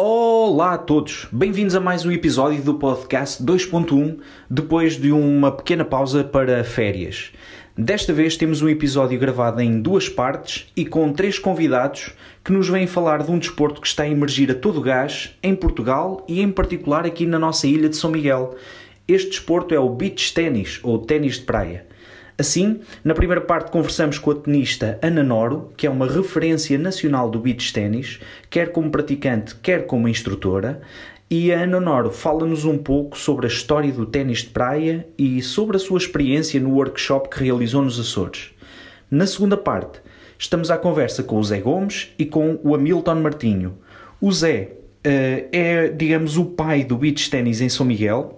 Olá 0.00 0.74
a 0.74 0.78
todos, 0.78 1.26
bem-vindos 1.32 1.74
a 1.74 1.80
mais 1.80 2.06
um 2.06 2.12
episódio 2.12 2.62
do 2.62 2.74
podcast 2.74 3.42
2.1 3.42 4.20
depois 4.48 4.94
de 4.94 5.10
uma 5.10 5.50
pequena 5.50 5.84
pausa 5.84 6.22
para 6.22 6.62
férias. 6.62 7.32
Desta 7.76 8.12
vez 8.12 8.36
temos 8.36 8.62
um 8.62 8.68
episódio 8.68 9.18
gravado 9.18 9.60
em 9.60 9.82
duas 9.82 10.08
partes 10.08 10.68
e 10.76 10.86
com 10.86 11.12
três 11.12 11.40
convidados 11.40 12.12
que 12.44 12.52
nos 12.52 12.68
vêm 12.68 12.86
falar 12.86 13.24
de 13.24 13.32
um 13.32 13.40
desporto 13.40 13.80
que 13.80 13.88
está 13.88 14.04
a 14.04 14.08
emergir 14.08 14.52
a 14.52 14.54
todo 14.54 14.80
gás 14.80 15.36
em 15.42 15.56
Portugal 15.56 16.24
e 16.28 16.40
em 16.40 16.52
particular 16.52 17.04
aqui 17.04 17.26
na 17.26 17.36
nossa 17.36 17.66
ilha 17.66 17.88
de 17.88 17.96
São 17.96 18.12
Miguel. 18.12 18.54
Este 19.08 19.30
desporto 19.30 19.74
é 19.74 19.80
o 19.80 19.88
beach 19.88 20.32
tennis 20.32 20.78
ou 20.84 21.00
ténis 21.00 21.40
de 21.40 21.44
praia. 21.44 21.87
Assim, 22.40 22.78
na 23.02 23.14
primeira 23.14 23.40
parte 23.40 23.72
conversamos 23.72 24.16
com 24.16 24.30
a 24.30 24.34
tenista 24.36 24.96
Ana 25.02 25.24
Noro, 25.24 25.72
que 25.76 25.88
é 25.88 25.90
uma 25.90 26.06
referência 26.06 26.78
nacional 26.78 27.28
do 27.28 27.40
beach 27.40 27.72
ténis, 27.72 28.20
quer 28.48 28.70
como 28.70 28.92
praticante, 28.92 29.56
quer 29.56 29.86
como 29.86 30.06
instrutora, 30.06 30.80
e 31.28 31.52
a 31.52 31.62
Ana 31.62 31.80
Noro 31.80 32.12
fala-nos 32.12 32.64
um 32.64 32.78
pouco 32.78 33.18
sobre 33.18 33.46
a 33.46 33.48
história 33.48 33.92
do 33.92 34.06
ténis 34.06 34.38
de 34.38 34.50
praia 34.50 35.04
e 35.18 35.42
sobre 35.42 35.76
a 35.76 35.80
sua 35.80 35.98
experiência 35.98 36.60
no 36.60 36.74
workshop 36.74 37.28
que 37.28 37.42
realizou 37.42 37.82
nos 37.82 37.98
Açores. 37.98 38.50
Na 39.10 39.26
segunda 39.26 39.56
parte, 39.56 40.00
estamos 40.38 40.70
à 40.70 40.78
conversa 40.78 41.24
com 41.24 41.40
o 41.40 41.44
Zé 41.44 41.60
Gomes 41.60 42.14
e 42.16 42.24
com 42.24 42.60
o 42.62 42.72
Hamilton 42.72 43.16
Martinho. 43.16 43.78
O 44.20 44.30
Zé 44.30 44.78
uh, 44.98 45.48
é, 45.52 45.88
digamos, 45.88 46.36
o 46.36 46.44
pai 46.44 46.84
do 46.84 46.96
beach 46.96 47.28
ténis 47.30 47.60
em 47.60 47.68
São 47.68 47.84
Miguel, 47.84 48.37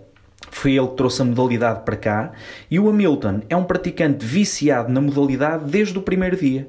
foi 0.50 0.76
ele 0.76 0.88
que 0.88 0.96
trouxe 0.96 1.22
a 1.22 1.24
modalidade 1.24 1.84
para 1.84 1.96
cá. 1.96 2.32
E 2.70 2.78
o 2.78 2.88
Hamilton 2.88 3.40
é 3.48 3.56
um 3.56 3.64
praticante 3.64 4.24
viciado 4.24 4.92
na 4.92 5.00
modalidade 5.00 5.70
desde 5.70 5.98
o 5.98 6.02
primeiro 6.02 6.36
dia. 6.36 6.68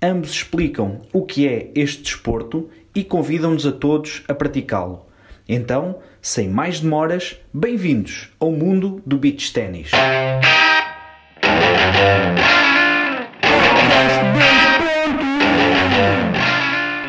Ambos 0.00 0.30
explicam 0.30 1.00
o 1.12 1.24
que 1.24 1.48
é 1.48 1.70
este 1.74 2.02
desporto 2.02 2.68
e 2.94 3.02
convidam-nos 3.02 3.66
a 3.66 3.72
todos 3.72 4.22
a 4.28 4.34
praticá-lo. 4.34 5.06
Então, 5.48 5.98
sem 6.20 6.48
mais 6.48 6.80
demoras, 6.80 7.40
bem-vindos 7.52 8.30
ao 8.40 8.50
mundo 8.50 9.00
do 9.06 9.16
beach 9.16 9.52
ténis. 9.52 9.90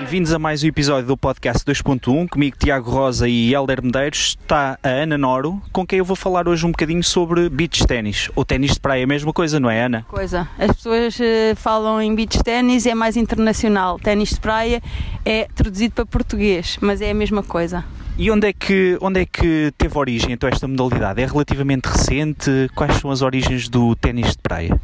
Bem-vindos 0.08 0.32
a 0.32 0.40
mais 0.40 0.64
um 0.64 0.68
episódio 0.68 1.06
do 1.06 1.18
podcast 1.18 1.66
2.1. 1.66 2.30
Comigo, 2.30 2.56
Tiago 2.58 2.90
Rosa 2.90 3.28
e 3.28 3.54
Helder 3.54 3.84
Medeiros. 3.84 4.38
Está 4.40 4.80
a 4.82 4.88
Ana 4.88 5.18
Noro, 5.18 5.62
com 5.74 5.86
quem 5.86 6.00
eu 6.00 6.06
vou 6.06 6.16
falar 6.16 6.48
hoje 6.48 6.66
um 6.66 6.72
bocadinho 6.72 7.04
sobre 7.04 7.50
beach 7.50 7.86
ténis. 7.86 8.32
Ou 8.34 8.46
ténis 8.46 8.76
de 8.76 8.80
praia, 8.80 9.02
é 9.02 9.04
a 9.04 9.08
mesma 9.08 9.34
coisa, 9.34 9.60
não 9.60 9.70
é, 9.70 9.84
Ana? 9.84 10.06
Coisa. 10.08 10.48
As 10.58 10.68
pessoas 10.78 11.20
uh, 11.20 11.56
falam 11.58 12.02
em 12.02 12.16
beach 12.16 12.42
ténis, 12.42 12.86
é 12.86 12.96
mais 12.96 13.18
internacional. 13.18 14.00
Ténis 14.00 14.30
de 14.30 14.40
praia 14.40 14.82
é 15.26 15.50
traduzido 15.54 15.96
para 15.96 16.06
português, 16.06 16.78
mas 16.80 17.02
é 17.02 17.12
a 17.12 17.14
mesma 17.14 17.44
coisa. 17.44 17.84
E 18.18 18.32
onde 18.32 18.48
é, 18.48 18.54
que, 18.54 18.98
onde 19.02 19.20
é 19.20 19.26
que 19.26 19.74
teve 19.78 19.98
origem 19.98 20.32
então 20.32 20.48
esta 20.48 20.70
modalidade? 20.70 21.22
É 21.22 21.26
relativamente 21.26 21.86
recente? 21.86 22.50
Quais 22.74 22.96
são 22.96 23.12
as 23.12 23.22
origens 23.22 23.68
do 23.68 23.94
ténis 23.94 24.32
de 24.32 24.38
praia? 24.38 24.80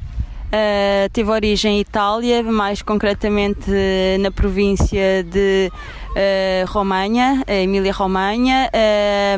Uh, 0.54 1.10
teve 1.12 1.32
origem 1.32 1.78
em 1.78 1.80
Itália, 1.80 2.44
mais 2.44 2.84
concretamente 2.84 3.72
uh, 3.72 4.22
na 4.22 4.30
província 4.30 5.24
de 5.24 5.72
uh, 5.72 6.72
Romanha, 6.72 7.44
Emília-Romanha, 7.48 8.70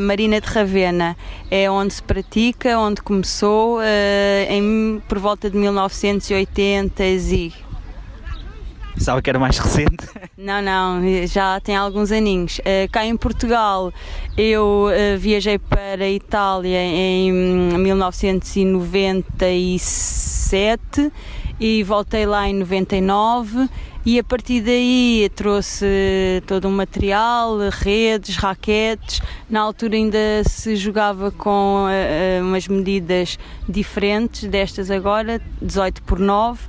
Marina 0.02 0.42
de 0.42 0.48
Ravenna. 0.48 1.16
É 1.50 1.72
onde 1.72 1.94
se 1.94 2.04
pratica, 2.04 2.78
onde 2.78 3.02
começou 3.02 3.80
em, 4.50 5.02
por 5.08 5.18
volta 5.20 5.50
de 5.50 5.58
1980 5.58 7.06
e 7.06 7.54
Pensava 8.96 9.22
que 9.22 9.30
era 9.30 9.38
mais 9.38 9.58
recente. 9.58 10.08
Não, 10.38 10.62
não, 10.62 11.02
já 11.28 11.60
tem 11.60 11.76
alguns 11.76 12.12
aninhos. 12.12 12.60
Uh, 12.60 12.90
cá 12.92 13.06
em 13.06 13.16
Portugal 13.18 13.92
eu 14.38 14.88
uh, 14.88 15.18
viajei 15.18 15.58
para 15.58 16.04
a 16.04 16.10
Itália 16.10 16.78
em 16.82 17.32
1997 20.46 21.12
e 21.60 21.84
voltei 21.84 22.26
lá 22.26 22.48
em 22.48 22.54
99 22.54 23.68
e 24.06 24.20
a 24.20 24.24
partir 24.24 24.62
daí 24.62 25.30
trouxe 25.36 26.44
todo 26.46 26.68
um 26.68 26.72
material, 26.72 27.58
redes, 27.72 28.36
raquetes. 28.36 29.20
Na 29.50 29.62
altura 29.62 29.96
ainda 29.96 30.44
se 30.48 30.76
jogava 30.76 31.32
com 31.32 31.86
uh, 31.86 32.44
umas 32.44 32.68
medidas 32.68 33.40
diferentes 33.68 34.48
destas 34.48 34.92
agora, 34.92 35.42
18 35.60 36.04
por 36.04 36.20
9 36.20 36.60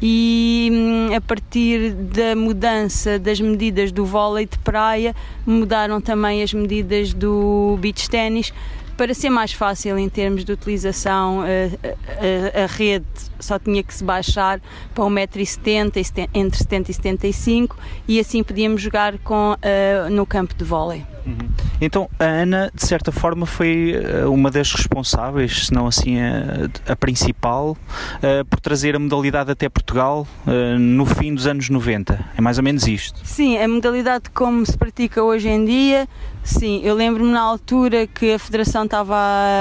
e 0.00 0.70
hum, 0.72 1.14
a 1.14 1.20
partir 1.20 1.92
da 1.92 2.36
mudança 2.36 3.18
das 3.18 3.40
medidas 3.40 3.90
do 3.90 4.04
vôlei 4.04 4.46
de 4.46 4.56
praia 4.58 5.14
mudaram 5.44 6.00
também 6.00 6.40
as 6.40 6.54
medidas 6.54 7.12
do 7.12 7.76
beach 7.80 8.08
ténis 8.08 8.52
para 8.98 9.14
ser 9.14 9.30
mais 9.30 9.52
fácil 9.52 9.96
em 9.96 10.08
termos 10.08 10.44
de 10.44 10.52
utilização, 10.52 11.42
a, 11.42 11.44
a, 11.44 12.64
a, 12.64 12.66
rede 12.66 13.06
só 13.38 13.58
tinha 13.58 13.82
que 13.82 13.94
se 13.94 14.04
baixar 14.04 14.60
para 14.94 15.04
1,70m, 15.04 16.28
entre 16.34 16.58
70 16.58 16.90
e 16.90 16.94
75 16.94 17.76
e 18.06 18.20
assim 18.20 18.42
podíamos 18.42 18.80
jogar 18.80 19.18
com, 19.18 19.52
uh, 19.52 20.10
no 20.10 20.26
campo 20.26 20.54
de 20.54 20.64
vôlei. 20.64 21.04
Uhum. 21.28 21.48
Então 21.80 22.08
a 22.18 22.24
Ana, 22.24 22.70
de 22.74 22.86
certa 22.86 23.12
forma, 23.12 23.44
foi 23.44 23.92
eh, 23.94 24.24
uma 24.26 24.50
das 24.50 24.72
responsáveis, 24.72 25.66
se 25.66 25.72
não 25.72 25.86
assim 25.86 26.18
a, 26.18 26.92
a 26.92 26.96
principal, 26.96 27.76
uh, 28.16 28.44
por 28.46 28.58
trazer 28.60 28.96
a 28.96 28.98
modalidade 28.98 29.50
até 29.50 29.68
Portugal 29.68 30.26
uh, 30.46 30.78
no 30.78 31.04
fim 31.04 31.34
dos 31.34 31.46
anos 31.46 31.68
90. 31.68 32.18
É 32.36 32.40
mais 32.40 32.58
ou 32.58 32.64
menos 32.64 32.86
isto. 32.86 33.20
Sim, 33.24 33.58
a 33.58 33.68
modalidade 33.68 34.30
como 34.30 34.64
se 34.64 34.76
pratica 34.76 35.22
hoje 35.22 35.48
em 35.48 35.64
dia, 35.64 36.08
sim. 36.42 36.80
Eu 36.82 36.94
lembro-me 36.94 37.30
na 37.30 37.40
altura 37.40 38.06
que 38.06 38.32
a 38.32 38.38
Federação 38.38 38.84
estava 38.84 39.16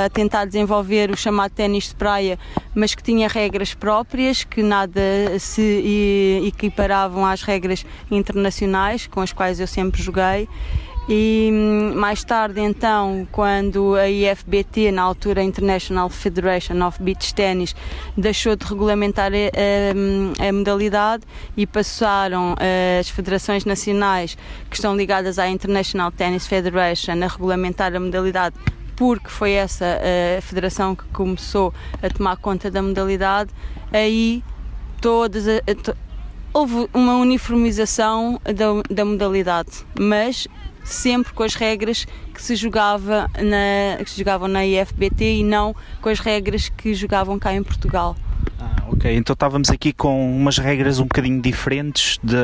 a 0.05 0.09
tentar 0.09 0.45
desenvolver 0.45 1.11
o 1.11 1.17
chamado 1.17 1.51
ténis 1.51 1.89
de 1.89 1.95
praia, 1.95 2.39
mas 2.77 2.93
que 2.93 3.01
tinha 3.01 3.27
regras 3.27 3.73
próprias, 3.73 4.43
que 4.43 4.61
nada 4.61 5.01
se 5.39 6.43
equiparavam 6.45 7.25
às 7.25 7.41
regras 7.41 7.83
internacionais 8.11 9.07
com 9.07 9.19
as 9.19 9.33
quais 9.33 9.59
eu 9.59 9.65
sempre 9.65 9.99
joguei. 9.99 10.47
E 11.09 11.49
hum, 11.51 11.93
mais 11.95 12.23
tarde, 12.23 12.59
então, 12.59 13.27
quando 13.31 13.95
a 13.95 14.07
IFBT, 14.07 14.91
na 14.91 15.01
altura 15.01 15.41
International 15.41 16.07
Federation 16.07 16.85
of 16.85 17.01
Beach 17.01 17.33
Tennis, 17.33 17.73
deixou 18.15 18.55
de 18.55 18.65
regulamentar 18.65 19.31
a, 19.31 20.43
a, 20.43 20.49
a 20.49 20.53
modalidade 20.53 21.23
e 21.55 21.65
passaram 21.65 22.55
eh, 22.59 22.97
as 22.99 23.09
federações 23.09 23.63
nacionais 23.63 24.37
que 24.69 24.75
estão 24.75 24.95
ligadas 24.95 25.39
à 25.39 25.47
International 25.47 26.11
Tennis 26.11 26.45
Federation 26.45 27.23
a 27.23 27.27
regulamentar 27.27 27.95
a 27.95 27.99
modalidade 27.99 28.55
porque 28.97 29.29
foi 29.29 29.51
essa 29.51 29.85
a 30.37 30.41
federação 30.41 30.95
que 30.95 31.05
começou 31.05 31.73
a 32.01 32.09
tomar 32.09 32.35
conta 32.35 32.69
da 32.69 32.81
modalidade, 32.81 33.51
aí 33.93 34.43
todas 34.99 35.47
a, 35.47 35.61
to, 35.81 35.95
houve 36.51 36.89
uma 36.93 37.15
uniformização 37.17 38.41
da, 38.43 38.93
da 38.93 39.05
modalidade, 39.05 39.85
mas 39.97 40.47
sempre 40.83 41.31
com 41.31 41.43
as 41.43 41.53
regras 41.53 42.07
que 42.33 42.41
se 42.41 42.55
jogava 42.55 43.29
na, 43.37 44.03
que 44.03 44.09
se 44.09 44.17
jogavam 44.17 44.47
na 44.47 44.65
IFBT 44.65 45.37
e 45.37 45.43
não 45.43 45.75
com 46.01 46.09
as 46.09 46.19
regras 46.19 46.69
que 46.69 46.93
jogavam 46.95 47.37
cá 47.37 47.53
em 47.53 47.61
Portugal. 47.63 48.15
Ah, 48.77 48.89
ok, 48.89 49.15
então 49.15 49.33
estávamos 49.33 49.69
aqui 49.69 49.91
com 49.91 50.35
umas 50.35 50.57
regras 50.57 50.99
um 50.99 51.03
bocadinho 51.03 51.41
diferentes 51.41 52.19
de, 52.23 52.35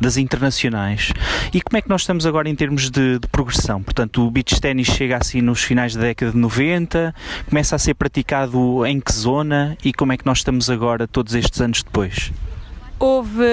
das 0.00 0.16
internacionais. 0.16 1.12
E 1.52 1.60
como 1.60 1.76
é 1.76 1.82
que 1.82 1.88
nós 1.88 2.02
estamos 2.02 2.26
agora 2.26 2.48
em 2.48 2.54
termos 2.54 2.90
de, 2.90 3.18
de 3.18 3.28
progressão? 3.28 3.82
Portanto, 3.82 4.26
o 4.26 4.30
beach 4.30 4.60
tennis 4.60 4.88
chega 4.88 5.16
assim 5.16 5.40
nos 5.40 5.62
finais 5.62 5.94
da 5.94 6.02
década 6.02 6.32
de 6.32 6.38
90, 6.38 7.14
começa 7.48 7.76
a 7.76 7.78
ser 7.78 7.94
praticado 7.94 8.84
em 8.86 9.00
que 9.00 9.12
zona 9.12 9.76
e 9.84 9.92
como 9.92 10.12
é 10.12 10.16
que 10.16 10.26
nós 10.26 10.38
estamos 10.38 10.70
agora 10.70 11.06
todos 11.06 11.34
estes 11.34 11.60
anos 11.60 11.82
depois? 11.82 12.32
Houve 12.98 13.44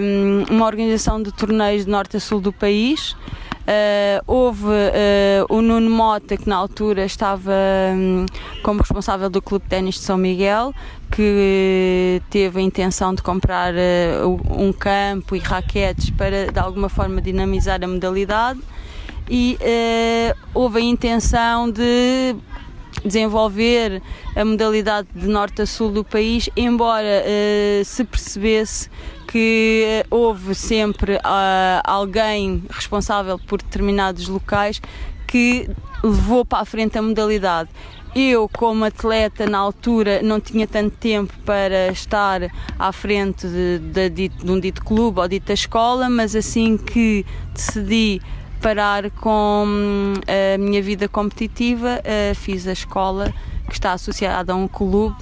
hum, 0.00 0.44
uma 0.48 0.64
organização 0.64 1.22
de 1.22 1.30
torneios 1.32 1.84
de 1.84 1.90
norte 1.90 2.16
a 2.16 2.20
sul 2.20 2.40
do 2.40 2.52
país. 2.52 3.14
Uh, 3.70 4.20
houve 4.26 4.64
uh, 4.64 5.46
o 5.48 5.62
Nuno 5.62 5.88
Mota, 5.88 6.36
que 6.36 6.48
na 6.48 6.56
altura 6.56 7.04
estava 7.04 7.52
um, 7.94 8.26
como 8.64 8.80
responsável 8.80 9.30
do 9.30 9.40
Clube 9.40 9.62
de 9.62 9.70
Ténis 9.70 9.94
de 9.94 10.00
São 10.00 10.18
Miguel, 10.18 10.74
que 11.08 12.20
teve 12.30 12.58
a 12.58 12.62
intenção 12.62 13.14
de 13.14 13.22
comprar 13.22 13.72
uh, 13.72 14.60
um 14.60 14.72
campo 14.72 15.36
e 15.36 15.38
raquetes 15.38 16.10
para 16.10 16.50
de 16.50 16.58
alguma 16.58 16.88
forma 16.88 17.22
dinamizar 17.22 17.78
a 17.84 17.86
modalidade. 17.86 18.58
E 19.32 19.56
houve 20.52 20.80
a 20.80 20.82
intenção 20.82 21.70
de 21.70 22.34
desenvolver 23.04 24.02
a 24.34 24.44
modalidade 24.44 25.06
de 25.14 25.28
norte 25.28 25.62
a 25.62 25.66
sul 25.66 25.92
do 25.92 26.02
país, 26.02 26.50
embora 26.56 27.22
se 27.84 28.02
percebesse 28.02 28.90
que 29.30 30.04
houve 30.10 30.56
sempre 30.56 31.14
uh, 31.14 31.80
alguém 31.84 32.64
responsável 32.68 33.38
por 33.38 33.62
determinados 33.62 34.26
locais 34.26 34.82
que 35.24 35.70
levou 36.02 36.44
para 36.44 36.62
a 36.62 36.64
frente 36.64 36.98
a 36.98 37.02
modalidade. 37.02 37.70
Eu, 38.12 38.48
como 38.48 38.84
atleta 38.84 39.46
na 39.46 39.58
altura, 39.58 40.20
não 40.20 40.40
tinha 40.40 40.66
tanto 40.66 40.96
tempo 40.96 41.32
para 41.46 41.92
estar 41.92 42.40
à 42.76 42.90
frente 42.90 43.46
de, 43.46 44.10
de, 44.10 44.28
de 44.30 44.50
um 44.50 44.58
dito 44.58 44.84
clube 44.84 45.20
ou 45.20 45.28
dita 45.28 45.52
escola, 45.52 46.10
mas 46.10 46.34
assim 46.34 46.76
que 46.76 47.24
decidi 47.54 48.20
parar 48.60 49.12
com 49.12 49.64
hum, 49.64 50.14
a 50.26 50.58
minha 50.58 50.82
vida 50.82 51.08
competitiva, 51.08 52.00
eh, 52.02 52.32
fiz 52.34 52.66
a 52.66 52.72
escola 52.72 53.32
que 53.68 53.74
está 53.74 53.92
associada 53.92 54.52
a 54.52 54.56
um 54.56 54.66
clube 54.66 55.16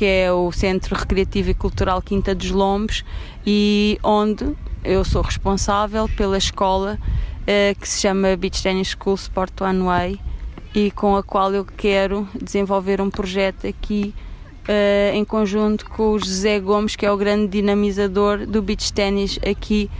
que 0.00 0.06
é 0.06 0.32
o 0.32 0.50
Centro 0.50 0.96
Recreativo 0.96 1.50
e 1.50 1.54
Cultural 1.54 2.00
Quinta 2.00 2.34
dos 2.34 2.50
Lombos 2.50 3.04
e 3.46 3.98
onde 4.02 4.54
eu 4.84 5.04
sou 5.04 5.22
responsável 5.22 6.08
pela 6.16 6.38
escola 6.38 6.98
eh, 7.46 7.74
que 7.78 7.88
se 7.88 8.00
chama 8.00 8.36
Beach 8.36 8.62
Tennis 8.62 8.96
School 8.98 9.14
Sport 9.16 9.60
One 9.60 9.82
Way 9.82 10.20
e 10.74 10.90
com 10.90 11.16
a 11.16 11.22
qual 11.22 11.52
eu 11.52 11.64
quero 11.64 12.28
desenvolver 12.40 13.00
um 13.00 13.10
projeto 13.10 13.66
aqui 13.66 14.14
uh, 14.68 15.14
em 15.14 15.24
conjunto 15.24 15.88
com 15.90 16.12
o 16.12 16.18
José 16.18 16.60
Gomes, 16.60 16.96
que 16.96 17.04
é 17.04 17.10
o 17.10 17.16
grande 17.16 17.48
dinamizador 17.48 18.46
do 18.46 18.62
beach 18.62 18.92
ténis 18.92 19.38
aqui 19.48 19.90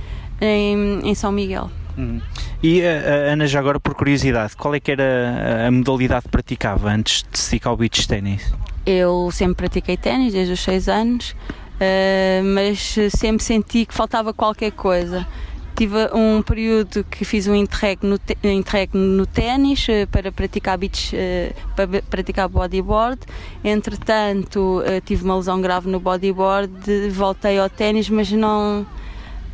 em, 0.41 1.01
em, 1.03 1.15
São 1.15 1.33
Miguel. 1.33 1.71
Uhum. 1.99 2.21
E 2.63 2.81
uh, 2.81 3.33
Ana, 3.33 3.47
já 3.47 3.59
agora 3.59 3.81
por 3.81 3.95
curiosidade, 3.95 4.57
qual 4.57 4.75
é 4.75 4.81
que 4.81 4.93
era 4.93 5.67
a 5.67 5.71
modalidade 5.71 6.25
que 6.25 6.31
praticava 6.31 6.89
antes 6.91 7.25
de 7.31 7.39
se 7.39 7.51
dedicar 7.51 7.71
ao 7.71 7.77
beach 7.77 8.07
ténis? 8.07 8.53
Eu 8.87 9.29
sempre 9.33 9.57
pratiquei 9.57 9.97
ténis 9.97 10.33
desde 10.33 10.53
os 10.53 10.61
6 10.61 10.89
anos, 10.89 11.37
uh, 11.81 12.45
mas 12.45 12.97
sempre 13.17 13.43
senti 13.43 13.87
que 13.87 13.95
faltava 13.95 14.33
qualquer 14.33 14.73
coisa. 14.73 15.27
Tive 15.75 16.11
um 16.13 16.43
período 16.43 17.03
que 17.05 17.25
fiz 17.25 17.47
um 17.47 17.55
interreg 17.55 18.01
no, 18.03 18.19
interreg 18.45 18.91
no 18.93 19.25
ténis 19.25 19.89
eh, 19.89 20.05
para 20.05 20.31
praticar 20.31 20.77
beach, 20.77 21.17
eh, 21.17 21.55
para 21.75 22.03
praticar 22.03 22.51
bodyboard. 22.51 23.19
Entretanto, 23.65 24.83
tive 25.07 25.25
uma 25.25 25.37
lesão 25.37 25.59
grave 25.59 25.89
no 25.89 25.99
bodyboard, 25.99 27.09
voltei 27.09 27.59
ao 27.59 27.71
ténis, 27.71 28.11
mas 28.11 28.31
não 28.31 28.87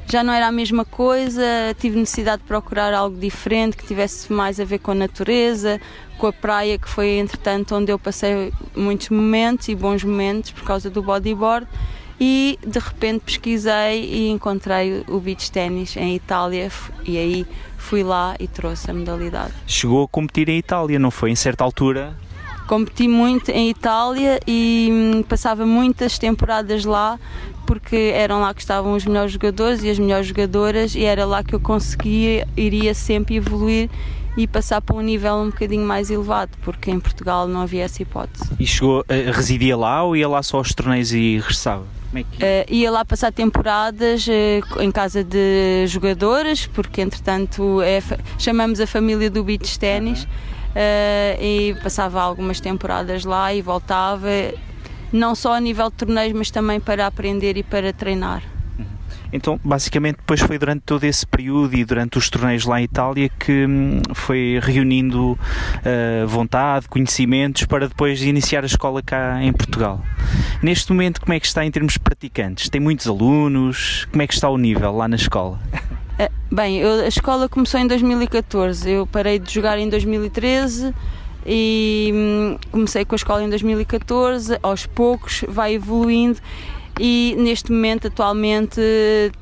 já 0.08 0.22
não 0.22 0.32
era 0.32 0.46
a 0.46 0.52
mesma 0.52 0.84
coisa, 0.84 1.42
tive 1.78 1.98
necessidade 1.98 2.42
de 2.42 2.48
procurar 2.48 2.94
algo 2.94 3.18
diferente, 3.18 3.76
que 3.76 3.86
tivesse 3.86 4.32
mais 4.32 4.60
a 4.60 4.64
ver 4.64 4.78
com 4.78 4.92
a 4.92 4.94
natureza, 4.94 5.80
com 6.18 6.28
a 6.28 6.32
praia, 6.32 6.78
que 6.78 6.88
foi 6.88 7.18
entretanto 7.18 7.74
onde 7.74 7.92
eu 7.92 7.98
passei 7.98 8.52
muitos 8.74 9.10
momentos 9.10 9.68
e 9.68 9.74
bons 9.74 10.04
momentos 10.04 10.50
por 10.52 10.64
causa 10.64 10.88
do 10.88 11.02
bodyboard 11.02 11.66
e 12.20 12.58
de 12.66 12.78
repente 12.78 13.20
pesquisei 13.20 14.04
e 14.04 14.28
encontrei 14.30 15.04
o 15.08 15.20
beach 15.20 15.50
ténis 15.50 15.96
em 15.96 16.14
Itália 16.14 16.70
e 17.04 17.18
aí 17.18 17.46
fui 17.76 18.02
lá 18.02 18.34
e 18.40 18.48
trouxe 18.48 18.90
a 18.90 18.94
modalidade. 18.94 19.52
Chegou 19.66 20.04
a 20.04 20.08
competir 20.08 20.48
em 20.48 20.58
Itália, 20.58 20.98
não 20.98 21.10
foi? 21.10 21.30
Em 21.30 21.36
certa 21.36 21.62
altura? 21.62 22.16
Competi 22.66 23.06
muito 23.06 23.50
em 23.50 23.70
Itália 23.70 24.40
e 24.46 24.88
hum, 24.90 25.22
passava 25.22 25.64
muitas 25.64 26.18
temporadas 26.18 26.84
lá 26.84 27.18
porque 27.64 28.12
eram 28.14 28.40
lá 28.40 28.54
que 28.54 28.60
estavam 28.60 28.94
os 28.94 29.04
melhores 29.04 29.32
jogadores 29.32 29.82
e 29.82 29.90
as 29.90 29.98
melhores 29.98 30.26
jogadoras 30.26 30.94
e 30.94 31.04
era 31.04 31.24
lá 31.24 31.44
que 31.44 31.54
eu 31.54 31.60
conseguia, 31.60 32.46
iria 32.56 32.94
sempre 32.94 33.36
evoluir 33.36 33.90
e 34.36 34.46
passar 34.46 34.80
para 34.80 34.96
um 34.96 35.00
nível 35.00 35.34
um 35.36 35.50
bocadinho 35.50 35.84
mais 35.84 36.10
elevado, 36.10 36.52
porque 36.62 36.90
em 36.90 37.00
Portugal 37.00 37.48
não 37.48 37.62
havia 37.62 37.84
essa 37.84 38.02
hipótese. 38.02 38.50
E 38.58 38.66
chegou, 38.66 39.04
residia 39.08 39.76
lá 39.76 40.02
ou 40.02 40.14
ia 40.14 40.28
lá 40.28 40.42
só 40.42 40.58
aos 40.58 40.74
torneios 40.74 41.12
e 41.12 41.38
regressava? 41.38 41.95
Como 42.16 42.18
é 42.18 42.24
que... 42.24 42.72
Uh, 42.72 42.74
ia 42.74 42.90
lá 42.90 43.04
passar 43.04 43.32
temporadas 43.32 44.26
uh, 44.26 44.82
em 44.82 44.90
casa 44.90 45.22
de 45.22 45.86
jogadoras, 45.86 46.66
porque 46.66 47.02
entretanto 47.02 47.82
é, 47.82 48.02
chamamos 48.38 48.80
a 48.80 48.86
família 48.86 49.28
do 49.28 49.44
beach 49.44 49.78
ténis 49.78 50.24
uh, 50.24 50.26
e 51.42 51.76
passava 51.82 52.20
algumas 52.22 52.60
temporadas 52.60 53.24
lá 53.24 53.52
e 53.52 53.60
voltava, 53.60 54.28
não 55.12 55.34
só 55.34 55.54
a 55.54 55.60
nível 55.60 55.90
de 55.90 55.96
torneios, 55.96 56.32
mas 56.32 56.50
também 56.50 56.80
para 56.80 57.06
aprender 57.06 57.56
e 57.58 57.62
para 57.62 57.92
treinar. 57.92 58.42
Então, 59.32 59.58
basicamente, 59.62 60.16
depois 60.16 60.40
foi 60.40 60.58
durante 60.58 60.82
todo 60.82 61.04
esse 61.04 61.26
período 61.26 61.74
e 61.74 61.84
durante 61.84 62.18
os 62.18 62.30
torneios 62.30 62.64
lá 62.64 62.80
em 62.80 62.84
Itália 62.84 63.28
que 63.28 63.66
hum, 63.66 64.00
foi 64.14 64.60
reunindo 64.62 65.32
uh, 65.32 66.26
vontade, 66.26 66.88
conhecimentos 66.88 67.64
para 67.64 67.88
depois 67.88 68.22
iniciar 68.22 68.62
a 68.62 68.66
escola 68.66 69.02
cá 69.02 69.42
em 69.42 69.52
Portugal. 69.52 70.02
Neste 70.62 70.92
momento, 70.92 71.20
como 71.20 71.32
é 71.32 71.40
que 71.40 71.46
está 71.46 71.64
em 71.64 71.70
termos 71.70 71.94
de 71.94 72.00
praticantes? 72.00 72.68
Tem 72.68 72.80
muitos 72.80 73.06
alunos? 73.06 74.06
Como 74.10 74.22
é 74.22 74.26
que 74.26 74.34
está 74.34 74.48
o 74.48 74.56
nível 74.56 74.92
lá 74.92 75.08
na 75.08 75.16
escola? 75.16 75.58
Eh, 76.18 76.30
bem, 76.50 76.78
eu, 76.78 77.04
a 77.04 77.08
escola 77.08 77.46
começou 77.46 77.78
em 77.78 77.86
2014, 77.86 78.90
eu 78.90 79.06
parei 79.06 79.38
de 79.38 79.52
jogar 79.52 79.78
em 79.78 79.86
2013 79.86 80.94
e 81.44 82.10
hum, 82.14 82.58
comecei 82.72 83.04
com 83.04 83.14
a 83.14 83.16
escola 83.16 83.44
em 83.44 83.50
2014, 83.50 84.58
aos 84.62 84.86
poucos 84.86 85.44
vai 85.46 85.74
evoluindo 85.74 86.40
e 86.98 87.34
neste 87.38 87.70
momento, 87.70 88.08
atualmente, 88.08 88.80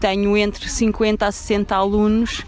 tenho 0.01 0.37
entre 0.37 0.69
50 0.69 1.27
a 1.27 1.33
60 1.33 1.75
alunos 1.75 2.41
uh, 2.41 2.45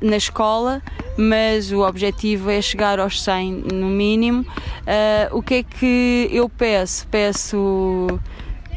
na 0.00 0.16
escola, 0.16 0.82
mas 1.16 1.70
o 1.70 1.80
objetivo 1.80 2.50
é 2.50 2.60
chegar 2.62 2.98
aos 2.98 3.22
100 3.22 3.52
no 3.74 3.88
mínimo. 3.88 4.40
Uh, 4.42 5.36
o 5.36 5.42
que 5.42 5.54
é 5.54 5.62
que 5.62 6.28
eu 6.32 6.48
peço? 6.48 7.06
Peço 7.08 8.06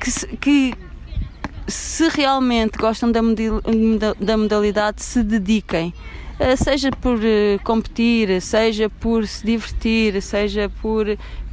que, 0.02 0.38
que 0.38 0.74
se 1.68 2.10
realmente 2.10 2.78
gostam 2.78 3.12
da, 3.12 3.22
da 4.20 4.38
modalidade, 4.38 5.02
se 5.02 5.24
dediquem. 5.24 5.94
Uh, 6.40 6.62
seja 6.62 6.90
por 6.92 7.18
uh, 7.18 7.64
competir, 7.64 8.42
seja 8.42 8.90
por 8.90 9.28
se 9.28 9.46
divertir, 9.46 10.22
seja 10.22 10.70
por 10.82 11.06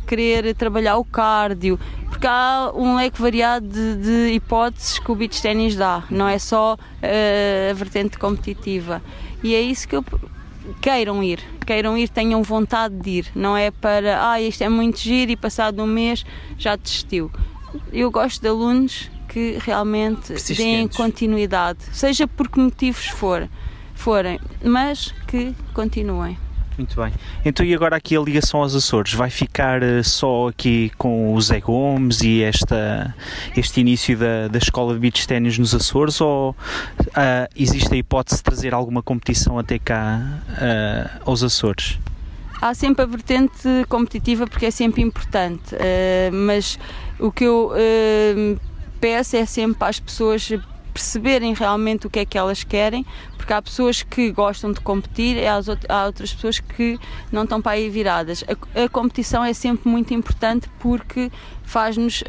querer 0.07 0.55
trabalhar 0.55 0.97
o 0.97 1.05
cardio, 1.05 1.79
porque 2.09 2.27
há 2.27 2.71
um 2.75 2.97
leque 2.97 3.21
variado 3.21 3.67
de, 3.67 3.97
de 3.97 4.33
hipóteses 4.35 4.99
que 4.99 5.11
o 5.11 5.15
beach 5.15 5.43
ténis 5.43 5.77
dá, 5.77 6.05
não 6.11 6.29
é 6.29 6.39
só 6.39 6.75
uh, 6.75 7.71
a 7.71 7.75
vertente 7.75 8.19
competitiva. 8.19 9.03
E 9.43 9.55
é 9.55 9.61
isso 9.61 9.87
que 9.87 9.97
eu 9.97 10.05
queiram 10.81 11.23
ir, 11.23 11.41
queiram 11.67 11.97
ir, 11.97 12.09
tenham 12.09 12.43
vontade 12.43 12.95
de 12.97 13.11
ir, 13.11 13.27
não 13.35 13.57
é 13.57 13.71
para, 13.71 14.31
ah, 14.31 14.41
isto 14.41 14.63
é 14.63 14.69
muito 14.69 14.99
giro 14.99 15.31
e 15.31 15.37
passado 15.37 15.83
um 15.83 15.87
mês 15.87 16.25
já 16.57 16.77
desistiu. 16.77 17.31
Eu 17.93 18.11
gosto 18.11 18.41
de 18.41 18.49
alunos 18.49 19.11
que 19.29 19.59
realmente 19.61 20.33
deem 20.55 20.89
continuidade, 20.89 21.81
seja 21.93 22.27
por 22.27 22.49
que 22.49 22.59
motivos 22.59 23.07
for, 23.09 23.49
forem, 23.95 24.41
mas 24.65 25.13
que 25.27 25.55
continuem. 25.75 26.39
Muito 26.77 27.01
bem. 27.01 27.13
Então 27.45 27.65
e 27.65 27.75
agora 27.75 27.97
aqui 27.97 28.17
a 28.17 28.21
ligação 28.21 28.61
aos 28.61 28.75
Açores? 28.75 29.15
Vai 29.15 29.31
ficar 29.31 29.83
uh, 29.83 30.05
só 30.05 30.49
aqui 30.49 30.93
com 30.99 31.33
o 31.33 31.41
Zé 31.41 31.59
Gomes 31.61 32.21
e 32.21 32.43
esta, 32.43 33.15
este 33.57 33.81
início 33.81 34.17
da, 34.17 34.49
da 34.49 34.59
escola 34.59 34.93
de 34.93 35.01
beach 35.01 35.27
ténis 35.27 35.59
nos 35.59 35.75
Açores 35.75 36.21
ou 36.21 36.51
uh, 36.51 36.55
existe 37.57 37.93
a 37.95 37.97
hipótese 37.97 38.39
de 38.39 38.45
trazer 38.45 38.75
alguma 38.75 39.03
competição 39.03 39.59
até 39.59 39.79
cá 39.79 40.21
uh, 40.51 41.31
aos 41.31 41.43
Açores? 41.43 41.99
Há 42.61 42.75
sempre 42.75 43.03
a 43.03 43.07
vertente 43.07 43.69
competitiva 43.89 44.47
porque 44.47 44.67
é 44.67 44.71
sempre 44.71 45.03
importante, 45.03 45.77
mas 46.33 46.79
o 47.19 47.31
que 47.31 47.45
eu 47.45 47.71
peço 48.99 49.37
é 49.37 49.45
sempre 49.45 49.87
as 49.87 50.01
pessoas 50.01 50.51
perceberem 50.97 51.53
realmente 51.53 52.07
o 52.07 52.11
que 52.11 52.21
é 52.21 52.25
que 52.25 52.39
elas 52.39 52.65
querem, 52.65 53.05
porque 53.47 53.53
há 53.53 53.63
pessoas 53.63 54.03
que 54.03 54.33
gostam 54.33 54.73
de 54.73 54.81
competir 54.81 55.37
e 55.37 55.47
há 55.47 56.05
outras 56.05 56.35
pessoas 56.35 56.59
que 56.59 56.99
não 57.31 57.45
estão 57.45 57.63
para 57.63 57.73
aí 57.73 57.89
viradas. 57.89 58.45
A, 58.75 58.83
a 58.83 58.89
competição 58.89 59.45
é 59.45 59.53
sempre 59.53 59.89
muito 59.89 60.13
importante 60.13 60.69
porque 60.81 61.31
faz-nos 61.63 62.23
uh, 62.23 62.25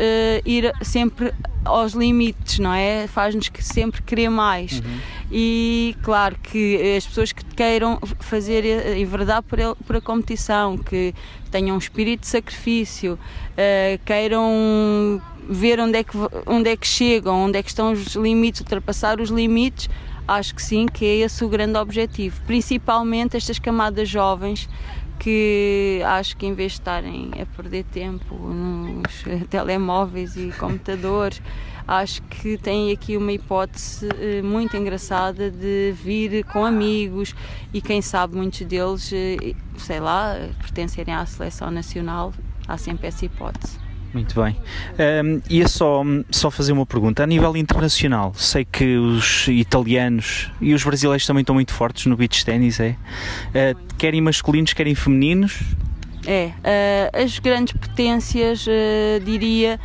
ir 0.46 0.72
sempre 0.84 1.34
aos 1.66 1.94
limites, 1.94 2.60
não 2.60 2.72
é? 2.72 3.08
Faz-nos 3.08 3.50
sempre 3.62 4.04
querer 4.04 4.30
mais. 4.30 4.74
Uhum. 4.74 5.00
E 5.32 5.96
claro 6.04 6.36
que 6.44 6.96
as 6.96 7.08
pessoas 7.08 7.32
que 7.32 7.44
queiram 7.44 8.00
fazer 8.20 8.64
em 8.96 9.06
verdade 9.06 9.44
por, 9.50 9.58
ele, 9.58 9.76
por 9.88 9.96
a 9.96 10.02
competição, 10.02 10.78
que 10.78 11.16
tenham 11.50 11.76
um 11.76 11.80
espírito 11.80 12.22
de 12.22 12.28
sacrifício, 12.28 13.14
uh, 13.14 14.00
queiram 14.06 15.20
ver 15.50 15.80
onde 15.80 15.98
é, 15.98 16.04
que, 16.04 16.16
onde 16.46 16.70
é 16.70 16.78
que 16.78 16.86
chegam, 16.86 17.46
onde 17.46 17.58
é 17.58 17.64
que 17.64 17.70
estão 17.70 17.92
os 17.92 18.16
limites, 18.16 18.62
ultrapassar 18.62 19.20
os 19.20 19.32
limites, 19.32 19.90
acho 20.28 20.54
que 20.54 20.62
sim, 20.62 20.86
que 20.86 21.06
é 21.06 21.16
esse 21.18 21.44
o 21.46 21.50
grande 21.50 21.78
objetivo. 21.78 22.42
Principalmente 22.46 23.38
estas 23.38 23.60
camadas 23.60 24.10
jovens 24.10 24.68
que 25.20 26.02
acho 26.06 26.38
que 26.38 26.46
em 26.46 26.54
vez 26.54 26.74
de 26.74 26.80
estarem 26.80 27.32
a 27.42 27.46
perder 27.46 27.84
tempo 27.86 28.36
nos 28.36 29.24
telemóveis 29.50 30.36
e 30.36 30.52
computadores, 30.60 31.42
acho 31.88 32.22
que 32.24 32.58
têm 32.58 32.92
aqui 32.92 33.18
uma 33.18 33.32
hipótese 33.32 34.08
eh, 34.20 34.42
muito 34.42 34.76
engraçada 34.76 35.50
de 35.50 35.94
vir 35.94 36.44
com 36.46 36.66
amigos 36.66 37.34
e 37.74 37.82
quem 37.82 38.02
sabe 38.02 38.36
muitos 38.36 38.62
deles, 38.62 39.12
eh, 39.14 39.56
sei 39.78 40.00
lá, 40.00 40.36
pertencerem 40.60 41.14
à 41.14 41.26
seleção 41.26 41.72
nacional, 41.72 42.34
há 42.68 42.78
sempre 42.78 43.08
essa 43.08 43.26
hipótese. 43.26 43.87
Muito 44.14 44.42
bem. 44.42 44.56
Um, 45.24 45.42
ia 45.50 45.68
só, 45.68 46.02
só 46.32 46.50
fazer 46.50 46.72
uma 46.72 46.86
pergunta. 46.86 47.24
A 47.24 47.28
nível 47.28 47.56
internacional, 47.58 48.34
sei 48.36 48.66
que 48.66 48.98
os 48.98 49.48
italianos 49.48 50.50
e 50.62 50.74
os 50.74 50.84
brasileiros 50.84 51.26
também 51.26 51.42
estão 51.42 51.56
muito 51.56 51.74
fortes 51.74 52.06
no 52.06 52.16
beach 52.16 52.46
ténis, 52.46 52.80
é? 52.80 52.96
Uh, 53.50 53.78
querem 53.98 54.22
masculinos, 54.22 54.74
querem 54.74 54.96
femininos? 54.96 55.60
É. 56.26 56.48
Uh, 56.48 57.24
as 57.24 57.38
grandes 57.40 57.74
potências, 57.74 58.66
uh, 58.66 59.24
diria. 59.24 59.80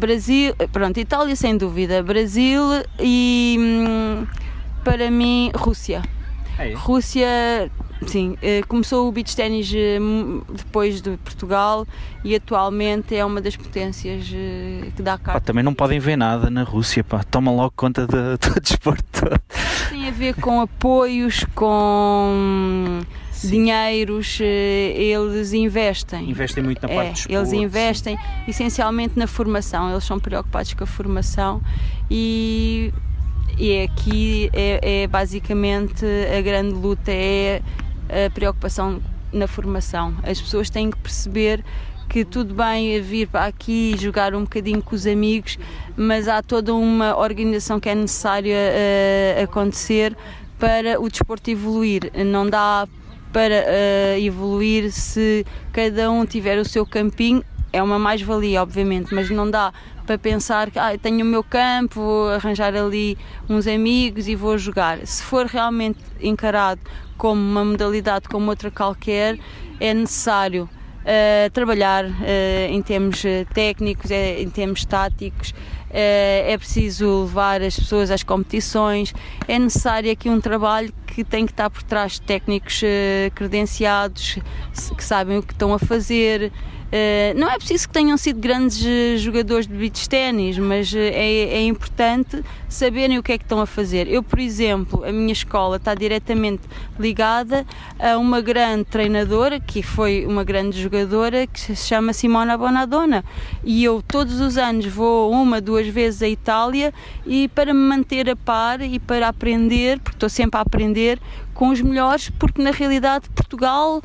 Brasil, 0.00 0.52
pronto, 0.72 0.98
Itália 0.98 1.36
sem 1.36 1.56
dúvida, 1.56 2.02
Brasil 2.02 2.60
e 2.98 3.56
hum, 3.56 4.26
para 4.82 5.12
mim 5.12 5.52
Rússia. 5.54 6.02
É 6.64 6.74
Rússia 6.74 7.70
Sim, 8.06 8.36
eh, 8.42 8.62
começou 8.66 9.08
o 9.08 9.12
beach 9.12 9.34
ténis 9.36 9.72
eh, 9.74 9.98
depois 10.52 11.00
de 11.00 11.16
Portugal 11.18 11.86
e 12.24 12.34
atualmente 12.34 13.14
é 13.14 13.24
uma 13.24 13.40
das 13.40 13.56
potências 13.56 14.30
eh, 14.32 14.90
que 14.94 15.02
dá 15.02 15.16
cá. 15.16 15.38
também 15.40 15.62
não 15.62 15.74
podem 15.74 15.98
ver 15.98 16.16
nada 16.16 16.50
na 16.50 16.62
Rússia, 16.62 17.04
pá. 17.04 17.22
toma 17.22 17.50
logo 17.52 17.72
conta 17.76 18.06
do, 18.06 18.36
do 18.38 18.60
desporto 18.60 19.04
todo. 19.12 19.40
Tem 19.88 20.08
a 20.08 20.10
ver 20.10 20.34
com 20.34 20.60
apoios, 20.60 21.44
com 21.54 23.00
Sim. 23.30 23.50
dinheiros, 23.50 24.38
eles 24.40 25.52
investem. 25.52 26.28
Investem 26.28 26.64
muito 26.64 26.82
na 26.82 26.88
parte 26.88 27.08
é, 27.08 27.12
desporto, 27.12 27.38
Eles 27.38 27.52
investem 27.52 28.16
sim. 28.16 28.22
essencialmente 28.48 29.18
na 29.18 29.26
formação, 29.26 29.90
eles 29.90 30.04
são 30.04 30.18
preocupados 30.18 30.74
com 30.74 30.84
a 30.84 30.86
formação 30.86 31.62
e 32.10 32.92
e 33.58 33.82
aqui 33.82 34.50
é, 34.52 35.02
é, 35.02 35.06
basicamente 35.06 36.04
a 36.36 36.40
grande 36.40 36.74
luta 36.74 37.10
é 37.10 37.62
a 38.08 38.30
preocupação 38.30 39.00
na 39.32 39.46
formação. 39.46 40.14
As 40.22 40.40
pessoas 40.40 40.68
têm 40.68 40.90
que 40.90 40.98
perceber 40.98 41.64
que 42.08 42.24
tudo 42.24 42.54
bem 42.54 43.00
vir 43.00 43.26
para 43.26 43.46
aqui 43.46 43.96
jogar 43.98 44.34
um 44.34 44.42
bocadinho 44.42 44.82
com 44.82 44.94
os 44.94 45.06
amigos, 45.06 45.58
mas 45.96 46.28
há 46.28 46.42
toda 46.42 46.74
uma 46.74 47.16
organização 47.16 47.80
que 47.80 47.88
é 47.88 47.94
necessária 47.94 48.56
uh, 48.56 49.42
acontecer 49.44 50.14
para 50.58 51.00
o 51.00 51.08
desporto 51.08 51.50
evoluir. 51.50 52.12
Não 52.26 52.48
dá 52.48 52.86
para 53.32 53.64
uh, 53.64 54.20
evoluir 54.20 54.92
se 54.92 55.46
cada 55.72 56.10
um 56.10 56.26
tiver 56.26 56.58
o 56.58 56.64
seu 56.64 56.84
campinho. 56.84 57.42
É 57.72 57.82
uma 57.82 57.98
mais-valia, 57.98 58.62
obviamente, 58.62 59.14
mas 59.14 59.30
não 59.30 59.50
dá 59.50 59.72
para 60.06 60.18
pensar 60.18 60.70
que 60.70 60.78
ah, 60.78 60.96
tenho 60.98 61.24
o 61.24 61.28
meu 61.28 61.42
campo, 61.42 62.00
vou 62.00 62.28
arranjar 62.28 62.74
ali 62.74 63.16
uns 63.48 63.66
amigos 63.66 64.28
e 64.28 64.34
vou 64.34 64.58
jogar. 64.58 64.98
Se 65.06 65.22
for 65.22 65.46
realmente 65.46 65.98
encarado 66.20 66.80
como 67.16 67.40
uma 67.40 67.64
modalidade 67.64 68.28
como 68.28 68.50
outra 68.50 68.70
qualquer, 68.70 69.38
é 69.80 69.94
necessário 69.94 70.68
uh, 71.02 71.50
trabalhar 71.50 72.04
uh, 72.04 72.12
em 72.68 72.80
termos 72.82 73.24
eh, 73.24 73.44
técnicos, 73.52 74.10
é, 74.10 74.40
em 74.40 74.50
termos 74.50 74.84
táticos, 74.84 75.50
uh, 75.50 75.54
é 75.92 76.56
preciso 76.58 77.22
levar 77.22 77.62
as 77.62 77.78
pessoas 77.78 78.10
às 78.10 78.22
competições, 78.22 79.14
é 79.46 79.58
necessário 79.58 80.10
aqui 80.10 80.28
um 80.28 80.40
trabalho 80.40 80.92
que 81.06 81.22
tem 81.22 81.46
que 81.46 81.52
estar 81.52 81.68
por 81.68 81.82
trás 81.82 82.12
de 82.12 82.22
técnicos 82.22 82.80
credenciados, 83.34 84.38
que 84.96 85.04
sabem 85.04 85.38
o 85.38 85.42
que 85.42 85.52
estão 85.52 85.74
a 85.74 85.78
fazer, 85.78 86.50
Uh, 86.92 87.32
não 87.40 87.48
é 87.48 87.56
preciso 87.56 87.88
que 87.88 87.94
tenham 87.94 88.18
sido 88.18 88.38
grandes 88.38 88.84
uh, 88.84 89.16
jogadores 89.16 89.66
de 89.66 89.72
beach 89.72 90.06
ténis, 90.10 90.58
mas 90.58 90.92
uh, 90.92 90.98
é, 90.98 91.54
é, 91.54 91.62
importante 91.62 92.44
saberem 92.68 93.16
o 93.16 93.22
que 93.22 93.32
é 93.32 93.38
que 93.38 93.44
estão 93.44 93.62
a 93.62 93.66
fazer. 93.66 94.06
Eu, 94.08 94.22
por 94.22 94.38
exemplo, 94.38 95.02
a 95.02 95.10
minha 95.10 95.32
escola 95.32 95.76
está 95.76 95.94
diretamente 95.94 96.60
ligada 97.00 97.64
a 97.98 98.18
uma 98.18 98.42
grande 98.42 98.84
treinadora, 98.84 99.58
que 99.58 99.82
foi 99.82 100.26
uma 100.26 100.44
grande 100.44 100.82
jogadora, 100.82 101.46
que 101.46 101.58
se 101.58 101.76
chama 101.76 102.12
Simona 102.12 102.58
Bonadonna. 102.58 103.24
E 103.64 103.82
eu 103.82 104.02
todos 104.06 104.38
os 104.38 104.58
anos 104.58 104.84
vou 104.84 105.32
uma, 105.32 105.62
duas 105.62 105.86
vezes 105.86 106.20
à 106.20 106.28
Itália 106.28 106.92
e 107.24 107.48
para 107.48 107.72
me 107.72 107.80
manter 107.80 108.28
a 108.28 108.36
par 108.36 108.82
e 108.82 108.98
para 108.98 109.28
aprender, 109.28 109.98
porque 109.98 110.16
estou 110.16 110.28
sempre 110.28 110.58
a 110.58 110.60
aprender 110.60 111.18
com 111.54 111.70
os 111.70 111.80
melhores, 111.80 112.28
porque 112.38 112.60
na 112.60 112.70
realidade 112.70 113.30
Portugal 113.30 114.02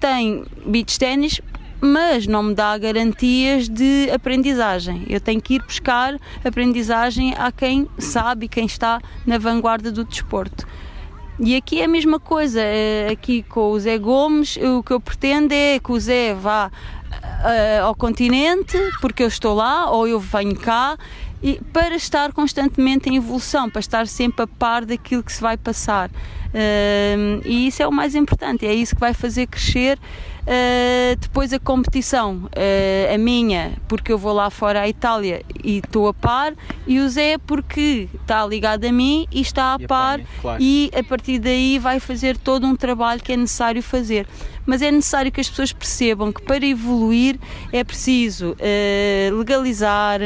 tem 0.00 0.44
beach 0.66 0.98
ténis 0.98 1.40
mas 1.84 2.26
não 2.26 2.42
me 2.42 2.54
dá 2.54 2.76
garantias 2.78 3.68
de 3.68 4.10
aprendizagem. 4.10 5.04
Eu 5.08 5.20
tenho 5.20 5.40
que 5.40 5.54
ir 5.54 5.62
buscar 5.62 6.16
aprendizagem 6.44 7.34
a 7.36 7.52
quem 7.52 7.88
sabe 7.98 8.48
quem 8.48 8.64
está 8.64 9.00
na 9.26 9.38
vanguarda 9.38 9.92
do 9.92 10.04
desporto. 10.04 10.66
E 11.38 11.56
aqui 11.56 11.80
é 11.80 11.84
a 11.84 11.88
mesma 11.88 12.20
coisa, 12.20 12.60
é, 12.60 13.08
aqui 13.10 13.42
com 13.42 13.72
o 13.72 13.78
Zé 13.78 13.98
Gomes, 13.98 14.56
o 14.56 14.82
que 14.82 14.92
eu 14.92 15.00
pretendo 15.00 15.52
é 15.52 15.80
que 15.80 15.90
o 15.90 15.98
Zé 15.98 16.32
vá 16.32 16.68
uh, 16.68 17.84
ao 17.84 17.94
continente, 17.94 18.78
porque 19.00 19.22
eu 19.22 19.26
estou 19.26 19.54
lá, 19.54 19.90
ou 19.90 20.06
eu 20.06 20.20
venho 20.20 20.54
cá, 20.54 20.96
e 21.42 21.60
para 21.72 21.96
estar 21.96 22.32
constantemente 22.32 23.10
em 23.10 23.16
evolução, 23.16 23.68
para 23.68 23.80
estar 23.80 24.06
sempre 24.06 24.44
a 24.44 24.46
par 24.46 24.84
daquilo 24.84 25.22
que 25.22 25.32
se 25.32 25.42
vai 25.42 25.56
passar. 25.56 26.08
Uh, 26.08 27.42
e 27.44 27.66
isso 27.66 27.82
é 27.82 27.86
o 27.86 27.92
mais 27.92 28.14
importante, 28.14 28.64
é 28.64 28.72
isso 28.72 28.94
que 28.94 29.00
vai 29.00 29.12
fazer 29.12 29.48
crescer 29.48 29.98
Uh, 30.44 31.16
depois 31.16 31.54
a 31.54 31.58
competição, 31.58 32.44
uh, 32.44 33.14
a 33.14 33.16
minha, 33.16 33.72
porque 33.88 34.12
eu 34.12 34.18
vou 34.18 34.34
lá 34.34 34.50
fora 34.50 34.82
à 34.82 34.88
Itália 34.88 35.42
e 35.64 35.78
estou 35.78 36.06
a 36.06 36.12
par, 36.12 36.52
e 36.86 37.00
o 37.00 37.08
Zé 37.08 37.38
porque 37.38 38.10
está 38.20 38.44
ligado 38.44 38.84
a 38.84 38.92
mim 38.92 39.26
e 39.32 39.40
está 39.40 39.74
a 39.74 39.78
e 39.80 39.86
par, 39.86 40.20
claro. 40.42 40.62
e 40.62 40.90
a 40.94 41.02
partir 41.02 41.38
daí 41.38 41.78
vai 41.78 41.98
fazer 41.98 42.36
todo 42.36 42.66
um 42.66 42.76
trabalho 42.76 43.22
que 43.22 43.32
é 43.32 43.36
necessário 43.38 43.82
fazer. 43.82 44.26
Mas 44.66 44.82
é 44.82 44.90
necessário 44.90 45.32
que 45.32 45.40
as 45.40 45.48
pessoas 45.48 45.72
percebam 45.72 46.30
que 46.30 46.42
para 46.42 46.64
evoluir 46.64 47.38
é 47.72 47.82
preciso 47.82 48.52
uh, 48.52 49.36
legalizar, 49.36 50.20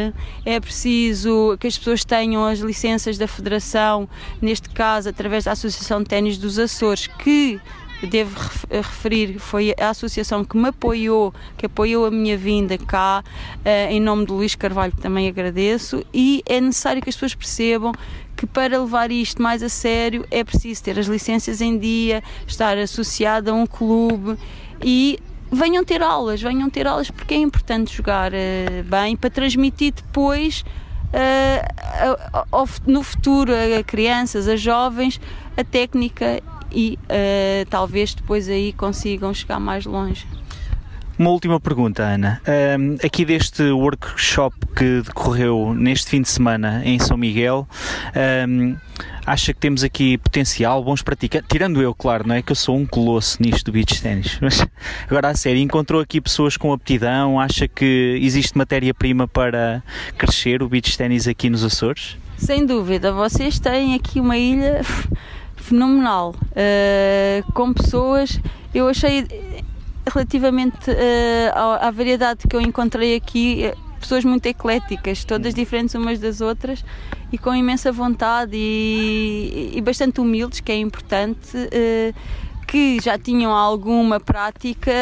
é 0.45 0.59
preciso 0.59 1.57
que 1.61 1.69
as 1.69 1.79
pessoas 1.79 2.05
tenham 2.05 2.45
as 2.45 2.59
licenças 2.59 3.17
da 3.17 3.29
Federação, 3.29 4.09
neste 4.43 4.69
caso 4.71 5.09
através 5.09 5.45
da 5.45 5.53
Associação 5.53 6.03
de 6.03 6.09
Ténis 6.09 6.39
dos 6.39 6.59
Açores, 6.59 7.07
que 7.07 7.61
devo 8.07 8.39
referir, 8.71 9.39
foi 9.39 9.75
a 9.79 9.91
associação 9.91 10.45
que 10.45 10.57
me 10.57 10.69
apoiou, 10.69 11.35
que 11.57 11.67
apoiou 11.67 12.07
a 12.07 12.11
minha 12.11 12.37
vinda 12.37 12.79
cá, 12.79 13.25
eh, 13.65 13.93
em 13.93 14.01
nome 14.01 14.25
do 14.25 14.35
Luís 14.35 14.55
Carvalho, 14.55 14.93
que 14.93 15.01
também 15.01 15.29
agradeço, 15.29 16.05
e 16.15 16.43
é 16.47 16.61
necessário 16.61 17.03
que 17.03 17.09
as 17.09 17.17
pessoas 17.17 17.35
percebam 17.35 17.93
que 18.37 18.47
para 18.47 18.79
levar 18.79 19.11
isto 19.11 19.43
mais 19.43 19.63
a 19.63 19.69
sério 19.69 20.25
é 20.31 20.45
preciso 20.45 20.85
ter 20.85 20.99
as 20.99 21.07
licenças 21.07 21.61
em 21.61 21.77
dia, 21.77 22.23
estar 22.47 22.79
associado 22.79 23.51
a 23.51 23.55
um 23.55 23.67
clube 23.67 24.39
e 24.81 25.19
venham 25.51 25.85
ter 25.85 26.03
aulas, 26.03 26.41
venham 26.41 26.71
ter 26.71 26.87
aulas 26.87 27.11
porque 27.11 27.35
é 27.35 27.39
importante 27.39 27.97
jogar 27.97 28.33
uh, 28.33 28.85
bem 28.85 29.17
para 29.17 29.31
transmitir 29.31 29.93
depois 29.93 30.65
no 32.87 33.03
futuro 33.03 33.53
a 33.53 33.83
crianças, 33.83 34.47
a 34.49 34.57
jovens, 34.57 35.21
a 35.57 35.65
técnica 35.65 36.43
e 36.73 36.99
uh, 37.05 37.67
talvez 37.69 38.15
depois 38.15 38.49
aí 38.49 38.73
consigam 38.73 39.33
chegar 39.33 39.61
mais 39.61 39.85
longe. 39.87 40.27
Uma 41.19 41.31
última 41.31 41.59
pergunta, 41.59 42.05
Ana. 42.05 42.41
Um, 42.79 42.95
aqui 43.05 43.25
deste 43.25 43.65
workshop 43.73 44.55
que 44.77 45.03
decorreu 45.03 45.75
neste 45.75 46.11
fim 46.11 46.23
de 46.23 46.29
semana 46.29 46.81
em 46.85 46.97
São 47.01 47.17
Miguel, 47.17 47.67
um, 48.49 48.77
acha 49.27 49.53
que 49.53 49.59
temos 49.59 49.83
aqui 49.83 50.17
potencial, 50.17 50.85
bons 50.85 51.03
praticantes? 51.03 51.49
Tirando 51.51 51.83
eu, 51.83 51.93
claro, 51.93 52.25
não 52.25 52.37
é? 52.37 52.41
Que 52.41 52.53
eu 52.53 52.57
sou 52.57 52.77
um 52.77 52.87
colosso 52.87 53.43
nisto 53.43 53.65
do 53.65 53.73
beach 53.73 54.01
ténis. 54.01 54.39
Mas 54.41 54.65
agora 55.11 55.31
a 55.31 55.35
sério, 55.35 55.61
encontrou 55.61 56.01
aqui 56.01 56.21
pessoas 56.21 56.57
com 56.57 56.73
aptidão? 56.73 57.41
Acha 57.41 57.67
que 57.67 58.17
existe 58.23 58.57
matéria-prima 58.57 59.27
para 59.27 59.83
crescer 60.17 60.63
o 60.63 60.69
beach 60.69 60.97
ténis 60.97 61.27
aqui 61.27 61.51
nos 61.51 61.65
Açores? 61.65 62.17
Sem 62.37 62.65
dúvida, 62.65 63.11
vocês 63.11 63.59
têm 63.59 63.97
aqui 63.97 64.21
uma 64.21 64.39
ilha 64.39 64.83
fenomenal, 65.69 66.35
uh, 66.35 67.53
com 67.53 67.73
pessoas, 67.73 68.41
eu 68.75 68.89
achei 68.89 69.27
relativamente 70.07 70.91
uh, 70.91 71.53
à, 71.55 71.89
à, 71.89 71.91
variedade 71.91 72.49
que 72.49 72.57
eu 72.57 72.61
encontrei 72.61 73.15
aqui, 73.15 73.65
eh, 73.65 73.75
pessoas 74.01 74.25
muito 74.25 74.47
ecléticas, 74.47 75.25
todas 75.25 75.53
diferentes 75.53 75.95
umas 75.95 76.19
das 76.19 76.41
outras 76.41 76.83
e 77.31 77.37
com 77.37 77.55
imensa 77.55 77.93
vontade 77.93 78.57
e, 78.57 79.73
e 79.75 79.81
bastante 79.83 80.21
humildes, 80.21 80.61
que 80.61 80.73
é 80.73 80.77
importante. 80.77 81.57
Uh, 81.57 82.15
que 82.67 83.01
já 83.01 83.17
tinham 83.17 83.51
alguma 83.51 84.21
prática, 84.21 84.93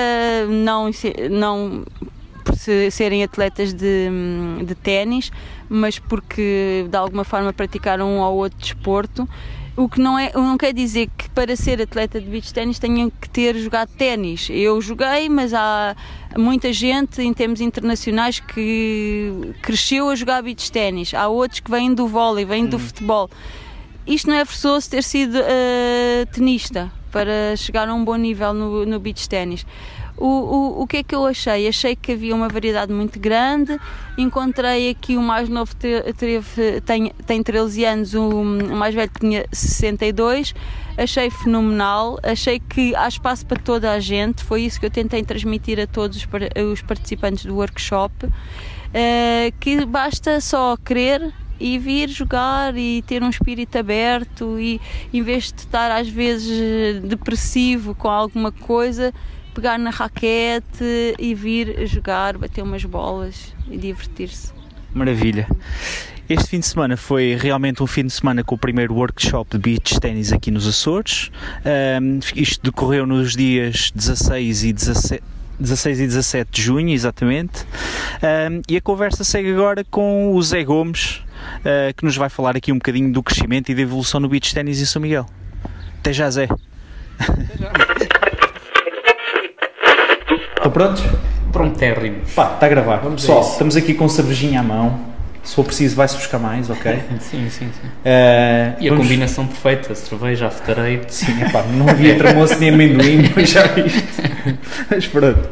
não, 0.49 0.89
não 1.29 1.85
por 2.45 2.55
serem 2.93 3.25
atletas 3.25 3.75
de, 3.75 4.09
de 4.65 4.75
ténis, 4.77 5.33
mas 5.69 5.99
porque 5.99 6.87
de 6.89 6.97
alguma 6.97 7.25
forma 7.25 7.53
praticaram 7.53 8.09
um 8.09 8.19
ou 8.21 8.37
outro 8.37 8.57
desporto 8.57 9.29
o 9.77 9.89
que 9.89 10.01
não, 10.01 10.19
é, 10.19 10.33
não 10.35 10.57
quer 10.57 10.73
dizer 10.73 11.09
que 11.17 11.29
para 11.31 11.55
ser 11.55 11.83
atleta 11.83 12.19
de 12.19 12.27
beach 12.27 12.53
ténis 12.53 12.79
tenham 12.79 13.11
que 13.11 13.29
ter 13.29 13.55
jogado 13.59 13.91
ténis. 13.91 14.49
Eu 14.51 14.81
joguei, 14.81 15.29
mas 15.29 15.53
há 15.53 15.95
muita 16.37 16.73
gente 16.73 17.21
em 17.21 17.33
termos 17.35 17.61
internacionais 17.61 18.41
que 18.41 19.55
cresceu 19.63 20.09
a 20.09 20.15
jogar 20.15 20.43
beach 20.43 20.73
ténis. 20.73 21.13
Há 21.13 21.29
outros 21.29 21.61
que 21.61 21.71
vêm 21.71 21.93
do 21.93 22.09
vôlei, 22.09 22.47
vêm 22.47 22.67
do 22.67 22.77
hum. 22.77 22.81
futebol. 22.81 23.31
Isto 24.07 24.31
não 24.31 24.37
é 24.37 24.45
forçoso 24.45 24.89
ter 24.89 25.03
sido 25.03 25.39
uh, 25.39 26.27
tenista 26.33 26.91
para 27.11 27.57
chegar 27.57 27.89
a 27.89 27.95
um 27.95 28.05
bom 28.05 28.17
nível 28.17 28.55
no, 28.55 28.87
no 28.87 28.99
beach 28.99 29.29
ténis. 29.29 29.67
O, 30.17 30.27
o, 30.27 30.83
o 30.83 30.87
que 30.87 30.99
é 30.99 31.03
que 31.03 31.15
eu 31.15 31.27
achei? 31.27 31.69
Achei 31.69 31.95
que 31.95 32.13
havia 32.13 32.35
uma 32.35 32.49
variedade 32.49 32.93
muito 32.93 33.19
grande. 33.19 33.79
Encontrei 34.17 34.91
aqui 34.91 35.17
o 35.17 35.23
mais 35.23 35.49
novo 35.49 35.75
teve, 35.77 36.81
tem, 36.83 37.13
tem 37.27 37.43
13 37.43 37.85
anos, 37.85 38.15
o, 38.15 38.29
o 38.29 38.77
mais 38.77 38.95
velho 38.95 39.11
tinha 39.21 39.47
62. 39.53 40.55
Achei 40.97 41.29
fenomenal, 41.29 42.19
achei 42.23 42.59
que 42.59 42.95
há 42.97 43.07
espaço 43.07 43.45
para 43.45 43.61
toda 43.61 43.93
a 43.93 44.01
gente. 44.01 44.43
Foi 44.43 44.63
isso 44.63 44.81
que 44.81 44.87
eu 44.87 44.91
tentei 44.91 45.23
transmitir 45.23 45.79
a 45.79 45.87
todos 45.87 46.17
os, 46.17 46.27
os 46.73 46.83
participantes 46.83 47.45
do 47.45 47.55
workshop. 47.55 48.27
Uh, 48.27 49.53
que 49.61 49.85
basta 49.85 50.41
só 50.41 50.77
querer 50.77 51.35
e 51.59 51.79
vir 51.79 52.09
jogar 52.09 52.77
e 52.77 53.03
ter 53.03 53.23
um 53.23 53.31
espírito 53.31 53.77
aberto 53.77 54.59
e 54.59 54.81
em 55.13 55.23
vez 55.23 55.53
de 55.53 55.61
estar 55.61 55.91
às 55.91 56.09
vezes 56.09 57.03
depressivo 57.03 57.95
com 57.95 58.09
alguma 58.09 58.53
coisa, 58.53 59.13
pegar 59.57 59.79
na 59.79 59.89
raquete 59.89 61.15
e 61.19 61.35
vir 61.35 61.87
jogar, 61.87 62.37
bater 62.37 62.63
umas 62.63 62.85
bolas 62.85 63.55
e 63.71 63.79
divertir-se. 63.79 64.53
Maravilha. 64.93 65.49
Este 66.29 66.51
fim 66.51 66.61
de 66.61 66.67
semana 66.67 66.95
foi 66.95 67.35
realmente 67.41 67.83
um 67.83 67.87
fim 67.87 68.05
de 68.05 68.13
semana 68.13 68.45
com 68.45 68.55
o 68.55 68.59
primeiro 68.59 68.93
workshop 68.95 69.53
de 69.53 69.59
beach 69.59 69.99
ténis 69.99 70.31
aqui 70.31 70.51
nos 70.51 70.67
Açores. 70.67 71.31
Um, 72.03 72.19
isto 72.35 72.63
decorreu 72.65 73.07
nos 73.07 73.35
dias 73.35 73.91
16 73.95 74.65
e 74.65 74.73
17, 74.75 75.23
16 75.59 76.01
e 76.01 76.07
17 76.07 76.51
de 76.51 76.63
junho, 76.63 76.91
exatamente. 76.91 77.65
Um, 78.51 78.61
e 78.69 78.77
a 78.77 78.81
conversa 78.83 79.25
segue 79.25 79.55
agora 79.55 79.85
com 79.85 80.35
o 80.35 80.43
Zé 80.43 80.65
Gomes, 80.65 81.23
uh, 81.61 81.95
que 81.97 82.05
nos 82.05 82.17
vai 82.17 82.29
falar 82.29 82.57
aqui 82.57 82.73
um 82.73 82.77
bocadinho 82.77 83.11
do 83.11 83.23
crescimento 83.23 83.71
e 83.71 83.75
da 83.75 83.81
evolução 83.81 84.21
no 84.21 84.29
beach 84.29 84.53
ténis 84.53 84.83
em 84.83 84.85
São 84.85 85.01
Miguel. 85.01 85.25
Até 86.01 86.13
já, 86.13 86.29
Zé. 86.29 86.47
Até 87.19 87.57
já. 87.59 88.36
Estão 90.67 90.71
prontos? 90.71 91.05
Prontérrimos. 91.53 92.33
Pá, 92.33 92.53
está 92.55 92.67
a 92.67 92.69
gravar. 92.69 92.97
Vamos 92.97 93.21
Pessoal, 93.23 93.43
estamos 93.43 93.77
aqui 93.77 93.95
com 93.95 94.09
cervejinha 94.09 94.61
à 94.61 94.63
mão 94.65 95.17
se 95.45 95.55
for 95.55 95.65
preciso, 95.65 95.95
vai-se 95.95 96.17
buscar 96.17 96.41
mais, 96.41 96.69
ok? 96.69 96.93
sim, 97.21 97.49
sim, 97.49 97.71
sim. 97.71 97.87
Uh, 97.87 98.83
e 98.83 98.89
a 98.89 98.97
combinação 98.97 99.47
perfeita, 99.47 99.95
cerveja, 99.95 100.49
afterei. 100.49 101.03
Sim, 101.07 101.41
epá, 101.41 101.63
não 101.63 101.89
havia 101.89 102.19
tramoço 102.19 102.59
nem 102.59 102.71
amendoim, 102.71 103.31
mas 103.37 103.51
já 103.51 103.65
viste. 103.69 104.05
mas 104.91 105.07
pronto. 105.07 105.49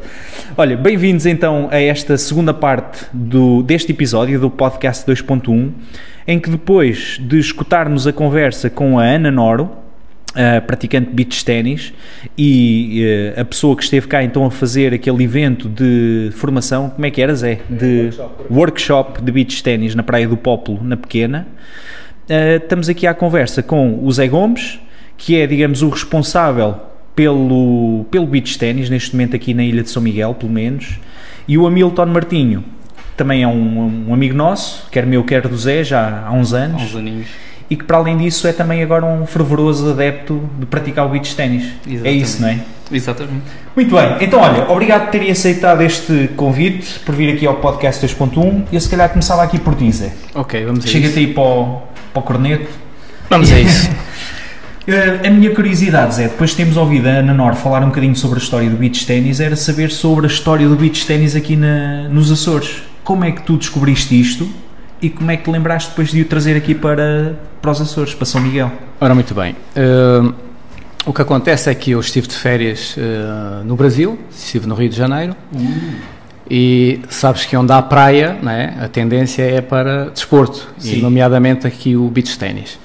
Olha, 0.56 0.76
bem-vindos 0.76 1.26
então 1.26 1.68
a 1.70 1.80
esta 1.80 2.18
segunda 2.18 2.52
parte 2.52 3.06
do, 3.12 3.62
deste 3.62 3.92
episódio 3.92 4.40
do 4.40 4.50
podcast 4.50 5.08
2.1, 5.08 5.70
em 6.26 6.40
que 6.40 6.50
depois 6.50 7.16
de 7.20 7.38
escutarmos 7.38 8.04
a 8.08 8.12
conversa 8.12 8.68
com 8.68 8.98
a 8.98 9.04
Ana 9.04 9.30
Noro, 9.30 9.83
Praticante 10.66 11.10
de 11.10 11.14
beach 11.14 11.44
ténis 11.44 11.92
e 12.36 13.32
uh, 13.36 13.40
a 13.40 13.44
pessoa 13.44 13.76
que 13.76 13.84
esteve 13.84 14.08
cá 14.08 14.24
então 14.24 14.44
a 14.44 14.50
fazer 14.50 14.92
aquele 14.92 15.22
evento 15.22 15.68
de 15.68 16.30
formação, 16.32 16.90
como 16.90 17.06
é 17.06 17.10
que 17.10 17.22
era 17.22 17.32
Zé? 17.34 17.60
De 17.70 18.06
workshop, 18.06 18.44
workshop 18.50 19.22
de 19.22 19.30
beach 19.32 19.62
ténis 19.62 19.94
na 19.94 20.02
Praia 20.02 20.26
do 20.26 20.36
Pópulo, 20.36 20.82
na 20.82 20.96
Pequena. 20.96 21.46
Uh, 22.28 22.56
estamos 22.56 22.88
aqui 22.88 23.06
à 23.06 23.14
conversa 23.14 23.62
com 23.62 24.00
o 24.02 24.10
Zé 24.10 24.26
Gomes, 24.26 24.80
que 25.16 25.36
é, 25.36 25.46
digamos, 25.46 25.82
o 25.82 25.88
responsável 25.88 26.80
pelo, 27.14 28.04
pelo 28.10 28.26
beach 28.26 28.58
ténis, 28.58 28.90
neste 28.90 29.12
momento 29.12 29.36
aqui 29.36 29.54
na 29.54 29.62
Ilha 29.62 29.84
de 29.84 29.90
São 29.90 30.02
Miguel, 30.02 30.34
pelo 30.34 30.50
menos, 30.50 30.98
e 31.46 31.56
o 31.56 31.64
Hamilton 31.64 32.06
Martinho, 32.06 32.64
também 33.16 33.44
é 33.44 33.46
um, 33.46 34.08
um 34.08 34.14
amigo 34.14 34.34
nosso, 34.34 34.88
quer 34.90 35.06
meu, 35.06 35.22
quer 35.22 35.46
do 35.46 35.56
Zé, 35.56 35.84
já 35.84 36.24
há 36.26 36.32
uns 36.32 36.52
anos. 36.52 36.82
Há 36.82 36.84
uns 36.86 36.96
aninhos 36.96 37.28
e 37.68 37.76
que 37.76 37.84
para 37.84 37.96
além 37.96 38.16
disso 38.16 38.46
é 38.46 38.52
também 38.52 38.82
agora 38.82 39.04
um 39.04 39.26
fervoroso 39.26 39.90
adepto 39.90 40.48
de 40.58 40.66
praticar 40.66 41.06
o 41.06 41.08
beach 41.08 41.34
ténis. 41.34 41.64
É 42.02 42.10
isso, 42.10 42.42
não 42.42 42.48
é? 42.48 42.60
Exatamente. 42.92 43.42
Muito 43.74 43.94
bem, 43.94 44.16
então 44.20 44.40
olha, 44.40 44.70
obrigado 44.70 45.04
por 45.04 45.10
terem 45.10 45.30
aceitado 45.30 45.82
este 45.82 46.30
convite, 46.36 47.00
por 47.00 47.14
vir 47.14 47.32
aqui 47.34 47.46
ao 47.46 47.54
podcast 47.56 48.06
2.1 48.06 48.64
e 48.70 48.74
eu 48.74 48.80
se 48.80 48.88
calhar 48.88 49.08
começava 49.08 49.42
aqui 49.42 49.58
por 49.58 49.74
ti, 49.74 49.90
Zé. 49.90 50.12
Ok, 50.34 50.64
vamos 50.64 50.84
a 50.84 50.88
Chega-te 50.88 51.18
aí 51.18 51.26
para 51.28 51.42
o, 51.42 51.82
para 52.12 52.20
o 52.20 52.22
corneto. 52.22 52.68
Vamos 53.30 53.50
a 53.50 53.58
isso. 53.58 53.90
Eh, 54.86 55.26
a 55.26 55.30
minha 55.30 55.54
curiosidade, 55.54 56.16
Zé, 56.16 56.24
depois 56.24 56.50
de 56.50 56.56
termos 56.56 56.76
ouvido 56.76 57.08
a 57.08 57.12
Ana 57.12 57.32
Nor 57.32 57.54
falar 57.54 57.82
um 57.82 57.86
bocadinho 57.86 58.14
sobre 58.14 58.38
a 58.38 58.42
história 58.42 58.68
do 58.68 58.76
beach 58.76 59.06
ténis, 59.06 59.40
era 59.40 59.56
saber 59.56 59.90
sobre 59.90 60.26
a 60.26 60.28
história 60.28 60.68
do 60.68 60.76
beach 60.76 61.06
ténis 61.06 61.34
aqui 61.34 61.56
na, 61.56 62.08
nos 62.10 62.30
Açores. 62.30 62.82
Como 63.02 63.24
é 63.24 63.32
que 63.32 63.42
tu 63.42 63.56
descobriste 63.56 64.18
isto 64.18 64.48
e 65.04 65.10
como 65.10 65.30
é 65.30 65.36
que 65.36 65.44
te 65.44 65.50
lembraste 65.50 65.90
depois 65.90 66.10
de 66.10 66.22
o 66.22 66.24
trazer 66.24 66.56
aqui 66.56 66.74
para, 66.74 67.38
para 67.60 67.70
os 67.70 67.80
Açores, 67.80 68.14
para 68.14 68.24
São 68.24 68.40
Miguel? 68.40 68.72
Ora, 68.98 69.14
muito 69.14 69.34
bem. 69.34 69.54
Uh, 69.76 70.34
o 71.04 71.12
que 71.12 71.20
acontece 71.20 71.68
é 71.68 71.74
que 71.74 71.90
eu 71.90 72.00
estive 72.00 72.26
de 72.26 72.34
férias 72.34 72.96
uh, 72.96 73.62
no 73.64 73.76
Brasil, 73.76 74.18
estive 74.34 74.66
no 74.66 74.74
Rio 74.74 74.88
de 74.88 74.96
Janeiro, 74.96 75.36
e 76.50 77.00
sabes 77.10 77.44
que 77.44 77.54
onde 77.54 77.70
há 77.70 77.82
praia, 77.82 78.38
né, 78.42 78.78
a 78.80 78.88
tendência 78.88 79.42
é 79.42 79.60
para 79.60 80.06
desporto, 80.06 80.66
Sim. 80.78 80.98
e 80.98 81.02
nomeadamente 81.02 81.66
aqui 81.66 81.94
o 81.94 82.08
beach 82.08 82.38
ténis. 82.38 82.78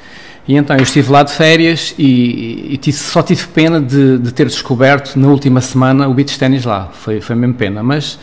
E 0.46 0.56
então 0.58 0.76
eu 0.76 0.84
estive 0.84 1.12
lá 1.12 1.24
de 1.24 1.32
férias 1.32 1.94
e, 1.98 2.74
e 2.74 2.78
tive, 2.78 2.98
só 2.98 3.22
tive 3.22 3.48
pena 3.48 3.80
de, 3.80 4.18
de, 4.18 4.34
ter 4.34 4.48
descoberto 4.48 5.16
na 5.16 5.28
última 5.28 5.62
semana 5.62 6.08
o 6.08 6.14
beach 6.14 6.40
ténis 6.40 6.66
lá. 6.66 6.90
Foi, 6.92 7.22
foi 7.22 7.36
mesmo 7.36 7.54
pena. 7.54 7.84
Mas, 7.84 8.18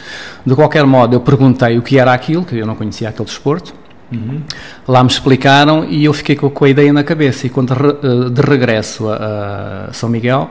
de 0.45 0.55
qualquer 0.57 0.85
modo, 0.85 1.15
eu 1.15 1.21
perguntei 1.21 1.79
o 1.79 1.83
que 1.83 2.01
era 2.01 2.13
aquilo, 2.13 2.45
que 2.45 2.57
eu 2.57 2.67
não 2.67 2.75
conhecia 2.75 3.09
aquele 3.09 3.27
desporto. 3.27 3.86
Uhum. 4.13 4.43
Lá 4.87 5.03
me 5.03 5.11
explicaram 5.11 5.85
e 5.85 6.05
eu 6.05 6.13
fiquei 6.13 6.37
com, 6.37 6.65
a 6.65 6.69
ideia 6.69 6.93
na 6.93 7.03
cabeça. 7.03 7.47
E 7.47 7.51
quando 7.51 7.73
re, 7.73 8.31
de 8.31 8.41
regresso 8.41 9.09
a, 9.09 9.87
a 9.89 9.93
São 9.93 10.09
Miguel, 10.09 10.51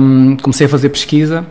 um, 0.00 0.36
comecei 0.36 0.66
a 0.66 0.68
fazer 0.68 0.88
pesquisa 0.88 1.44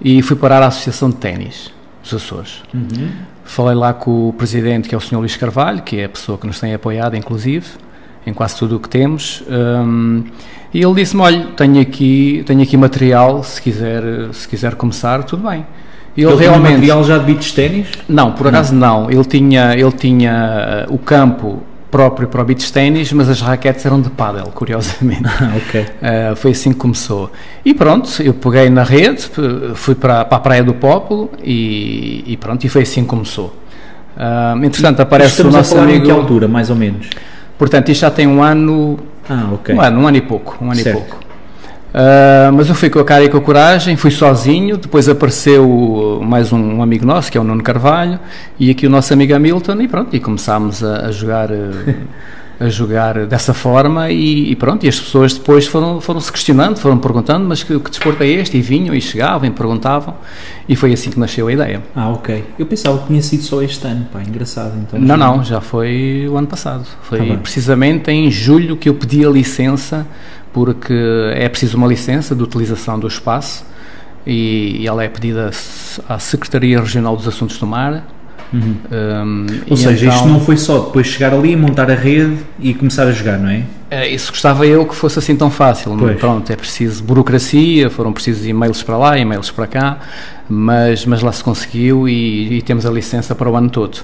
e 0.00 0.22
fui 0.22 0.36
parar 0.36 0.62
à 0.62 0.66
Associação 0.66 1.10
de 1.10 1.16
Ténis 1.16 1.72
dos 2.02 2.14
Açores. 2.14 2.62
Uhum. 2.74 3.10
Falei 3.44 3.74
lá 3.74 3.92
com 3.92 4.28
o 4.28 4.32
presidente, 4.32 4.88
que 4.88 4.94
é 4.94 4.98
o 4.98 5.00
Sr. 5.00 5.18
Luís 5.18 5.36
Carvalho, 5.36 5.82
que 5.82 5.98
é 5.98 6.04
a 6.04 6.08
pessoa 6.08 6.38
que 6.38 6.46
nos 6.46 6.60
tem 6.60 6.72
apoiado, 6.74 7.16
inclusive 7.16 7.66
em 8.26 8.34
quase 8.34 8.56
tudo 8.56 8.76
o 8.76 8.80
que 8.80 8.88
temos. 8.88 9.42
Um, 9.48 10.24
e 10.72 10.82
ele 10.82 10.94
disse-me: 10.94 11.22
Olha, 11.22 11.46
tenho 11.56 11.80
aqui, 11.80 12.42
tenho 12.46 12.62
aqui 12.62 12.76
material, 12.76 13.42
se 13.42 13.60
quiser, 13.60 14.02
se 14.32 14.46
quiser 14.48 14.74
começar, 14.74 15.22
tudo 15.24 15.48
bem. 15.48 15.66
Ele, 16.16 16.26
ele 16.26 16.36
realmente 16.36 16.72
material 16.72 17.04
já 17.04 17.18
de 17.18 17.24
beach 17.24 17.54
ténis? 17.54 17.86
Não, 18.08 18.32
por 18.32 18.48
acaso 18.48 18.74
não. 18.74 19.02
não. 19.02 19.10
Ele 19.10 19.24
tinha, 19.24 19.74
ele 19.74 19.92
tinha 19.92 20.86
uh, 20.88 20.94
o 20.94 20.98
campo 20.98 21.62
próprio 21.90 22.28
para 22.28 22.42
o 22.42 22.44
beach 22.44 22.72
ténis, 22.72 23.12
mas 23.12 23.28
as 23.28 23.40
raquetes 23.40 23.84
eram 23.84 24.00
de 24.00 24.10
paddle, 24.10 24.50
curiosamente. 24.54 25.24
Ah, 25.24 25.52
ok. 25.56 25.80
Uh, 25.80 26.36
foi 26.36 26.52
assim 26.52 26.72
que 26.72 26.78
começou. 26.78 27.30
E 27.64 27.74
pronto, 27.74 28.22
eu 28.22 28.34
peguei 28.34 28.70
na 28.70 28.82
rede, 28.82 29.28
fui 29.74 29.94
para, 29.94 30.24
para 30.24 30.36
a 30.36 30.40
Praia 30.40 30.62
do 30.62 30.74
Pópulo 30.74 31.30
e, 31.42 32.24
e 32.26 32.36
pronto, 32.36 32.64
e 32.64 32.68
foi 32.68 32.82
assim 32.82 33.02
que 33.02 33.08
começou. 33.08 33.54
Uh, 34.16 34.64
entretanto, 34.64 35.00
aparece 35.00 35.42
o 35.42 35.50
nosso 35.50 35.76
a 35.78 35.82
amigo. 35.82 35.98
Em 35.98 36.02
que 36.02 36.10
altura, 36.10 36.46
mais 36.46 36.70
ou 36.70 36.76
menos? 36.76 37.08
Portanto, 37.56 37.90
isto 37.90 38.00
já 38.02 38.10
tem 38.10 38.26
um 38.26 38.42
ano. 38.42 38.98
Ah, 39.28 39.50
ok. 39.52 39.74
Um 39.74 39.80
ano, 39.80 40.00
um 40.00 40.06
ano 40.06 40.16
e 40.16 40.20
pouco. 40.20 40.56
Um 40.60 40.70
ano 40.70 40.80
certo. 40.80 40.98
e 40.98 41.00
pouco. 41.00 41.29
Uh, 41.92 42.52
mas 42.52 42.68
eu 42.68 42.74
fui 42.74 42.88
com 42.88 43.00
a 43.00 43.04
cara 43.04 43.24
e 43.24 43.28
com 43.28 43.38
a 43.38 43.40
coragem, 43.40 43.96
fui 43.96 44.10
sozinho. 44.10 44.76
Depois 44.76 45.08
apareceu 45.08 46.20
mais 46.24 46.52
um, 46.52 46.76
um, 46.76 46.82
amigo 46.82 47.04
nosso, 47.04 47.30
que 47.30 47.36
é 47.36 47.40
o 47.40 47.44
Nuno 47.44 47.62
Carvalho, 47.62 48.18
e 48.58 48.70
aqui 48.70 48.86
o 48.86 48.90
nosso 48.90 49.12
amigo 49.12 49.34
Hamilton, 49.34 49.80
e 49.80 49.88
pronto, 49.88 50.14
e 50.14 50.20
começámos 50.20 50.84
a, 50.84 51.06
a 51.06 51.10
jogar. 51.10 51.50
Uh, 51.50 51.94
a 52.60 52.68
jogar 52.68 53.26
dessa 53.26 53.54
forma 53.54 54.10
e, 54.10 54.50
e, 54.52 54.54
pronto, 54.54 54.84
e 54.84 54.88
as 54.88 55.00
pessoas 55.00 55.32
depois 55.32 55.66
foram, 55.66 55.98
foram 55.98 56.20
se 56.20 56.30
questionando, 56.30 56.76
foram 56.76 56.98
perguntando, 56.98 57.48
mas 57.48 57.62
que, 57.62 57.80
que 57.80 57.90
desporto 57.90 58.22
é 58.22 58.28
este? 58.28 58.58
E 58.58 58.60
vinham 58.60 58.94
e 58.94 59.00
chegavam 59.00 59.48
e 59.48 59.50
perguntavam 59.50 60.14
e 60.68 60.76
foi 60.76 60.92
assim 60.92 61.08
que 61.08 61.18
nasceu 61.18 61.48
a 61.48 61.52
ideia. 61.52 61.82
Ah, 61.96 62.10
ok. 62.10 62.44
Eu 62.58 62.66
pensava 62.66 62.98
que 62.98 63.06
tinha 63.06 63.22
sido 63.22 63.42
só 63.44 63.62
este 63.62 63.86
ano, 63.86 64.06
pá, 64.12 64.20
engraçado 64.20 64.74
então. 64.76 65.00
Não, 65.00 65.16
não, 65.16 65.42
já 65.42 65.62
foi 65.62 66.28
o 66.30 66.36
ano 66.36 66.46
passado. 66.46 66.84
Foi 67.00 67.26
tá 67.26 67.36
precisamente 67.38 68.10
em 68.10 68.30
julho 68.30 68.76
que 68.76 68.90
eu 68.90 68.94
pedi 68.94 69.24
a 69.24 69.30
licença, 69.30 70.06
porque 70.52 70.94
é 71.34 71.48
preciso 71.48 71.76
uma 71.76 71.86
licença 71.86 72.34
de 72.34 72.42
utilização 72.42 72.98
do 72.98 73.06
espaço 73.06 73.64
e, 74.26 74.78
e 74.80 74.86
ela 74.86 75.02
é 75.04 75.08
pedida 75.08 75.50
à 76.08 76.18
Secretaria 76.18 76.80
Regional 76.80 77.16
dos 77.16 77.26
Assuntos 77.26 77.58
do 77.58 77.66
Mar 77.66 78.04
Uhum. 78.52 78.76
Um, 78.90 79.46
Ou 79.70 79.76
seja, 79.76 80.06
então, 80.06 80.16
isto 80.16 80.28
não 80.28 80.40
foi 80.40 80.56
só 80.56 80.80
depois 80.80 81.06
chegar 81.06 81.32
ali, 81.32 81.54
montar 81.54 81.90
a 81.90 81.94
rede 81.94 82.38
e 82.58 82.74
começar 82.74 83.04
a 83.04 83.12
jogar, 83.12 83.38
não 83.38 83.48
é? 83.48 83.64
é 83.90 84.08
isso 84.08 84.32
gostava 84.32 84.66
eu 84.66 84.84
que 84.86 84.94
fosse 84.94 85.18
assim 85.18 85.36
tão 85.36 85.50
fácil. 85.50 85.96
Pois. 85.96 86.18
Pronto, 86.18 86.50
é 86.50 86.56
preciso 86.56 87.02
burocracia, 87.04 87.88
foram 87.90 88.12
precisos 88.12 88.46
e-mails 88.46 88.82
para 88.82 88.96
lá, 88.96 89.18
e-mails 89.18 89.50
para 89.50 89.66
cá, 89.66 89.98
mas, 90.48 91.06
mas 91.06 91.22
lá 91.22 91.30
se 91.30 91.44
conseguiu 91.44 92.08
e, 92.08 92.58
e 92.58 92.62
temos 92.62 92.84
a 92.84 92.90
licença 92.90 93.34
para 93.34 93.48
o 93.48 93.56
ano 93.56 93.70
todo. 93.70 93.98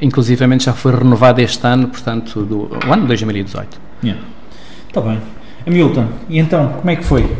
Inclusivamente 0.00 0.64
já 0.64 0.72
foi 0.72 0.96
renovado 0.96 1.40
este 1.40 1.64
ano, 1.66 1.88
portanto, 1.88 2.42
do 2.42 2.70
o 2.86 2.92
ano 2.92 3.06
2018. 3.06 3.68
Está 3.68 3.80
yeah. 4.02 4.22
Tá 4.92 5.00
bem. 5.00 5.20
Hamilton, 5.66 6.06
e 6.28 6.38
então, 6.38 6.68
como 6.78 6.90
é 6.90 6.96
que 6.96 7.04
foi? 7.04 7.30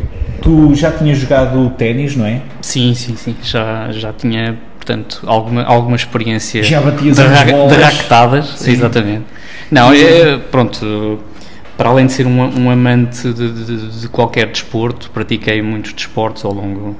Tu 0.41 0.75
já 0.75 0.91
tinhas 0.91 1.17
jogado 1.17 1.69
ténis, 1.77 2.15
não 2.15 2.25
é? 2.25 2.41
Sim, 2.61 2.93
sim, 2.93 3.15
sim. 3.15 3.35
Já, 3.41 3.91
já 3.91 4.11
tinha 4.11 4.57
portanto, 4.83 5.21
alguma, 5.25 5.63
alguma 5.63 5.95
experiência 5.95 6.61
Já 6.61 6.81
batias 6.81 7.15
de, 7.15 7.23
ra 7.23 7.43
de 7.43 7.75
raquetadas, 7.75 8.45
Sim. 8.57 8.71
exatamente. 8.71 9.23
Não, 9.71 9.93
é, 9.93 10.37
pronto, 10.37 11.19
para 11.77 11.89
além 11.89 12.05
de 12.05 12.11
ser 12.11 12.27
um, 12.27 12.41
um 12.59 12.69
amante 12.69 13.31
de, 13.33 13.51
de, 13.51 13.99
de, 14.01 14.07
qualquer 14.09 14.47
desporto, 14.47 15.09
pratiquei 15.11 15.61
muitos 15.61 15.93
desportos 15.93 16.43
ao 16.43 16.53
longo, 16.53 16.95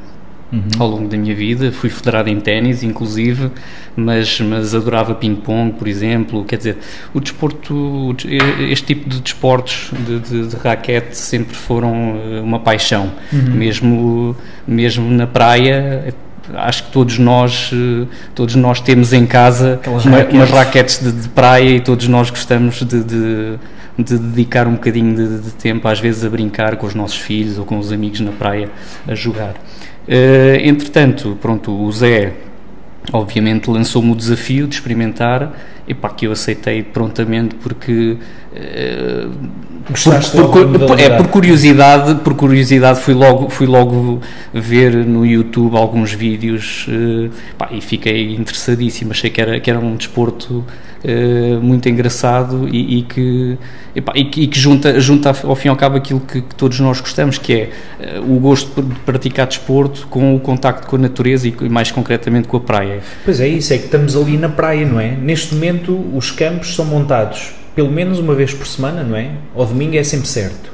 uhum. 0.54 0.70
ao 0.80 0.88
longo 0.88 1.08
da 1.08 1.18
minha 1.18 1.36
vida. 1.36 1.72
Fui 1.72 1.90
federado 1.90 2.30
em 2.30 2.40
ténis, 2.40 2.84
inclusive, 2.84 3.50
mas, 3.96 4.40
mas 4.40 4.76
adorava 4.76 5.16
ping-pong, 5.16 5.74
por 5.74 5.88
exemplo. 5.88 6.46
Quer 6.46 6.58
dizer, 6.58 6.78
o 7.14 7.20
desporto, 7.20 8.16
este 8.70 8.86
tipo 8.86 9.10
de 9.10 9.20
desportos 9.20 9.92
de, 10.06 10.20
de, 10.20 10.48
de 10.48 10.56
raquete 10.56 11.18
sempre 11.18 11.56
foram 11.56 12.16
eh, 12.16 12.42
uma 12.42 12.60
paixão. 12.60 13.12
Uhum. 13.32 13.56
Mesmo, 13.56 14.36
mesmo 14.68 15.10
na 15.10 15.26
praia, 15.26 16.14
acho 16.54 16.86
que 16.86 16.92
todos 16.92 17.18
nós 17.18 17.72
eh, 17.74 18.06
todos 18.36 18.56
nós 18.56 18.80
temos 18.82 19.14
em 19.14 19.26
casa 19.26 19.80
uma, 19.88 20.00
raquetes. 20.00 20.34
umas 20.34 20.50
raquetes 20.50 21.00
de, 21.04 21.12
de, 21.12 21.30
praia 21.30 21.70
e 21.70 21.80
todos 21.80 22.08
nós 22.08 22.30
gostamos 22.30 22.84
de, 22.84 23.04
de, 23.04 23.58
de 23.98 24.18
dedicar 24.18 24.68
um 24.68 24.74
bocadinho 24.74 25.16
de, 25.42 25.52
tempo 25.52 25.88
às 25.88 26.00
vezes 26.00 26.26
a 26.26 26.30
brincar 26.30 26.76
com 26.76 26.86
os 26.86 26.94
nossos 26.94 27.18
filhos 27.18 27.58
ou 27.58 27.66
com 27.66 27.78
os 27.78 27.94
amigos 27.94 28.20
na 28.20 28.32
praia 28.32 28.70
a 29.08 29.16
jogar 29.16 29.54
uh, 30.08 30.56
entretanto 30.64 31.38
pronto 31.42 31.72
o 31.72 31.92
Zé 31.92 32.34
obviamente 33.12 33.70
lançou-me 33.70 34.12
o 34.12 34.16
desafio 34.16 34.68
de 34.68 34.76
experimentar 34.76 35.54
e 35.88 35.94
pá, 35.94 36.10
que 36.10 36.26
eu 36.26 36.32
aceitei 36.32 36.82
prontamente 36.82 37.56
porque 37.56 38.18
uh, 38.54 39.32
por, 39.84 40.50
por, 40.50 40.88
por, 40.88 41.00
é, 41.00 41.10
por 41.18 41.28
curiosidade 41.28 42.16
por 42.16 42.36
curiosidade 42.36 43.02
fui 43.02 43.14
logo 43.14 43.50
fui 43.50 43.68
logo 43.68 44.22
ver 44.54 44.96
no 44.96 45.26
YouTube 45.26 45.76
alguns 45.76 46.14
vídeos 46.14 46.88
uh, 46.88 47.30
pá, 47.58 47.70
e 47.72 47.82
fiquei 47.82 48.34
interessadíssimo. 48.36 49.12
Achei 49.12 49.30
que 49.30 49.42
era 49.42 49.60
que 49.60 49.70
era 49.70 49.80
um 49.80 49.96
desporto 49.96 50.64
uh, 51.04 51.62
muito 51.62 51.88
engraçado 51.90 52.68
e, 52.68 53.00
e 53.00 53.02
que 53.04 53.58
epá, 53.96 54.14
e, 54.16 54.26
que, 54.26 54.42
e 54.42 54.48
que 54.48 54.60
junta 54.60 55.00
junta 55.00 55.36
ao 55.44 55.56
fim 55.56 55.68
e 55.68 55.70
ao 55.70 55.76
cabo 55.76 55.98
aquilo 55.98 56.20
que, 56.20 56.42
que 56.42 56.56
todos 56.56 56.80
nós 56.80 57.00
gostamos 57.00 57.38
que 57.38 57.54
é 57.54 57.70
o 58.20 58.40
gosto 58.40 58.82
de 58.82 58.96
praticar 59.00 59.48
desporto 59.48 60.08
com 60.08 60.36
o 60.36 60.40
contacto 60.40 60.88
com 60.88 60.96
a 60.96 61.00
natureza 61.00 61.48
e 61.48 61.70
mais 61.70 61.92
concretamente 61.92 62.48
com 62.48 62.58
a 62.58 62.62
praia 62.62 63.02
pois 63.24 63.40
é 63.40 63.48
isso 63.48 63.74
é 63.74 63.78
que 63.78 63.86
estamos 63.86 64.16
ali 64.16 64.38
na 64.38 64.50
praia 64.50 64.86
não 64.86 65.00
é 65.00 65.12
neste 65.12 65.54
momento 65.54 66.04
os 66.14 66.32
campos 66.32 66.76
são 66.76 66.86
montados 66.86 67.54
pelo 67.76 67.92
menos 67.92 68.20
uma 68.20 68.36
vez 68.36 68.54
por 68.54 68.68
semana, 68.68 69.04
não 69.04 69.16
é? 69.16 69.32
Ao 69.56 69.66
domingo 69.66 69.96
é 69.96 70.04
sempre 70.04 70.28
certo. 70.28 70.72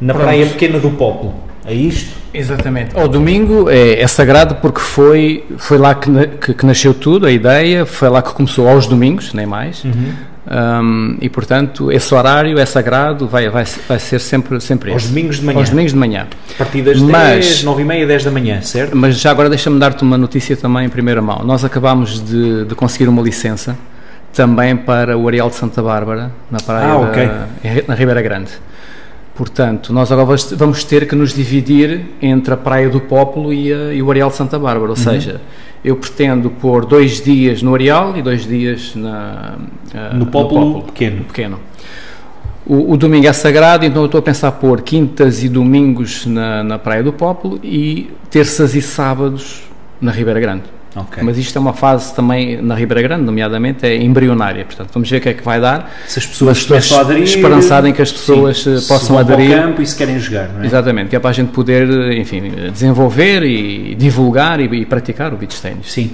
Na 0.00 0.12
Pronto. 0.12 0.26
praia 0.26 0.46
pequena 0.46 0.78
do 0.78 0.90
Poplo. 0.90 1.34
É 1.64 1.74
isto? 1.74 2.16
Exatamente. 2.34 2.96
Ao 2.96 3.06
domingo 3.06 3.70
é, 3.70 4.00
é, 4.00 4.06
sagrado 4.06 4.56
porque 4.56 4.80
foi, 4.80 5.44
foi 5.58 5.78
lá 5.78 5.94
que, 5.94 6.10
que, 6.40 6.54
que, 6.54 6.66
nasceu 6.66 6.92
tudo, 6.92 7.26
a 7.26 7.30
ideia, 7.30 7.86
foi 7.86 8.08
lá 8.08 8.20
que 8.20 8.32
começou 8.32 8.68
aos 8.68 8.86
domingos, 8.86 9.32
nem 9.32 9.46
mais. 9.46 9.84
Uhum. 9.84 10.12
Um, 10.44 11.18
e 11.20 11.28
portanto, 11.28 11.92
esse 11.92 12.12
horário 12.12 12.58
é 12.58 12.66
sagrado, 12.66 13.28
vai, 13.28 13.48
vai, 13.48 13.64
vai 13.88 13.98
ser 13.98 14.18
sempre, 14.18 14.60
sempre 14.60 14.90
Aos 14.90 15.04
esse. 15.04 15.12
domingos 15.12 15.36
de 15.36 15.44
manhã. 15.44 15.58
Aos 15.58 15.70
domingos 15.70 15.92
de 15.92 15.98
manhã. 15.98 16.26
A 16.50 16.58
partir 16.58 16.82
das 16.82 16.98
mas, 16.98 17.46
10, 17.46 17.64
9 17.64 17.82
e 17.82 17.84
meia, 17.84 18.06
10 18.06 18.24
da 18.24 18.30
manhã, 18.30 18.60
certo? 18.60 18.96
Mas 18.96 19.20
já 19.20 19.30
agora 19.30 19.48
deixa-me 19.48 19.78
dar-te 19.78 20.02
uma 20.02 20.18
notícia 20.18 20.56
também 20.56 20.86
em 20.86 20.88
primeira 20.88 21.22
mão. 21.22 21.44
Nós 21.44 21.64
acabámos 21.64 22.20
de, 22.20 22.64
de 22.64 22.74
conseguir 22.74 23.08
uma 23.08 23.22
licença 23.22 23.78
também 24.32 24.76
para 24.76 25.16
o 25.16 25.28
Areal 25.28 25.48
de 25.48 25.54
Santa 25.54 25.80
Bárbara, 25.80 26.32
na 26.50 26.58
praia 26.58 26.88
ah, 26.88 26.98
okay. 26.98 27.26
da, 27.26 27.46
na 27.86 27.94
Ribeira 27.94 28.20
Grande. 28.20 28.50
Portanto, 29.42 29.92
nós 29.92 30.12
agora 30.12 30.36
vamos 30.52 30.84
ter 30.84 31.08
que 31.08 31.16
nos 31.16 31.34
dividir 31.34 32.02
entre 32.22 32.54
a 32.54 32.56
Praia 32.56 32.88
do 32.88 33.00
Pópulo 33.00 33.52
e, 33.52 33.72
a, 33.72 33.92
e 33.92 34.00
o 34.00 34.08
Areal 34.08 34.30
de 34.30 34.36
Santa 34.36 34.56
Bárbara, 34.56 34.92
ou 34.92 34.96
uhum. 34.96 35.02
seja, 35.02 35.40
eu 35.84 35.96
pretendo 35.96 36.48
pôr 36.48 36.86
dois 36.86 37.20
dias 37.20 37.60
no 37.60 37.74
Areal 37.74 38.16
e 38.16 38.22
dois 38.22 38.46
dias 38.46 38.94
na, 38.94 39.56
uh, 39.58 40.16
no, 40.16 40.26
Pópulo 40.26 40.82
pequeno. 40.84 41.24
pequeno. 41.24 41.58
O, 42.64 42.92
o, 42.92 42.96
domingo 42.96 43.26
é 43.26 43.32
sagrado, 43.32 43.84
então 43.84 44.02
eu 44.02 44.06
estou 44.06 44.20
a 44.20 44.22
pensar 44.22 44.52
pôr 44.52 44.80
quintas 44.80 45.42
e 45.42 45.48
domingos 45.48 46.24
na, 46.24 46.62
na 46.62 46.78
Praia 46.78 47.02
do 47.02 47.12
Pópulo 47.12 47.58
e 47.64 48.12
terças 48.30 48.76
e 48.76 48.80
sábados 48.80 49.64
na 50.00 50.12
Ribeira 50.12 50.38
Grande. 50.38 50.81
Okay. 50.94 51.22
Mas 51.22 51.38
isto 51.38 51.56
é 51.56 51.60
uma 51.60 51.72
fase 51.72 52.14
também 52.14 52.60
na 52.60 52.74
Ribeira 52.74 53.00
Grande, 53.02 53.24
nomeadamente, 53.24 53.86
é 53.86 53.96
embrionária. 53.96 54.64
Portanto, 54.64 54.90
vamos 54.92 55.08
ver 55.08 55.16
o 55.16 55.20
que 55.20 55.28
é 55.30 55.34
que 55.34 55.42
vai 55.42 55.60
dar. 55.60 55.90
Se 56.06 56.18
as 56.18 56.26
pessoas 56.26 56.58
estão 56.58 56.98
a 56.98 57.00
aderir, 57.00 57.24
esperançado 57.24 57.88
em 57.88 57.92
que 57.92 58.02
as 58.02 58.12
pessoas 58.12 58.62
sim, 58.62 58.76
eh, 58.76 58.80
possam 58.86 59.16
se 59.16 59.16
aderir. 59.16 59.56
Ao 59.56 59.62
campo 59.64 59.82
e 59.82 59.86
se 59.86 59.96
querem 59.96 60.18
jogar, 60.18 60.48
não 60.48 60.62
é? 60.62 60.66
Exatamente, 60.66 61.08
que 61.08 61.16
é 61.16 61.18
para 61.18 61.30
a 61.30 61.32
gente 61.32 61.50
poder, 61.50 61.88
enfim, 62.12 62.42
desenvolver 62.70 63.42
e 63.42 63.94
divulgar 63.94 64.60
e, 64.60 64.64
e 64.64 64.84
praticar 64.84 65.32
o 65.32 65.36
beach 65.36 65.60
tennis. 65.60 65.90
Sim. 65.90 66.10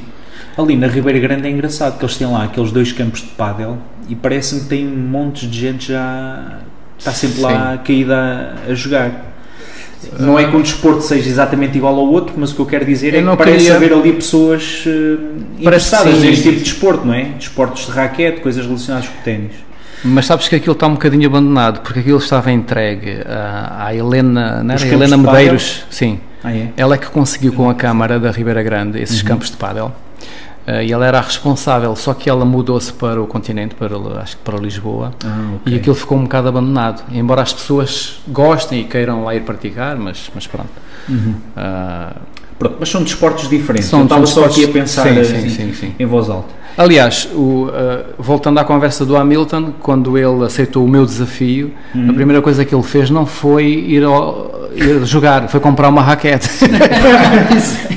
Ali 0.57 0.77
na 0.77 0.88
Ribeira 0.88 1.19
Grande 1.19 1.47
é 1.47 1.51
engraçado 1.51 1.99
que 1.99 2.05
eles 2.05 2.17
têm 2.17 2.27
lá 2.27 2.45
aqueles 2.45 2.73
dois 2.73 2.91
campos 2.93 3.21
de 3.21 3.29
pádel 3.29 3.79
e 4.09 4.17
parece-me 4.17 4.62
que 4.62 4.67
tem 4.67 4.85
montes 4.85 5.49
de 5.49 5.59
gente 5.59 5.88
já 5.93 6.59
está 6.99 7.12
sempre 7.12 7.41
lá 7.41 7.77
sim. 7.77 7.83
caída 7.85 8.55
a 8.69 8.75
jogar. 8.75 9.28
Não 10.19 10.39
é 10.39 10.49
que 10.49 10.57
um 10.57 10.63
desporto 10.63 11.03
seja 11.03 11.29
exatamente 11.29 11.77
igual 11.77 11.95
ao 11.95 12.07
outro, 12.07 12.35
mas 12.37 12.53
o 12.53 12.55
que 12.55 12.61
eu 12.61 12.67
quero 12.67 12.85
dizer 12.85 13.15
eu 13.15 13.21
é 13.21 13.31
que 13.31 13.37
parece 13.37 13.57
queria... 13.59 13.77
haver 13.77 13.93
ali 13.93 14.13
pessoas 14.13 14.85
uh, 14.87 15.19
interessadas 15.59 16.21
neste 16.21 16.45
tipo 16.45 16.57
de 16.57 16.63
desporto, 16.63 17.07
não 17.07 17.15
é? 17.15 17.25
Desportos 17.37 17.87
de 17.87 17.93
raquete, 17.93 18.41
coisas 18.41 18.65
relacionadas 18.65 19.09
com 19.09 19.19
o 19.19 19.23
ténis. 19.23 19.53
Mas 20.05 20.27
sabes 20.27 20.47
que 20.47 20.55
aquilo 20.55 20.75
está 20.75 20.87
um 20.87 20.93
bocadinho 20.93 21.27
abandonado, 21.27 21.81
porque 21.81 21.99
aquilo 22.01 22.19
estava 22.19 22.53
entregue 22.53 23.21
à, 23.27 23.87
à 23.87 23.95
Helena, 23.95 24.63
não 24.63 24.75
era? 24.75 24.87
Helena 24.87 25.17
Medeiros, 25.17 25.85
sim. 25.91 26.21
Ah, 26.43 26.53
é? 26.53 26.69
Ela 26.77 26.95
é 26.95 26.99
que 26.99 27.09
conseguiu 27.09 27.53
com 27.53 27.69
a 27.69 27.75
Câmara 27.75 28.21
da 28.21 28.31
Ribeira 28.31 28.63
Grande 28.63 29.01
esses 29.01 29.21
uhum. 29.21 29.29
campos 29.29 29.51
de 29.51 29.57
pádel. 29.57 29.93
Uh, 30.69 30.83
e 30.83 30.93
ela 30.93 31.07
era 31.07 31.17
a 31.17 31.23
responsável, 31.23 31.97
só 31.97 32.13
que 32.13 32.29
ela 32.29 32.45
mudou-se 32.45 32.93
para 32.93 33.23
o 33.23 33.27
continente, 33.27 33.75
para, 33.75 33.97
acho 34.21 34.37
que 34.37 34.43
para 34.43 34.59
Lisboa, 34.59 35.13
ah, 35.25 35.55
okay. 35.63 35.73
e 35.73 35.77
aquilo 35.77 35.95
ficou 35.95 36.19
um 36.19 36.25
bocado 36.25 36.49
abandonado. 36.49 37.03
Embora 37.11 37.41
as 37.41 37.55
pessoas 37.55 38.21
gostem 38.29 38.83
e 38.83 38.85
queiram 38.85 39.25
lá 39.25 39.35
ir 39.35 39.45
praticar, 39.45 39.97
mas, 39.97 40.31
mas 40.35 40.47
pronto. 40.47 40.69
Uhum. 41.09 41.37
Uh, 41.57 42.21
pronto. 42.59 42.77
Mas 42.81 42.91
são 42.91 43.03
desportos 43.03 43.49
diferentes. 43.49 43.89
São, 43.89 44.01
Eu 44.01 44.05
estava 44.05 44.27
só 44.27 44.45
aqui 44.45 44.67
a 44.67 44.69
pensar 44.69 45.05
sim, 45.05 45.19
assim, 45.19 45.49
sim, 45.49 45.73
sim, 45.73 45.95
em 45.99 46.05
voz 46.05 46.29
alta. 46.29 46.53
Aliás, 46.79 47.29
o, 47.35 47.64
uh, 47.64 47.71
voltando 48.17 48.59
à 48.61 48.64
conversa 48.64 49.05
do 49.05 49.17
Hamilton, 49.17 49.73
quando 49.83 50.17
ele 50.17 50.45
aceitou 50.45 50.85
o 50.85 50.88
meu 50.88 51.05
desafio, 51.05 51.73
uhum. 51.93 52.11
a 52.11 52.12
primeira 52.12 52.41
coisa 52.41 52.64
que 52.64 52.73
ele 52.73 52.85
fez 52.85 53.11
não 53.11 53.27
foi 53.27 53.67
ir 53.67 54.05
ao, 54.05 54.59
jogar, 55.05 55.49
foi 55.49 55.61
comprar 55.61 55.88
uma 55.88 56.03
raquete. 56.03 56.49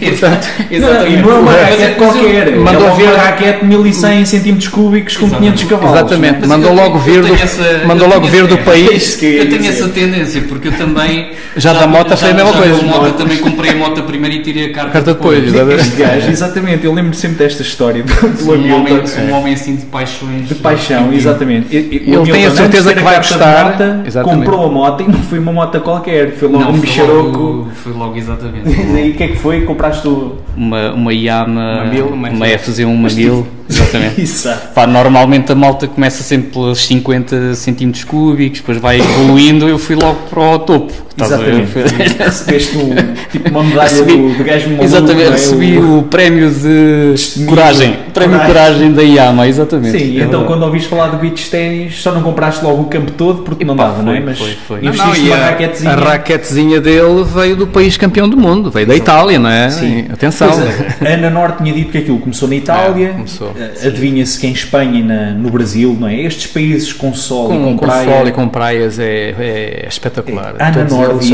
Exato. 0.02 0.48
Exato. 0.72 1.08
E 1.08 1.18
não 1.18 1.32
é 1.32 1.40
uma 1.40 1.52
raquete 1.52 1.96
qualquer. 1.96 2.56
Mandou 2.56 2.88
é 2.88 2.96
vir 2.96 3.08
a 3.08 3.18
raquete 3.18 3.66
1100 3.66 4.26
centímetros 4.26 4.68
cúbicos 4.68 5.18
com 5.18 5.30
500 5.30 5.64
cavalos. 5.66 5.96
Exatamente. 5.96 6.48
Mandou 6.48 6.74
logo 6.74 6.98
vir 7.00 7.22
do, 7.22 7.34
essa, 7.34 7.84
mandou 7.86 8.08
logo 8.08 8.28
vir 8.28 8.48
do 8.48 8.58
país. 8.60 9.22
Eu 9.22 9.50
tenho 9.50 9.68
essa 9.68 9.88
tendência, 9.90 10.42
porque 10.48 10.70
eu 10.70 10.72
também. 10.74 11.32
Já, 11.56 11.74
da 11.74 11.88
moto 11.88 12.16
foi 12.16 12.32
a 12.32 12.34
mesma 12.34 12.54
coisa. 12.54 12.82
Moto, 12.84 13.14
também 13.14 13.38
comprei 13.38 13.72
a 13.72 13.76
moto 13.76 14.04
primeiro 14.04 14.36
e 14.36 14.42
tirei 14.42 14.66
a 14.66 14.74
carta, 14.74 14.92
carta 14.92 15.14
depois. 15.14 15.52
depois. 15.52 16.30
exatamente. 16.30 16.86
Eu 16.86 16.94
lembro 16.94 17.16
sempre 17.16 17.38
desta 17.38 17.62
história 17.62 18.04
do, 18.04 18.58
um, 18.72 18.80
homem, 18.80 18.94
um 19.30 19.34
homem 19.34 19.54
assim 19.54 19.76
de 19.76 19.86
paixões. 19.86 20.48
De 20.48 20.56
paixão, 20.56 21.12
exatamente. 21.14 21.76
Ele 21.76 22.32
tem 22.32 22.46
a 22.46 22.52
certeza 22.52 22.94
que 22.94 23.02
vai 23.02 23.18
gostar. 23.18 23.78
Comprou 24.24 24.66
a 24.66 24.70
moto 24.70 25.04
e 25.04 25.08
não 25.08 25.20
foi 25.20 25.40
uma 25.40 25.52
moto 25.52 25.80
qualquer. 25.82 26.34
Foi 26.34 26.48
logo 26.48 26.72
um 26.72 26.80
bicharoco. 26.80 27.68
Foi 27.76 27.94
logo, 27.94 28.18
exatamente. 28.18 28.70
E 29.02 29.10
o 29.10 29.14
que 29.16 29.24
é 29.24 29.28
que 29.30 29.38
foi? 29.38 29.62
Compraste 29.62 30.08
o... 30.08 30.38
Uma, 30.56 30.92
uma 30.94 31.14
Yama, 31.14 31.82
uma, 31.82 31.86
mil, 31.86 32.06
uma, 32.08 32.30
uma 32.30 32.46
FZ1 32.46 32.86
uma 32.86 33.10
mil. 33.10 33.48
Exatamente. 33.72 34.22
Exato. 34.22 34.74
Pá, 34.74 34.86
normalmente 34.86 35.52
a 35.52 35.56
malta 35.56 35.88
começa 35.88 36.24
sempre 36.24 36.52
pelos 36.52 36.86
50 36.86 37.56
centímetros 37.56 38.04
cúbicos, 38.04 38.60
depois 38.60 38.78
vai 38.78 39.00
evoluindo. 39.00 39.68
Eu 39.68 39.78
fui 39.78 39.96
logo 39.96 40.20
para 40.30 40.42
o 40.42 40.60
topo. 40.60 40.94
Exatamente. 41.20 41.72
Recebeste 42.18 42.78
um, 42.78 42.96
tipo 43.32 43.50
uma 43.50 43.64
medalha 43.64 43.90
recebi, 43.90 44.18
do, 44.18 44.38
do 44.38 44.44
gajo 44.44 44.66
maluco. 44.66 44.84
Exatamente, 44.84 45.28
é? 45.28 45.32
recebi 45.32 45.78
o, 45.78 46.00
o 46.00 46.04
prémio 46.04 46.50
de, 46.50 47.14
de 47.14 47.46
coragem. 47.46 47.98
O 48.08 48.12
prémio 48.12 48.40
de 48.40 48.46
coragem 48.46 48.92
da 48.94 49.02
Yama, 49.02 49.48
exatamente. 49.48 49.98
Sim, 49.98 50.20
é 50.20 50.24
então 50.24 50.46
quando 50.46 50.64
ouviste 50.64 50.88
falar 50.88 51.10
de 51.10 51.18
beach 51.18 51.50
ténis, 51.50 52.02
só 52.02 52.12
não 52.12 52.22
compraste 52.22 52.64
logo 52.64 52.84
o 52.84 52.86
campo 52.86 53.12
todo 53.12 53.44
porque 53.44 53.64
e 53.64 53.68
não 53.68 53.76
dava, 53.76 54.02
não 54.02 54.14
é? 54.14 54.20
Mas 54.20 54.40
foi, 54.40 54.58
foi. 54.68 54.82
Não, 54.82 54.94
não, 54.94 55.16
e 55.16 55.32
a, 55.32 55.38
raquetezinha. 55.38 55.92
a 55.92 55.96
raquetezinha 55.96 56.82
dele 56.82 57.24
veio 57.24 57.56
do 57.56 57.68
país 57.68 57.98
campeão 57.98 58.28
do 58.28 58.38
mundo, 58.38 58.72
veio 58.72 58.88
da 58.88 58.96
Itália, 58.96 59.38
não 59.38 59.50
é? 59.50 59.70
Sim. 59.70 60.06
Atenção. 60.12 60.50
Pois, 60.50 61.10
a 61.10 61.14
Ana 61.14 61.30
Norte 61.30 61.64
tinha 61.64 61.74
dito 61.74 61.92
que 61.92 61.98
aquilo 61.98 62.20
começou 62.20 62.48
na 62.48 62.56
Itália. 62.56 63.08
É, 63.08 63.14
começou. 63.14 63.54
Eh, 63.62 63.88
adivinha-se 63.88 64.40
que 64.40 64.48
em 64.48 64.52
Espanha 64.52 65.00
e 65.00 65.04
na, 65.04 65.32
no 65.32 65.50
Brasil, 65.50 65.96
não 66.00 66.08
é? 66.08 66.16
Estes 66.22 66.48
países 66.48 66.92
com 66.92 67.14
sol 67.14 67.50
com, 67.50 67.56
e 67.56 67.64
com, 67.64 67.78
com 67.78 67.86
praia. 67.86 68.10
sol 68.10 68.28
e 68.28 68.32
com 68.32 68.50
praias 68.50 69.00
é, 69.00 69.36
é 69.38 69.86
espetacular. 69.88 70.56
É, 70.58 70.64
Ana 70.64 70.84
Norte 70.86 71.32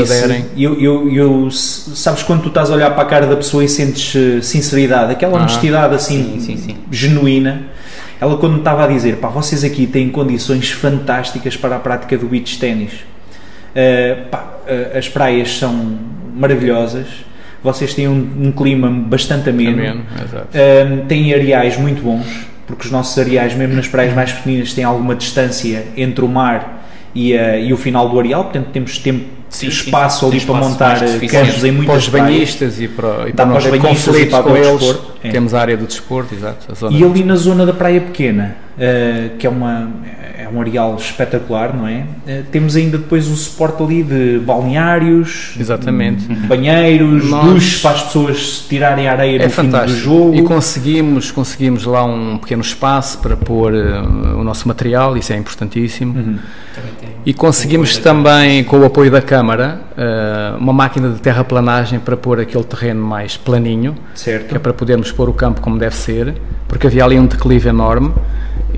eu, 0.56 0.80
eu, 0.80 1.10
eu, 1.10 1.50
sabes 1.50 2.22
quando 2.22 2.42
tu 2.42 2.48
estás 2.48 2.70
a 2.70 2.74
olhar 2.74 2.90
para 2.90 3.02
a 3.02 3.06
cara 3.06 3.26
da 3.26 3.36
pessoa 3.36 3.64
e 3.64 3.68
sentes 3.68 4.14
eh, 4.14 4.42
sinceridade, 4.42 5.12
aquela 5.12 5.38
ah, 5.38 5.40
honestidade 5.40 5.94
assim 5.94 6.38
sim, 6.38 6.40
sim, 6.40 6.56
sim. 6.56 6.76
genuína. 6.90 7.62
Ela 8.20 8.36
quando 8.36 8.54
me 8.54 8.58
estava 8.58 8.84
a 8.84 8.86
dizer, 8.88 9.16
pá, 9.16 9.28
vocês 9.28 9.62
aqui 9.62 9.86
têm 9.86 10.10
condições 10.10 10.70
fantásticas 10.70 11.56
para 11.56 11.76
a 11.76 11.78
prática 11.78 12.18
do 12.18 12.26
beach 12.26 12.58
ténis. 12.58 12.92
Uh, 12.92 14.34
uh, 14.34 14.98
as 14.98 15.08
praias 15.08 15.56
são 15.56 15.98
maravilhosas 16.34 17.06
vocês 17.62 17.94
têm 17.94 18.08
um, 18.08 18.28
um 18.46 18.52
clima 18.52 18.88
bastante 18.90 19.50
ameno, 19.50 19.78
ameno 19.80 20.00
uh, 20.02 21.06
têm 21.06 21.32
areais 21.34 21.76
muito 21.76 22.02
bons, 22.02 22.26
porque 22.66 22.84
os 22.86 22.90
nossos 22.90 23.18
areais, 23.18 23.54
mesmo 23.54 23.74
nas 23.74 23.88
praias 23.88 24.14
mais 24.14 24.32
pequeninas, 24.32 24.72
têm 24.72 24.84
alguma 24.84 25.14
distância 25.14 25.84
entre 25.96 26.24
o 26.24 26.28
mar 26.28 26.84
e, 27.14 27.34
uh, 27.34 27.58
e 27.58 27.72
o 27.72 27.76
final 27.76 28.08
do 28.08 28.18
areal, 28.18 28.44
portanto 28.44 28.68
temos 28.72 28.98
tempo, 28.98 29.24
Sim, 29.48 29.68
espaço 29.68 30.20
sim, 30.20 30.26
ali 30.26 30.40
tem 30.40 30.46
para 30.46 30.54
espaço 30.54 30.70
montar 30.70 30.96
suficiente. 31.08 31.46
campos 31.46 31.64
em 31.64 31.68
para 31.68 31.72
muitas 31.72 32.02
os 32.04 32.08
praias. 32.10 32.34
banhistas 32.34 32.80
e 32.80 32.88
para, 32.88 33.28
e 33.28 33.32
para 33.32 33.46
para 33.46 33.56
os 33.56 33.66
banhistas 33.66 34.16
e 34.18 34.26
conflitos 34.26 34.30
para 34.30 34.42
com 34.42 34.50
o 34.50 34.56
eles. 34.56 34.78
desporto, 34.80 35.12
é. 35.24 35.30
Temos 35.30 35.54
a 35.54 35.60
área 35.60 35.76
do 35.76 35.86
desporto, 35.86 36.34
exato. 36.34 36.86
A 36.86 36.90
E 36.90 37.02
ali 37.02 37.24
na 37.24 37.34
zona 37.36 37.64
da 37.64 37.72
Praia 37.72 38.00
Pequena, 38.00 38.56
uh, 38.78 39.36
que 39.36 39.46
é, 39.46 39.50
uma, 39.50 39.88
é 40.38 40.48
um 40.52 40.60
areal 40.60 40.96
espetacular, 40.96 41.74
não 41.76 41.86
é? 41.86 42.04
Uh, 42.26 42.44
temos 42.50 42.76
ainda 42.76 42.96
depois 42.98 43.28
o 43.28 43.36
suporte 43.36 43.82
ali 43.82 44.02
de 44.02 44.38
balneários, 44.44 45.54
Exatamente. 45.58 46.24
banheiros, 46.46 47.28
Nós- 47.28 47.44
duches 47.44 47.80
para 47.82 47.90
as 47.92 48.02
pessoas 48.04 48.64
tirarem 48.68 49.08
a 49.08 49.12
areia 49.12 49.36
É 49.42 49.44
no 49.44 49.50
fim 49.50 49.62
do 49.64 49.70
fantástico. 49.72 50.00
jogo. 50.00 50.34
E 50.34 50.42
conseguimos, 50.42 51.30
conseguimos 51.30 51.84
lá 51.84 52.04
um 52.04 52.38
pequeno 52.38 52.62
espaço 52.62 53.18
para 53.18 53.36
pôr 53.36 53.74
eh, 53.74 54.00
o 54.36 54.42
nosso 54.44 54.66
material, 54.68 55.16
isso 55.16 55.32
é 55.32 55.36
importantíssimo. 55.36 56.14
Uhum. 56.18 56.38
E 57.26 57.34
conseguimos 57.34 57.96
também, 57.98 58.62
com 58.64 58.78
o 58.78 58.84
apoio 58.84 59.10
da 59.10 59.20
Câmara, 59.20 59.80
eh, 59.96 60.54
uma 60.58 60.72
máquina 60.72 61.10
de 61.10 61.20
terraplanagem 61.20 61.98
para 61.98 62.16
pôr 62.16 62.40
aquele 62.40 62.64
terreno 62.64 63.02
mais 63.04 63.36
planinho, 63.36 63.94
Certo. 64.14 64.46
que 64.48 64.54
é 64.56 64.58
para 64.58 64.72
podermos 64.72 65.10
pôr 65.12 65.28
o 65.28 65.32
campo 65.32 65.60
como 65.60 65.78
deve 65.78 65.94
ser, 65.96 66.34
porque 66.68 66.86
havia 66.86 67.04
ali 67.04 67.18
um 67.18 67.26
declive 67.26 67.68
enorme 67.68 68.12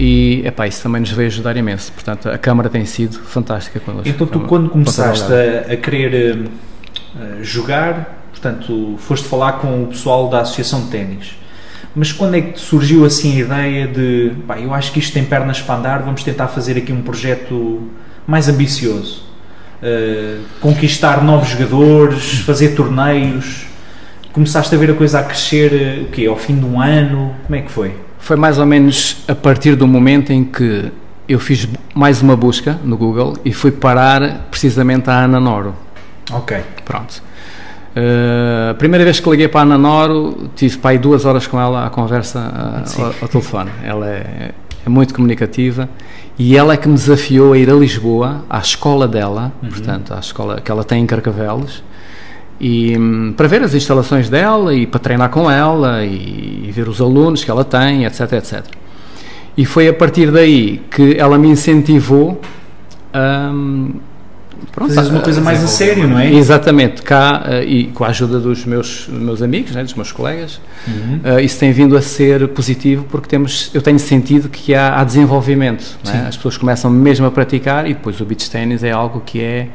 e 0.02 0.40
epá, 0.46 0.66
isso 0.66 0.82
também 0.82 1.02
nos 1.02 1.10
veio 1.10 1.26
ajudar 1.26 1.58
imenso. 1.58 1.92
Portanto, 1.92 2.30
a 2.30 2.38
Câmara 2.38 2.70
tem 2.70 2.86
sido 2.86 3.18
fantástica 3.18 3.78
connosco. 3.80 4.08
Então 4.08 4.26
tu 4.26 4.40
quando 4.40 4.70
começaste 4.70 5.30
a, 5.30 5.74
a 5.74 5.76
querer 5.76 6.48
eh, 7.20 7.42
jogar, 7.42 8.24
portanto, 8.30 8.94
foste 8.96 9.28
falar 9.28 9.52
com 9.54 9.82
o 9.84 9.88
pessoal 9.88 10.30
da 10.30 10.40
Associação 10.40 10.84
de 10.84 10.90
Ténis. 10.90 11.36
Mas 11.94 12.12
quando 12.12 12.34
é 12.34 12.40
que 12.40 12.58
surgiu 12.58 13.04
assim 13.04 13.36
a 13.36 13.40
ideia 13.40 13.86
de, 13.88 14.32
pá, 14.46 14.58
eu 14.58 14.72
acho 14.72 14.90
que 14.90 15.00
isto 15.00 15.12
tem 15.12 15.22
pernas 15.22 15.60
para 15.60 15.74
andar, 15.74 15.98
vamos 15.98 16.24
tentar 16.24 16.48
fazer 16.48 16.78
aqui 16.78 16.94
um 16.94 17.02
projeto 17.02 17.90
mais 18.26 18.48
ambicioso? 18.48 19.22
Eh, 19.82 20.38
conquistar 20.62 21.22
novos 21.22 21.50
jogadores, 21.50 22.38
fazer 22.40 22.70
torneios. 22.74 23.66
Começaste 24.32 24.74
a 24.74 24.78
ver 24.78 24.92
a 24.92 24.94
coisa 24.94 25.20
a 25.20 25.22
crescer, 25.24 25.74
eh, 25.74 26.02
o 26.04 26.06
quê? 26.06 26.26
Ao 26.26 26.36
fim 26.36 26.56
de 26.56 26.64
um 26.64 26.80
ano? 26.80 27.36
Como 27.44 27.54
é 27.54 27.60
que 27.60 27.70
foi? 27.70 27.94
Foi 28.20 28.37
mais 28.37 28.59
ou 28.59 28.66
menos 28.66 29.24
a 29.26 29.35
partir 29.35 29.74
do 29.74 29.87
momento 29.87 30.33
em 30.33 30.44
que 30.44 30.92
eu 31.28 31.38
fiz 31.38 31.68
mais 31.94 32.22
uma 32.22 32.37
busca 32.37 32.78
no 32.85 32.96
Google 32.96 33.37
e 33.44 33.52
fui 33.52 33.70
parar 33.70 34.46
precisamente 34.50 35.11
à 35.11 35.24
Ana 35.24 35.40
Noro. 35.40 35.74
Ok. 36.33 36.61
Pronto. 36.85 37.22
Uh, 37.96 38.70
a 38.70 38.74
primeira 38.74 39.04
vez 39.04 39.18
que 39.18 39.28
liguei 39.28 39.48
para 39.48 39.61
a 39.61 39.62
Ana 39.62 39.78
Noro, 39.78 40.50
tive 40.54 40.78
para 40.78 40.90
aí 40.90 40.98
duas 40.98 41.24
horas 41.24 41.46
com 41.46 41.61
ela 41.61 41.87
à 41.87 41.90
conversa 41.90 42.38
uh, 42.38 43.02
ao, 43.02 43.14
ao 43.22 43.28
telefone. 43.28 43.70
Ela 43.83 44.09
é, 44.09 44.52
é 44.87 44.88
muito 44.88 45.12
comunicativa 45.12 45.88
e 46.38 46.56
ela 46.56 46.74
é 46.74 46.76
que 46.76 46.88
me 46.88 46.94
desafiou 46.94 47.52
a 47.52 47.59
ir 47.59 47.68
a 47.68 47.74
Lisboa, 47.74 48.44
à 48.48 48.59
escola 48.59 49.06
dela, 49.06 49.52
portanto, 49.61 50.14
à 50.14 50.18
escola 50.18 50.61
que 50.61 50.70
ela 50.70 50.85
tem 50.85 51.02
em 51.02 51.06
Carcavelos, 51.06 51.83
e 52.61 52.96
hum, 52.96 53.33
para 53.37 53.49
ver 53.49 53.62
as 53.62 53.75
instalações 53.75 54.29
dela 54.29 54.75
e 54.75 54.87
para 54.87 55.01
treinar 55.01 55.31
com 55.31 55.51
ela 55.51 56.05
e, 56.05 56.64
e 56.68 56.70
ver 56.73 56.88
os 56.88 57.01
alunos 57.01 57.42
que 57.42 57.51
ela 57.51 57.64
tem, 57.64 58.05
etc, 58.05 58.33
etc. 58.35 58.64
E 59.57 59.64
foi 59.64 59.88
a 59.88 59.94
partir 59.94 60.31
daí 60.31 60.83
que 60.90 61.16
ela 61.18 61.38
me 61.38 61.49
incentivou 61.49 62.40
a 63.12 63.51
hum, 63.53 63.94
pronto, 64.73 64.92
Fazes 64.92 65.11
uma 65.11 65.20
coisa 65.20 65.40
mais 65.40 65.62
a 65.62 65.66
sério, 65.66 66.07
não 66.07 66.18
é? 66.18 66.33
Exatamente, 66.33 67.03
cá 67.03 67.42
eh, 67.46 67.64
e 67.64 67.85
com 67.87 68.05
a 68.05 68.09
ajuda 68.09 68.38
dos 68.38 68.64
meus, 68.64 69.09
meus 69.09 69.42
amigos, 69.42 69.73
né, 69.73 69.83
dos 69.83 69.94
meus 69.94 70.12
colegas, 70.12 70.61
Uhum. 70.87 71.20
eh, 71.25 71.42
isso 71.42 71.59
tem 71.59 71.73
vindo 71.73 71.96
a 71.96 72.03
ser 72.03 72.46
positivo 72.49 73.05
porque 73.11 73.29
temos, 73.29 73.70
eu 73.75 73.83
tenho 73.83 73.99
sentido 73.99 74.49
que 74.49 74.75
há, 74.75 75.01
há 75.01 75.05
desenvolvimento, 75.05 75.99
é? 76.07 76.29
as 76.29 76.37
pessoas 76.37 76.57
começam 76.57 76.90
mesmo 76.90 77.27
a 77.27 77.31
praticar 77.31 77.88
e 77.88 77.94
depois 77.94 78.20
o 78.20 78.25
beach 78.25 78.51
tennis 78.51 78.83
é 78.83 78.90
algo 78.90 79.23
que 79.25 79.40
é, 79.40 79.68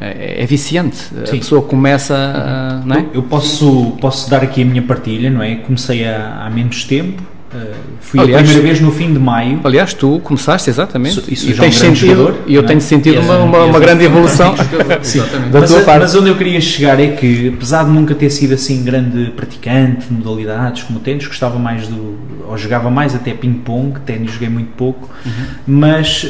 é, 0.00 0.42
é 0.42 0.46
viciante, 0.46 0.96
a 1.22 1.26
Sim. 1.26 1.38
pessoa 1.38 1.62
começa 1.62 2.14
a, 2.16 2.86
não 2.86 2.96
é? 2.96 3.06
Eu 3.12 3.22
posso, 3.22 3.92
posso 4.00 4.30
dar 4.30 4.42
aqui 4.42 4.62
a 4.62 4.64
minha 4.64 4.82
partilha, 4.82 5.30
não 5.30 5.42
é? 5.42 5.56
Comecei 5.56 6.06
há, 6.06 6.44
há 6.46 6.50
menos 6.50 6.84
tempo, 6.84 7.20
uh, 7.52 7.58
fui 8.00 8.20
Aliás, 8.20 8.42
a 8.42 8.44
primeira 8.44 8.62
vez 8.68 8.80
no 8.80 8.92
fim 8.92 9.12
de 9.12 9.18
maio. 9.18 9.60
Aliás, 9.64 9.92
tu 9.94 10.20
começaste 10.22 10.70
exatamente 10.70 11.24
Isso- 11.32 11.50
e 11.50 11.54
já 11.54 11.64
é 11.64 11.66
um 11.66 11.70
tens 11.70 11.80
grande 11.82 11.98
sentido, 11.98 12.16
jogador, 12.16 12.38
e 12.46 12.54
eu 12.54 12.62
é? 12.62 12.64
tenho 12.66 12.80
sentido 12.80 13.20
uma, 13.20 13.38
um- 13.38 13.44
uma, 13.46 13.64
uma 13.64 13.76
um 13.76 13.80
grande 13.80 14.04
evolução 14.04 14.54
exatamente. 15.02 15.50
da 15.50 15.60
Mas, 15.60 15.70
tua 15.70 15.80
a- 15.80 15.84
parte. 15.84 16.00
mas 16.00 16.14
onde 16.14 16.28
eu 16.28 16.36
queria 16.36 16.60
chegar 16.60 17.00
é 17.00 17.08
que, 17.08 17.48
apesar 17.48 17.84
de 17.84 17.90
nunca 17.90 18.14
ter 18.14 18.30
sido 18.30 18.54
assim 18.54 18.84
grande 18.84 19.32
praticante 19.32 20.06
de 20.06 20.14
modalidades 20.14 20.84
como 20.84 21.00
ténis, 21.00 21.26
gostava 21.26 21.58
mais 21.58 21.88
do. 21.88 22.16
ou 22.48 22.56
jogava 22.56 22.88
mais 22.88 23.14
até 23.14 23.32
ping-pong, 23.34 23.98
ténis 24.06 24.32
joguei 24.32 24.48
muito 24.48 24.70
pouco, 24.76 25.10
Uhum. 25.26 25.32
mas 25.66 26.24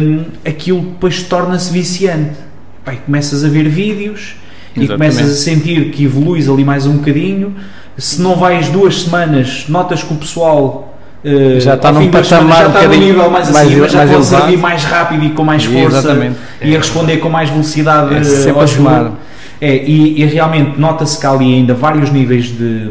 hum, 0.00 0.24
aquilo 0.44 0.80
depois 0.82 1.22
torna-se 1.22 1.72
viciante. 1.72 2.44
Pai, 2.84 2.98
começas 3.04 3.44
a 3.44 3.48
ver 3.48 3.68
vídeos 3.68 4.34
e 4.76 4.80
Exatamente. 4.84 5.14
começas 5.16 5.32
a 5.32 5.42
sentir 5.42 5.90
que 5.90 6.04
evoluís 6.04 6.48
ali 6.48 6.64
mais 6.64 6.86
um 6.86 6.98
bocadinho. 6.98 7.54
Se 7.96 8.20
não 8.20 8.36
vais 8.36 8.68
duas 8.68 9.02
semanas, 9.02 9.64
notas 9.68 10.02
que 10.02 10.12
o 10.12 10.16
pessoal. 10.16 10.90
eh, 11.24 11.58
Já 11.60 11.74
está 11.74 11.90
num 11.90 12.10
patamar 12.10 12.66
um 12.68 12.88
num 12.88 12.96
nível 12.98 13.30
mais 13.30 13.50
mais- 13.50 13.68
acima, 13.68 13.88
já 13.88 13.98
mais 13.98 14.10
pode 14.10 14.22
elevado. 14.26 14.40
servir 14.42 14.58
mais 14.58 14.84
rápido 14.84 15.24
e 15.24 15.30
com 15.30 15.44
mais 15.44 15.64
força 15.64 15.98
Exatamente. 15.98 16.36
e 16.62 16.74
a 16.74 16.78
responder 16.78 17.16
com 17.18 17.30
mais 17.30 17.48
velocidade 17.48 18.14
É 18.14 18.18
eh, 18.18 18.24
sempre 18.24 18.60
ao 18.60 18.66
jogo. 18.66 19.16
É, 19.60 19.74
e, 19.76 20.20
e 20.20 20.24
realmente 20.26 20.78
nota-se 20.78 21.18
que 21.18 21.24
há 21.26 21.30
ali 21.30 21.54
ainda 21.54 21.72
vários 21.72 22.10
níveis 22.10 22.46
de, 22.46 22.90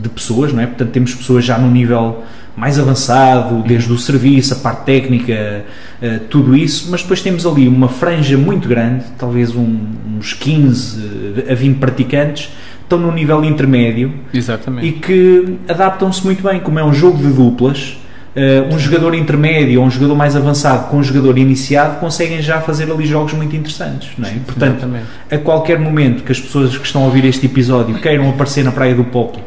de 0.00 0.08
pessoas, 0.08 0.52
não 0.54 0.62
é? 0.62 0.66
Portanto, 0.66 0.88
temos 0.90 1.14
pessoas 1.14 1.44
já 1.44 1.58
no 1.58 1.70
nível 1.70 2.22
mais 2.56 2.78
avançado, 2.78 3.62
desde 3.66 3.92
o 3.92 3.98
serviço, 3.98 4.54
a 4.54 4.56
parte 4.56 4.84
técnica, 4.84 5.64
eh, 6.00 6.20
tudo 6.30 6.56
isso, 6.56 6.88
mas 6.90 7.02
depois 7.02 7.20
temos 7.22 7.44
ali 7.46 7.68
uma 7.68 7.88
franja 7.88 8.36
muito 8.38 8.66
grande, 8.68 9.04
talvez 9.18 9.54
um- 9.54 9.78
uns 10.18 10.32
15 10.32 11.44
a 11.50 11.54
20 11.54 11.76
praticantes, 11.78 12.50
estão 12.82 12.98
no 12.98 13.12
nível 13.12 13.44
intermédio 13.44 14.14
Exatamente. 14.32 14.86
e 14.86 14.92
que 14.92 15.56
adaptam-se 15.68 16.24
muito 16.24 16.42
bem, 16.42 16.60
como 16.60 16.78
é 16.78 16.84
um 16.84 16.92
jogo 16.94 17.18
de 17.18 17.28
duplas. 17.32 17.98
eh, 18.38 18.68
um 18.70 18.78
jogador 18.78 19.14
intermédio 19.14 19.80
ou 19.80 19.86
um 19.86 19.90
jogador 19.90 20.14
mais 20.14 20.36
avançado 20.36 20.90
com 20.90 20.98
um 20.98 21.02
jogador 21.02 21.38
iniciado 21.38 21.98
conseguem 21.98 22.42
já 22.42 22.60
fazer 22.60 22.90
ali 22.92 23.06
jogos 23.06 23.32
muito 23.32 23.56
interessantes, 23.56 24.10
não 24.18 24.28
é? 24.28 24.32
Portanto, 24.44 24.76
Exatamente. 24.76 25.06
a 25.30 25.38
qualquer 25.38 25.78
momento 25.78 26.22
que 26.22 26.30
as 26.32 26.38
pessoas 26.38 26.76
que 26.76 26.84
estão 26.84 27.00
a 27.02 27.06
ouvir 27.06 27.24
este 27.24 27.46
episódio 27.46 27.94
queiram 27.98 28.28
aparecer 28.28 28.62
na 28.62 28.70
Praia 28.72 28.94
do 28.94 29.04
Poplo 29.04 29.40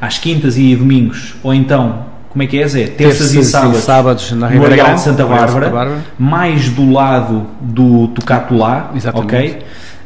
às 0.00 0.18
quintas 0.18 0.56
e 0.58 0.74
domingos, 0.76 1.34
ou 1.42 1.52
então, 1.54 2.06
como 2.28 2.42
é 2.42 2.46
que 2.46 2.60
é, 2.60 2.66
Zé? 2.68 2.86
Terças 2.86 3.32
e 3.34 3.42
sábados, 3.44 4.30
na 4.32 4.48
no 4.50 4.64
Areal 4.64 4.86
Grande, 4.86 4.94
de 4.94 5.00
Santa 5.00 5.22
de 5.24 5.28
Bárbara, 5.28 5.98
mais 6.18 6.68
do 6.68 6.90
lado 6.92 7.46
do 7.60 8.08
Tocatulá, 8.08 8.92
ok? 9.14 9.58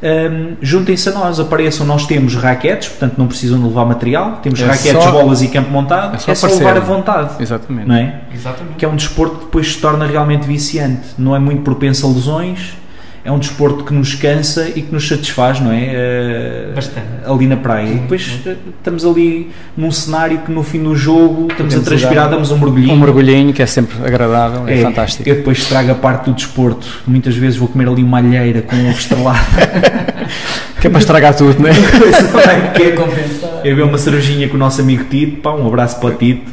Hum, 0.02 0.54
Juntem-se 0.62 1.10
a 1.10 1.12
nós, 1.12 1.38
apareçam. 1.38 1.84
Nós 1.86 2.06
temos 2.06 2.34
raquetes, 2.34 2.88
portanto 2.88 3.16
não 3.18 3.26
precisam 3.26 3.58
de 3.58 3.66
levar 3.66 3.84
material. 3.84 4.38
Temos 4.42 4.58
É 4.58 4.64
raquetes, 4.64 5.02
só- 5.04 5.12
bolas 5.12 5.42
e 5.42 5.48
campo 5.48 5.70
montado. 5.70 6.12
é 6.14 6.16
É 6.16 6.18
só 6.18 6.34
só, 6.34 6.46
aparecer. 6.46 6.64
levar 6.64 6.76
à 6.78 6.80
vontade, 6.80 7.30
Exatamente. 7.42 7.86
não 7.86 7.94
é? 7.94 8.20
Exatamente. 8.34 8.76
que 8.78 8.84
é 8.86 8.88
um 8.88 8.96
desporto 8.96 9.36
que 9.40 9.44
depois 9.44 9.74
se 9.74 9.78
torna 9.78 10.06
realmente 10.06 10.46
viciante. 10.46 11.08
Não 11.18 11.36
é 11.36 11.38
muito 11.38 11.60
propenso 11.62 12.06
a 12.06 12.08
lesões, 12.08 12.78
é 13.24 13.30
um 13.30 13.38
desporto 13.38 13.84
que 13.84 13.92
nos 13.92 14.14
cansa 14.14 14.68
e 14.74 14.82
que 14.82 14.92
nos 14.92 15.06
satisfaz, 15.06 15.60
não 15.60 15.70
é? 15.70 15.90
Eh, 15.92 16.72
Bastante. 16.74 17.06
Ali 17.26 17.46
na 17.46 17.56
praia. 17.56 17.88
E 17.88 17.98
depois 17.98 18.40
eh, 18.46 18.56
estamos 18.78 19.04
ali 19.04 19.50
num 19.76 19.90
cenário 19.90 20.38
que 20.38 20.50
no 20.50 20.62
fim 20.62 20.82
do 20.82 20.96
jogo 20.96 21.48
estamos 21.50 21.74
a 21.74 21.78
Podemos 21.78 21.84
transpirar, 21.84 22.24
dar 22.24 22.30
damos 22.30 22.50
um 22.50 22.58
mergulhinho. 22.58 22.94
Um 22.94 22.98
mergulhinho 22.98 23.52
que 23.52 23.62
é 23.62 23.66
sempre 23.66 23.96
agradável, 24.04 24.66
é, 24.66 24.78
fantástico. 24.78 25.28
Eu 25.28 25.36
depois 25.36 25.66
trago 25.66 25.90
a 25.92 25.94
parte 25.94 26.26
do 26.26 26.32
desporto. 26.32 27.02
Muitas 27.06 27.36
vezes 27.36 27.58
vou 27.58 27.68
comer 27.68 27.88
ali 27.88 28.02
uma 28.02 28.18
alheira 28.18 28.62
com 28.62 28.76
ovo 28.76 28.98
estrelado. 28.98 29.38
Que 30.80 30.86
é 30.86 30.90
para 30.90 31.00
estragar 31.00 31.36
tudo, 31.36 31.60
não 31.60 31.68
é? 31.68 31.72
que 32.74 32.82
é 32.84 32.90
compensar. 32.92 33.60
Eu 33.62 33.76
ver 33.76 33.82
uma 33.82 33.98
cervejinha 33.98 34.48
com 34.48 34.54
o 34.54 34.58
nosso 34.58 34.80
amigo 34.80 35.04
Tito, 35.04 35.42
pá, 35.42 35.52
um 35.52 35.66
abraço 35.66 36.00
para 36.00 36.08
o 36.08 36.14
Tito. 36.14 36.50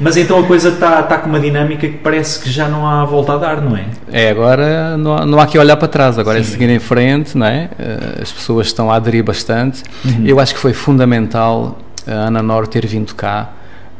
Mas 0.00 0.16
então 0.16 0.38
a 0.38 0.42
coisa 0.46 0.70
está 0.70 1.00
está 1.00 1.18
com 1.18 1.28
uma 1.28 1.40
dinâmica 1.40 1.86
que 1.86 1.98
parece 1.98 2.40
que 2.40 2.50
já 2.50 2.68
não 2.68 2.86
há 2.86 3.04
volta 3.04 3.34
a 3.34 3.36
dar, 3.38 3.60
não 3.60 3.76
é? 3.76 3.84
É, 4.10 4.30
agora 4.30 4.96
não 4.96 5.16
há, 5.16 5.26
não 5.26 5.40
há 5.40 5.46
que 5.46 5.58
olhar 5.58 5.76
para 5.76 5.88
trás, 5.88 6.18
agora 6.18 6.38
é 6.38 6.42
Sim. 6.42 6.52
seguir 6.52 6.70
em 6.70 6.78
frente, 6.78 7.36
não 7.36 7.46
é? 7.46 7.68
Eh, 7.78 8.20
As 8.22 8.32
pessoas 8.32 8.68
estão 8.68 8.90
a 8.90 8.96
aderir 8.96 9.24
bastante. 9.24 9.82
Uhum. 10.04 10.24
Eu 10.24 10.40
acho 10.40 10.54
que 10.54 10.60
foi 10.60 10.72
fundamental 10.72 11.78
a 12.06 12.12
Ana 12.12 12.42
Nor 12.42 12.66
ter 12.66 12.86
vindo 12.86 13.14
cá, 13.14 13.50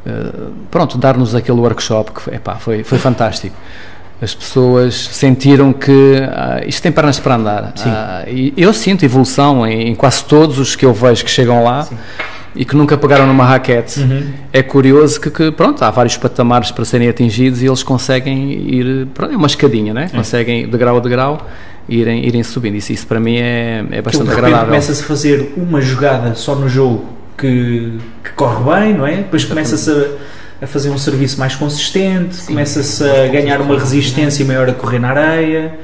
eh, 0.06 0.10
pronto, 0.70 0.98
dar-nos 0.98 1.34
aquele 1.34 1.58
workshop 1.60 2.12
que 2.12 2.22
foi, 2.22 2.34
epá, 2.34 2.56
foi, 2.56 2.82
foi 2.82 2.98
fantástico. 2.98 3.56
As 4.20 4.32
pessoas 4.34 4.94
sentiram 4.94 5.72
que 5.72 6.22
ah, 6.30 6.60
isto 6.64 6.80
tem 6.80 6.92
pernas 6.92 7.18
para 7.18 7.34
andar. 7.34 7.72
Ah, 7.84 8.22
eu 8.56 8.72
sinto 8.72 9.04
evolução 9.04 9.66
em, 9.66 9.88
em 9.88 9.94
quase 9.96 10.24
todos 10.24 10.60
os 10.60 10.76
que 10.76 10.86
eu 10.86 10.94
vejo 10.94 11.24
que 11.24 11.30
chegam 11.30 11.64
lá 11.64 11.84
e 12.54 12.64
que 12.64 12.76
nunca 12.76 12.96
pegaram 12.96 13.26
numa 13.26 13.44
raquete. 13.44 14.00
Uhum. 14.00 14.32
É 14.52 14.62
curioso 14.62 15.20
que, 15.20 15.30
que, 15.30 15.50
pronto, 15.50 15.82
há 15.82 15.90
vários 15.90 16.16
patamares 16.16 16.70
para 16.70 16.84
serem 16.84 17.08
atingidos 17.08 17.62
e 17.62 17.66
eles 17.66 17.82
conseguem 17.82 18.52
ir, 18.52 19.06
pronto, 19.14 19.32
é 19.32 19.36
uma 19.36 19.46
escadinha, 19.46 19.94
né? 19.94 20.08
Conseguem 20.12 20.68
de 20.68 20.78
grau 20.78 20.96
a 20.96 21.00
degrau 21.00 21.46
irem, 21.88 22.26
irem 22.26 22.42
subindo. 22.42 22.76
Isso, 22.76 22.92
isso 22.92 23.06
para 23.06 23.18
mim 23.18 23.36
é, 23.36 23.84
é 23.90 24.02
bastante 24.02 24.26
de 24.26 24.32
agradável. 24.32 24.66
começa-se 24.66 25.02
a 25.02 25.06
fazer 25.06 25.54
uma 25.56 25.80
jogada 25.80 26.34
só 26.34 26.54
no 26.54 26.68
jogo 26.68 27.04
que, 27.36 27.98
que 28.22 28.30
corre 28.32 28.80
bem, 28.80 28.94
não 28.94 29.06
é? 29.06 29.16
Depois 29.16 29.44
começa-se 29.44 29.90
a, 29.90 30.64
a 30.64 30.66
fazer 30.66 30.90
um 30.90 30.98
serviço 30.98 31.38
mais 31.38 31.54
consistente, 31.56 32.42
começa-se 32.42 33.02
a 33.02 33.28
ganhar 33.28 33.60
uma 33.60 33.78
resistência 33.78 34.44
maior 34.44 34.68
a 34.68 34.72
correr 34.72 34.98
na 34.98 35.10
areia. 35.10 35.74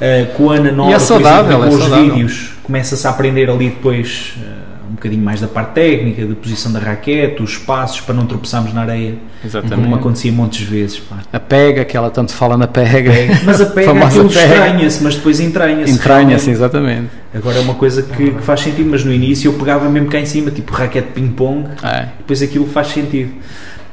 Uh, 0.00 0.32
com 0.34 0.50
a 0.50 0.54
Ana 0.54 0.72
Nova, 0.72 0.92
E 0.92 0.94
é 0.94 0.98
saudável, 0.98 1.58
exemplo, 1.58 1.64
é 1.64 1.68
com 1.68 1.74
os 1.74 1.80
saudável. 1.82 2.14
vídeos, 2.14 2.52
começa-se 2.62 3.06
a 3.06 3.10
aprender 3.10 3.50
ali 3.50 3.68
depois 3.68 4.32
uh, 4.38 4.79
bocadinho 5.00 5.22
mais 5.22 5.40
da 5.40 5.48
parte 5.48 5.72
técnica, 5.72 6.26
da 6.26 6.34
posição 6.34 6.70
da 6.72 6.78
raquete, 6.78 7.42
os 7.42 7.56
passos 7.56 8.00
para 8.00 8.14
não 8.14 8.26
tropeçarmos 8.26 8.72
na 8.72 8.82
areia, 8.82 9.14
Exatamente. 9.44 9.82
como 9.82 9.94
acontecia 9.94 10.30
de 10.30 10.64
vezes. 10.64 10.98
pá. 10.98 11.18
A 11.32 11.40
pega, 11.40 11.84
que 11.84 11.96
ela 11.96 12.10
tanto 12.10 12.32
fala 12.32 12.56
na 12.56 12.66
pega. 12.68 13.10
Mas 13.44 13.60
a 13.60 13.66
pega 13.72 14.04
aquilo 14.04 14.26
estranha-se, 14.26 15.02
mas 15.02 15.16
depois 15.16 15.40
entranha-se. 15.40 15.92
Entranha-se, 15.92 16.50
exatamente. 16.50 17.08
Agora 17.34 17.56
é 17.56 17.60
uma 17.60 17.74
coisa 17.74 18.02
que, 18.02 18.30
que 18.30 18.42
faz 18.42 18.60
sentido, 18.60 18.90
mas 18.90 19.04
no 19.04 19.12
início 19.12 19.48
eu 19.48 19.54
pegava 19.54 19.88
mesmo 19.88 20.08
cá 20.08 20.20
em 20.20 20.26
cima, 20.26 20.50
tipo 20.50 20.72
raquete 20.72 21.08
ping-pong, 21.14 21.68
É. 21.82 22.08
depois 22.18 22.42
aquilo 22.42 22.66
faz 22.66 22.88
sentido. 22.88 23.32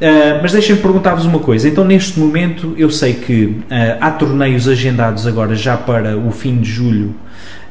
Ah, 0.01 0.39
mas 0.41 0.51
deixem-me 0.51 0.81
perguntar-vos 0.81 1.25
uma 1.25 1.39
coisa. 1.39 1.67
Então, 1.67 1.83
neste 1.83 2.19
momento, 2.19 2.75
eu 2.77 2.89
sei 2.89 3.13
que 3.13 3.57
ah, 3.69 3.97
há 4.01 4.11
torneios 4.11 4.67
agendados 4.67 5.25
agora 5.25 5.55
já 5.55 5.75
para 5.77 6.17
o 6.17 6.31
fim 6.31 6.57
de 6.57 6.69
julho 6.69 7.15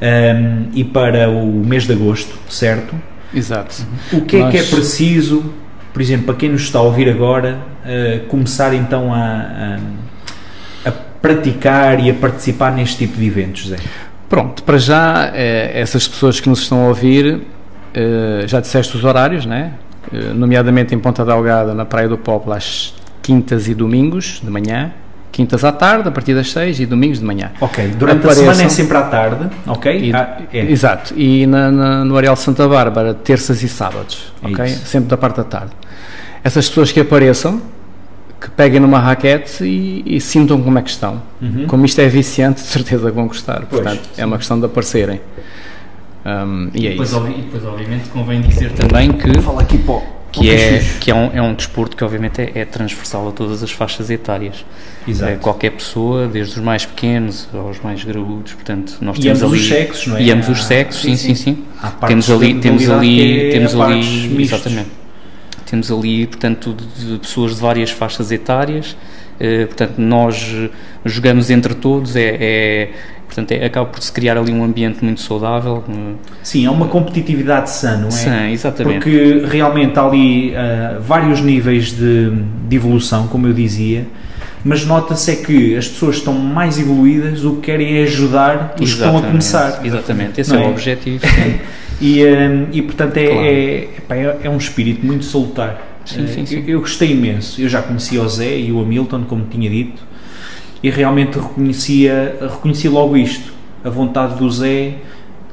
ah, 0.01 0.63
e 0.73 0.83
para 0.83 1.29
o 1.29 1.63
mês 1.65 1.85
de 1.85 1.93
agosto, 1.93 2.37
certo? 2.49 2.95
Exato. 3.33 3.75
O 4.13 4.21
que 4.21 4.37
é 4.37 4.49
que 4.49 4.57
é 4.57 4.61
Nós- 4.61 4.69
preciso, 4.69 5.43
por 5.93 6.01
exemplo, 6.01 6.25
para 6.27 6.35
quem 6.35 6.49
nos 6.49 6.61
está 6.63 6.79
a 6.79 6.81
ouvir 6.83 7.09
agora, 7.09 7.59
ah, 7.83 8.19
começar 8.29 8.73
então 8.73 9.13
a, 9.13 9.17
a- 10.85 10.89
a 10.89 10.91
praticar 11.21 11.99
e 11.99 12.09
a 12.09 12.13
participar 12.13 12.71
neste 12.71 12.97
tipo 12.97 13.17
de 13.17 13.25
eventos, 13.27 13.67
Zé? 13.69 13.77
Pronto, 14.29 14.63
para 14.63 14.77
já, 14.77 15.31
eh, 15.33 15.71
essas 15.73 16.05
pessoas 16.07 16.39
que 16.39 16.49
nos 16.49 16.59
estão 16.61 16.85
a 16.85 16.87
ouvir, 16.89 17.41
eh, 17.93 18.43
já 18.45 18.59
disseste 18.59 18.95
os 18.97 19.03
horários, 19.05 19.45
né? 19.45 19.73
Nomeadamente 20.35 20.95
em 20.95 20.99
Ponta 20.99 21.25
Delgada, 21.25 21.73
na 21.73 21.83
Praia 21.85 22.07
do 22.07 22.17
Poplo, 22.17 22.53
às 22.53 22.93
quintas 23.21 23.67
e 23.67 23.73
domingos 23.73 24.39
de 24.43 24.49
manhã, 24.49 24.91
quintas 25.37 25.63
à 25.63 25.71
tarde, 25.71 26.09
a 26.09 26.11
partir 26.11 26.33
das 26.33 26.51
seis, 26.51 26.79
e 26.79 26.85
domingos 26.87 27.19
de 27.19 27.25
manhã. 27.25 27.51
Ok, 27.61 27.87
durante 27.97 28.19
Apareçam. 28.25 28.49
a 28.49 28.53
semana 28.55 28.63
é 28.63 28.69
sempre 28.69 28.97
à 28.97 29.01
tarde, 29.03 29.47
ok? 29.67 30.09
E- 30.09 30.13
Ah, 30.13 30.37
é. 30.51 30.59
Exato, 30.71 31.13
e 31.15 31.45
na, 31.45 31.71
na- 31.71 32.03
no 32.03 32.17
Areal 32.17 32.35
Santa 32.35 32.67
Bárbara, 32.67 33.13
terças 33.13 33.61
e 33.61 33.69
sábados, 33.69 34.33
É 34.43 34.47
ok? 34.47 34.65
isso. 34.65 34.85
Sempre 34.87 35.09
da 35.09 35.17
parte 35.17 35.37
da 35.37 35.43
tarde. 35.43 35.71
Essas 36.43 36.67
pessoas 36.67 36.91
que 36.91 36.99
apareçam, 36.99 37.61
que 38.41 38.49
peguem 38.49 38.79
numa 38.79 38.99
raquete 38.99 39.63
e, 39.63 40.03
e 40.17 40.19
sintam 40.19 40.59
como 40.61 40.77
é 40.79 40.81
que 40.81 40.89
estão. 40.89 41.21
Como 41.67 41.85
isto 41.85 41.99
é 42.01 42.07
viciante, 42.07 42.61
de 42.61 42.67
certeza 42.67 43.09
que 43.09 43.15
vão 43.15 43.27
gostar. 43.27 43.61
Pois, 43.69 43.81
Portanto, 43.83 44.09
é 44.17 44.25
uma 44.25 44.37
questão 44.37 44.59
de 44.59 44.65
aparecerem. 44.65 45.21
Um, 46.25 46.69
e 46.73 46.87
é 46.87 46.89
depois, 46.91 47.09
isso. 47.11 47.25
e 47.27 47.41
depois, 47.41 47.63
obviamente, 47.65 48.09
convém 48.09 48.41
dizer 48.41 48.71
também 48.73 49.13
que, 49.13 49.39
Fala 49.41 49.61
aqui 49.61 49.77
para 49.77 49.93
o- 49.95 50.03
que, 50.31 50.49
é, 50.49 50.83
que 50.99 51.11
é, 51.11 51.15
um, 51.15 51.31
é 51.33 51.41
um 51.41 51.53
desporto 51.53 51.95
que, 51.95 52.03
obviamente, 52.03 52.41
é, 52.41 52.51
é 52.55 52.65
transversal 52.65 53.29
a 53.29 53.31
todas 53.31 53.63
as 53.63 53.71
faixas 53.71 54.09
etárias. 54.09 54.65
Exato. 55.07 55.31
É, 55.31 55.35
qualquer 55.37 55.71
pessoa, 55.71 56.27
desde 56.27 56.59
os 56.59 56.63
mais 56.63 56.85
pequenos 56.85 57.47
aos 57.53 57.79
mais 57.79 58.03
graúdos, 58.03 58.53
portanto, 58.53 58.97
nós 59.01 59.17
E 59.17 59.21
temos 59.21 59.41
ambos 59.41 59.53
ali... 59.53 59.61
os 59.61 59.67
sexos, 59.67 60.07
não 60.07 60.17
é? 60.17 60.23
E 60.23 60.31
ambos 60.31 60.49
os 60.49 60.65
sexos, 60.65 61.01
sim, 61.01 61.15
sim, 61.15 61.35
sim. 61.35 61.63
Partes 61.81 62.07
Temos 62.07 62.29
ali, 62.29 62.53
da 62.53 62.61
temos 62.61 62.89
ali, 62.89 63.47
é 63.47 63.51
temos 63.51 63.79
ali, 63.79 64.41
exatamente. 64.41 64.89
Temos 65.65 65.91
ali, 65.91 66.27
portanto, 66.27 66.73
de, 66.73 67.13
de 67.13 67.19
pessoas 67.19 67.55
de 67.55 67.61
várias 67.61 67.89
faixas 67.89 68.31
etárias. 68.31 68.95
Eh, 69.39 69.65
portanto, 69.65 69.93
nós 69.97 70.53
eh, 70.55 70.69
jogamos 71.05 71.49
entre 71.49 71.73
todos. 71.75 72.15
É, 72.15 72.37
é- 72.39 72.89
portanto, 73.25 73.51
é, 73.51 73.65
acaba 73.65 73.85
por 73.87 74.01
se 74.01 74.11
criar 74.11 74.37
ali 74.37 74.51
um 74.53 74.63
ambiente 74.63 75.03
muito 75.03 75.19
saudável. 75.21 75.83
eh, 75.89 75.93
Sim, 76.43 76.65
é 76.65 76.69
uma 76.71 76.87
competitividade 76.87 77.69
sã, 77.69 77.97
não 77.97 78.07
é? 78.07 78.11
Sim, 78.11 78.51
exatamente. 78.51 78.95
Porque 79.03 79.43
realmente 79.45 79.97
há 79.99 80.03
ali 80.05 80.53
ah, 80.55 80.97
vários 81.01 81.41
níveis 81.41 81.91
de, 81.91 82.31
de 82.67 82.75
evolução, 82.75 83.27
como 83.27 83.45
eu 83.47 83.53
dizia, 83.53 84.05
mas 84.63 84.85
nota-se 84.85 85.31
é 85.31 85.35
que 85.35 85.75
as 85.75 85.87
pessoas 85.87 86.15
estão 86.17 86.33
mais 86.33 86.79
evoluídas, 86.79 87.43
o 87.43 87.55
que 87.55 87.61
querem 87.63 87.99
é 87.99 88.03
ajudar 88.03 88.73
os 88.79 88.93
que 88.93 88.97
estão 88.99 89.17
a 89.17 89.21
começar. 89.21 89.81
Exatamente, 89.85 90.39
esse 90.41 90.55
é, 90.55 90.61
é? 90.61 90.65
o 90.65 90.69
objetivo. 90.69 91.23
E, 91.99 92.23
ah, 92.23 92.67
e 92.71 92.81
portanto 92.83 93.17
é, 93.17 93.25
Claro. 93.25 94.21
é, 94.21 94.27
é- 94.27 94.37
é 94.43 94.49
um 94.51 94.57
espírito 94.57 95.03
muito 95.03 95.25
salutar. 95.25 95.86
Sim, 96.07 96.27
sim, 96.27 96.45
sim. 96.45 96.55
Eu, 96.59 96.75
eu 96.75 96.79
gostei 96.79 97.11
imenso. 97.11 97.61
Eu 97.61 97.67
já 97.67 97.81
conhecia 97.81 98.21
o 98.21 98.29
Zé 98.29 98.57
e 98.57 98.71
o 98.71 98.81
Hamilton, 98.81 99.23
como 99.25 99.45
tinha 99.45 99.69
dito, 99.69 100.01
e 100.81 100.89
realmente 100.89 101.37
reconhecia, 101.37 102.37
reconheci 102.41 102.87
logo 102.87 103.17
isto. 103.17 103.53
A 103.83 103.89
vontade 103.89 104.35
do 104.35 104.49
Zé, 104.49 104.95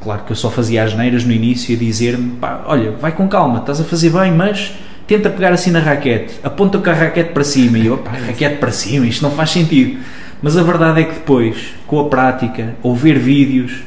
claro 0.00 0.22
que 0.24 0.32
eu 0.32 0.36
só 0.36 0.50
fazia 0.50 0.84
as 0.84 0.94
neiras 0.94 1.24
no 1.24 1.32
início 1.32 1.74
a 1.74 1.78
dizer-me: 1.78 2.38
olha, 2.66 2.92
vai 2.92 3.12
com 3.12 3.28
calma, 3.28 3.58
estás 3.58 3.80
a 3.80 3.84
fazer 3.84 4.10
bem, 4.10 4.32
mas 4.32 4.72
tenta 5.06 5.28
pegar 5.28 5.52
assim 5.52 5.70
na 5.70 5.80
raquete, 5.80 6.34
aponta 6.42 6.78
com 6.78 6.90
a 6.90 6.94
raquete 6.94 7.32
para 7.32 7.44
cima. 7.44 7.78
E 7.78 7.86
eu, 7.86 7.98
pá, 7.98 8.12
raquete 8.12 8.56
para 8.56 8.70
cima, 8.70 9.06
isto 9.06 9.22
não 9.22 9.30
faz 9.30 9.50
sentido. 9.50 9.98
Mas 10.40 10.56
a 10.56 10.62
verdade 10.62 11.00
é 11.00 11.04
que 11.04 11.14
depois, 11.14 11.74
com 11.86 12.00
a 12.00 12.08
prática, 12.08 12.76
ouvir 12.82 13.18
vídeos. 13.18 13.82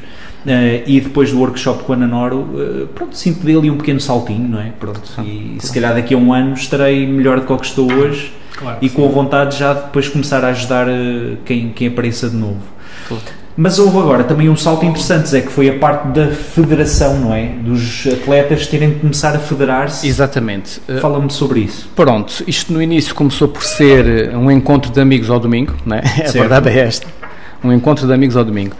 Eh, 0.48 0.82
e 0.86 1.00
depois 1.00 1.30
do 1.30 1.38
workshop 1.38 1.84
com 1.84 1.92
a 1.92 1.96
Nanoro, 1.96 2.48
eh, 2.56 2.86
pronto, 2.94 3.16
sinto 3.16 3.44
dele 3.44 3.70
um 3.70 3.76
pequeno 3.76 4.00
saltinho, 4.00 4.48
não 4.48 4.60
é? 4.60 4.72
Pronto, 4.78 5.00
e 5.22 5.56
se 5.60 5.72
calhar 5.72 5.94
daqui 5.94 6.14
a 6.14 6.16
um 6.16 6.32
ano 6.32 6.54
estarei 6.54 7.06
melhor 7.06 7.40
do 7.40 7.46
que 7.46 7.52
o 7.52 7.56
que 7.58 7.66
estou 7.66 7.92
hoje 7.92 8.32
Claro, 8.56 8.78
e 8.82 8.88
com 8.88 9.04
a 9.04 9.08
vontade 9.08 9.56
já 9.56 9.72
de 9.72 9.82
depois 9.82 10.08
começar 10.08 10.44
a 10.44 10.48
ajudar 10.48 10.88
eh, 10.88 11.36
quem, 11.44 11.70
quem 11.70 11.88
apareça 11.88 12.28
de 12.28 12.36
novo. 12.36 12.60
Claro. 13.06 13.22
Mas 13.56 13.78
houve 13.80 13.98
agora 13.98 14.22
também 14.22 14.48
um 14.48 14.56
salto 14.56 14.86
interessante, 14.86 15.36
é 15.36 15.40
que 15.40 15.50
foi 15.50 15.68
a 15.68 15.76
parte 15.78 16.08
da 16.08 16.28
federação, 16.28 17.18
não 17.18 17.34
é? 17.34 17.46
Dos 17.46 18.06
atletas 18.06 18.68
terem 18.68 18.90
de 18.90 19.00
começar 19.00 19.34
a 19.34 19.38
federar-se. 19.40 20.06
Exatamente. 20.06 20.80
Fala-me 21.00 21.28
sobre 21.28 21.60
isso. 21.60 21.88
Pronto, 21.96 22.44
isto 22.46 22.72
no 22.72 22.80
início 22.80 23.12
começou 23.16 23.48
por 23.48 23.64
ser 23.64 24.32
um 24.36 24.48
encontro 24.48 24.92
de 24.92 25.00
amigos 25.00 25.28
ao 25.28 25.40
domingo, 25.40 25.74
né? 25.84 26.02
a 26.06 26.08
Certo. 26.08 26.38
verdade 26.38 26.68
é 26.68 26.78
esta. 26.78 27.08
Um 27.64 27.72
encontro 27.72 28.06
de 28.06 28.12
amigos 28.12 28.36
ao 28.36 28.44
domingo. 28.44 28.76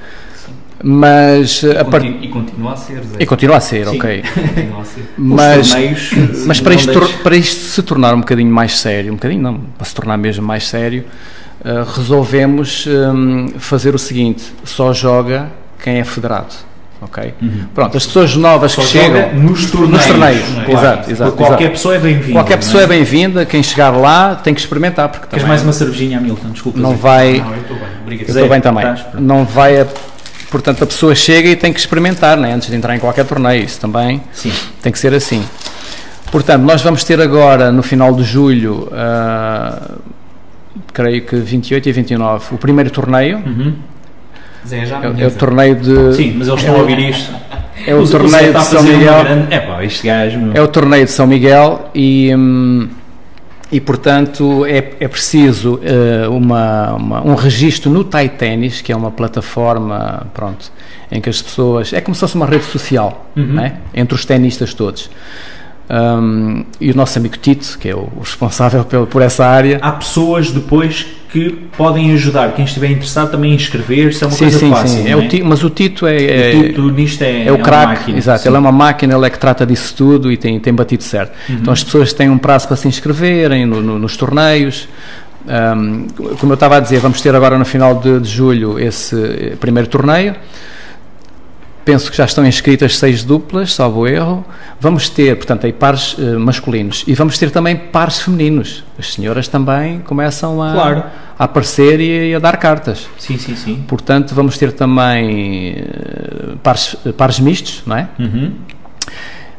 Mas 0.82 1.64
a 1.64 1.84
part... 1.84 2.06
E 2.06 2.28
continua 2.28 2.72
a 2.72 2.76
ser, 2.76 3.02
Zé. 3.02 3.16
E 3.18 3.26
continua 3.26 3.56
a 3.56 3.60
ser, 3.60 3.86
Sim. 3.88 3.96
ok. 3.98 4.22
A 4.80 4.84
ser. 4.84 5.12
Mas, 5.18 5.66
Os 5.66 5.72
torneios, 5.72 6.10
mas 6.46 6.58
não 6.58 6.64
para, 6.64 6.74
isto, 6.74 6.92
deixe- 7.00 7.16
para 7.22 7.36
isto 7.36 7.60
se 7.60 7.82
tornar 7.82 8.14
um 8.14 8.20
bocadinho 8.20 8.50
mais 8.52 8.78
sério, 8.78 9.12
um 9.12 9.16
bocadinho 9.16 9.42
não, 9.42 9.58
para 9.76 9.84
se 9.86 9.94
tornar 9.94 10.16
mesmo 10.16 10.46
mais 10.46 10.68
sério, 10.68 11.04
eh, 11.64 11.84
resolvemos 11.96 12.86
hum, 12.86 13.48
fazer 13.58 13.92
o 13.94 13.98
seguinte: 13.98 14.44
só 14.64 14.92
joga 14.92 15.48
quem 15.82 15.96
é 15.98 16.04
federado. 16.04 16.54
Ok? 17.00 17.32
Pronto, 17.74 17.96
as 17.96 18.04
pessoas 18.06 18.34
novas 18.34 18.76
Uhum. 18.76 18.82
Só 18.84 18.90
que 18.92 18.98
chegam 18.98 19.34
nos 19.34 19.70
torneios. 19.70 19.90
nos 19.92 20.06
torneios, 20.06 20.44
Claro. 20.64 20.72
exato, 20.72 21.10
exato, 21.12 21.32
Qualquer 21.32 21.54
exato. 21.60 21.70
pessoa 21.72 21.94
é 21.94 21.98
bem-vinda. 21.98 22.32
Qualquer 22.32 22.54
não 22.54 22.58
pessoa 22.58 22.82
é 22.82 22.86
bem-vinda, 22.88 23.46
quem 23.46 23.62
chegar 23.62 23.90
lá 23.90 24.34
tem 24.34 24.52
que 24.52 24.60
experimentar, 24.60 25.08
porque 25.08 25.26
Queres 25.28 25.44
mais 25.46 25.62
uma 25.62 25.72
cervejinha, 25.72 26.18
Hamilton? 26.18 26.50
Desculpa. 26.50 26.78
não 26.80 26.90
Zé. 26.90 26.96
vai. 26.96 27.38
Não, 27.38 27.52
eu 27.52 27.60
estou 27.60 27.76
bem, 27.76 27.86
obrigado. 28.02 28.28
Eu 28.28 28.34
Zé, 28.34 28.40
estou 28.40 28.48
bem 28.52 28.60
também. 28.60 28.82
Pronto. 28.84 29.20
Não 29.20 29.44
vai. 29.44 29.80
A, 29.80 29.86
portanto, 30.50 30.82
a 30.84 30.86
pessoa 30.86 31.14
chega 31.14 31.48
e 31.48 31.56
tem 31.56 31.72
que 31.72 31.80
experimentar, 31.80 32.36
né, 32.36 32.52
antes 32.54 32.68
de 32.68 32.76
entrar 32.76 32.94
em 32.94 32.98
qualquer 32.98 33.24
torneio. 33.24 33.64
Isso 33.64 33.80
também 33.80 34.22
Sim. 34.32 34.52
tem 34.82 34.90
que 34.92 34.98
ser 34.98 35.12
assim. 35.14 35.42
Portanto, 36.30 36.62
nós 36.62 36.82
vamos 36.82 37.04
ter 37.04 37.20
agora, 37.20 37.72
no 37.72 37.82
final 37.82 38.12
de 38.14 38.22
julho, 38.22 38.88
ah, 38.92 39.92
creio 40.92 41.22
que 41.22 41.36
28 41.36 41.88
e 41.88 41.92
29, 41.92 42.54
o 42.54 42.58
primeiro 42.58 42.90
torneio. 42.90 43.38
Uhum. 43.38 43.74
Zé, 44.66 44.84
já 44.84 45.00
É, 45.02 45.06
é 45.06 45.08
o 45.10 45.14
Zé. 45.16 45.30
torneio 45.30 45.76
de. 45.76 46.14
Sim, 46.16 46.34
mas 46.36 46.48
eles 46.48 46.60
estão 46.60 46.74
a 46.76 46.78
ouvir 46.80 46.98
isto. 46.98 47.32
É 47.86 47.94
o 47.94 48.04
Zé 48.04 48.18
torneio 48.18 48.52
de 48.52 48.62
São 48.64 48.82
Miguel. 48.82 49.24
grande- 49.24 49.54
É 49.54 49.60
pá, 49.60 49.84
este 49.84 50.06
gajo. 50.06 50.38
meu. 50.38 50.52
É 50.54 50.60
o 50.60 50.68
torneio 50.68 51.04
de 51.06 51.10
São 51.12 51.26
Miguel 51.26 51.90
e, 51.94 52.34
hum, 52.36 52.88
e 53.70 53.80
portanto, 53.80 54.64
é, 54.66 54.78
é 55.00 55.08
preciso 55.08 55.78
eh, 55.82 56.26
uma, 56.28 56.94
uma- 56.94 57.26
um 57.26 57.34
registro 57.34 57.90
no 57.90 58.02
Tai 58.04 58.28
Tennis, 58.28 58.80
que 58.80 58.90
é 58.92 58.96
uma 58.96 59.10
plataforma, 59.10 60.26
pronto, 60.32 60.72
em 61.10 61.20
que 61.20 61.28
as 61.28 61.40
pessoas... 61.42 61.92
É 61.92 62.00
como 62.00 62.14
se 62.14 62.20
fosse 62.20 62.34
uma 62.34 62.46
rede 62.46 62.64
social, 62.64 63.26
Uhum. 63.36 63.44
não 63.54 63.62
é? 63.62 63.74
entre 63.94 64.14
os 64.14 64.24
tenistas 64.24 64.72
todos. 64.74 65.10
Hum, 65.90 66.64
e 66.78 66.90
o 66.90 66.94
nosso 66.94 67.18
amigo 67.18 67.36
Tito, 67.38 67.78
que 67.78 67.88
é 67.88 67.94
o 67.94 68.10
responsável 68.20 68.84
pelo, 68.84 69.06
por 69.06 69.22
essa 69.22 69.46
área, 69.46 69.78
Há 69.80 69.92
pessoas 69.92 70.50
depois 70.50 71.06
que 71.32 71.50
podem 71.78 72.12
ajudar. 72.12 72.52
Quem 72.54 72.64
estiver 72.66 72.90
interessado 72.90 73.30
também 73.30 73.52
em 73.52 73.54
inscrever-se. 73.54 74.22
É 74.22 74.26
uma 74.26 74.32
sim, 74.34 74.44
coisa 74.44 74.58
sim, 74.58 74.70
fácil. 74.70 75.02
sim. 75.02 75.08
É 75.08 75.16
o 75.16 75.28
Ti- 75.28 75.42
mas 75.42 75.64
o 75.64 75.70
Tito 75.70 76.06
é, 76.06 76.10
O 76.16 76.16
é- 76.20 76.50
Tito 76.68 76.90
nisto 76.90 77.22
é, 77.22 77.46
É 77.46 77.52
o 77.52 77.56
uma 77.56 77.64
craque, 77.64 78.12
exato. 78.12 78.42
sim. 78.42 78.48
Ele 78.48 78.56
é 78.56 78.60
uma 78.60 78.72
máquina, 78.72 79.14
ele 79.14 79.26
é 79.26 79.30
que 79.30 79.38
trata 79.38 79.64
disso 79.64 79.94
tudo 79.96 80.30
e 80.30 80.36
tem, 80.36 80.58
tem 80.60 80.74
batido 80.74 81.02
certo. 81.02 81.32
Uhum. 81.48 81.56
Então 81.56 81.72
as 81.72 81.82
pessoas 81.82 82.12
têm 82.12 82.28
um 82.28 82.38
prazo 82.38 82.66
para 82.68 82.76
se 82.76 82.86
inscreverem 82.88 83.64
no- 83.64 83.80
no- 83.80 83.98
nos 83.98 84.14
torneios. 84.16 84.88
Ahm, 85.46 86.06
como 86.38 86.52
eu 86.52 86.54
estava 86.54 86.76
a 86.76 86.80
dizer, 86.80 86.98
vamos 87.00 87.20
ter 87.22 87.34
agora 87.34 87.58
no 87.58 87.64
final 87.64 87.94
de, 87.94 88.20
de 88.20 88.28
julho 88.28 88.78
esse 88.78 89.14
eh, 89.16 89.56
primeiro 89.58 89.88
torneio. 89.88 90.34
Penso 91.88 92.10
que 92.10 92.18
já 92.18 92.26
estão 92.26 92.46
inscritas 92.46 92.98
seis 92.98 93.24
duplas, 93.24 93.72
salvo 93.72 94.06
erro. 94.06 94.44
Vamos 94.78 95.08
ter, 95.08 95.34
portanto, 95.36 95.64
aí 95.64 95.72
pares 95.72 96.14
eh, 96.18 96.36
masculinos 96.36 97.02
e 97.06 97.14
vamos 97.14 97.38
ter 97.38 97.50
também 97.50 97.74
pares 97.76 98.20
femininos. 98.20 98.84
As 98.98 99.14
senhoras 99.14 99.48
também 99.48 100.00
começam 100.00 100.62
a, 100.62 100.72
Claro. 100.74 101.04
a 101.38 101.44
aparecer 101.44 101.98
e 101.98 102.34
a 102.34 102.38
dar 102.38 102.58
cartas. 102.58 103.08
Sim, 103.16 103.38
sim, 103.38 103.56
sim. 103.56 103.84
Portanto, 103.88 104.34
vamos 104.34 104.58
ter 104.58 104.72
também 104.72 105.76
eh, 105.78 106.56
pares, 106.62 106.94
pares 107.16 107.40
mistos, 107.40 107.82
não 107.86 107.96
é? 107.96 108.06
Uhum. 108.18 108.52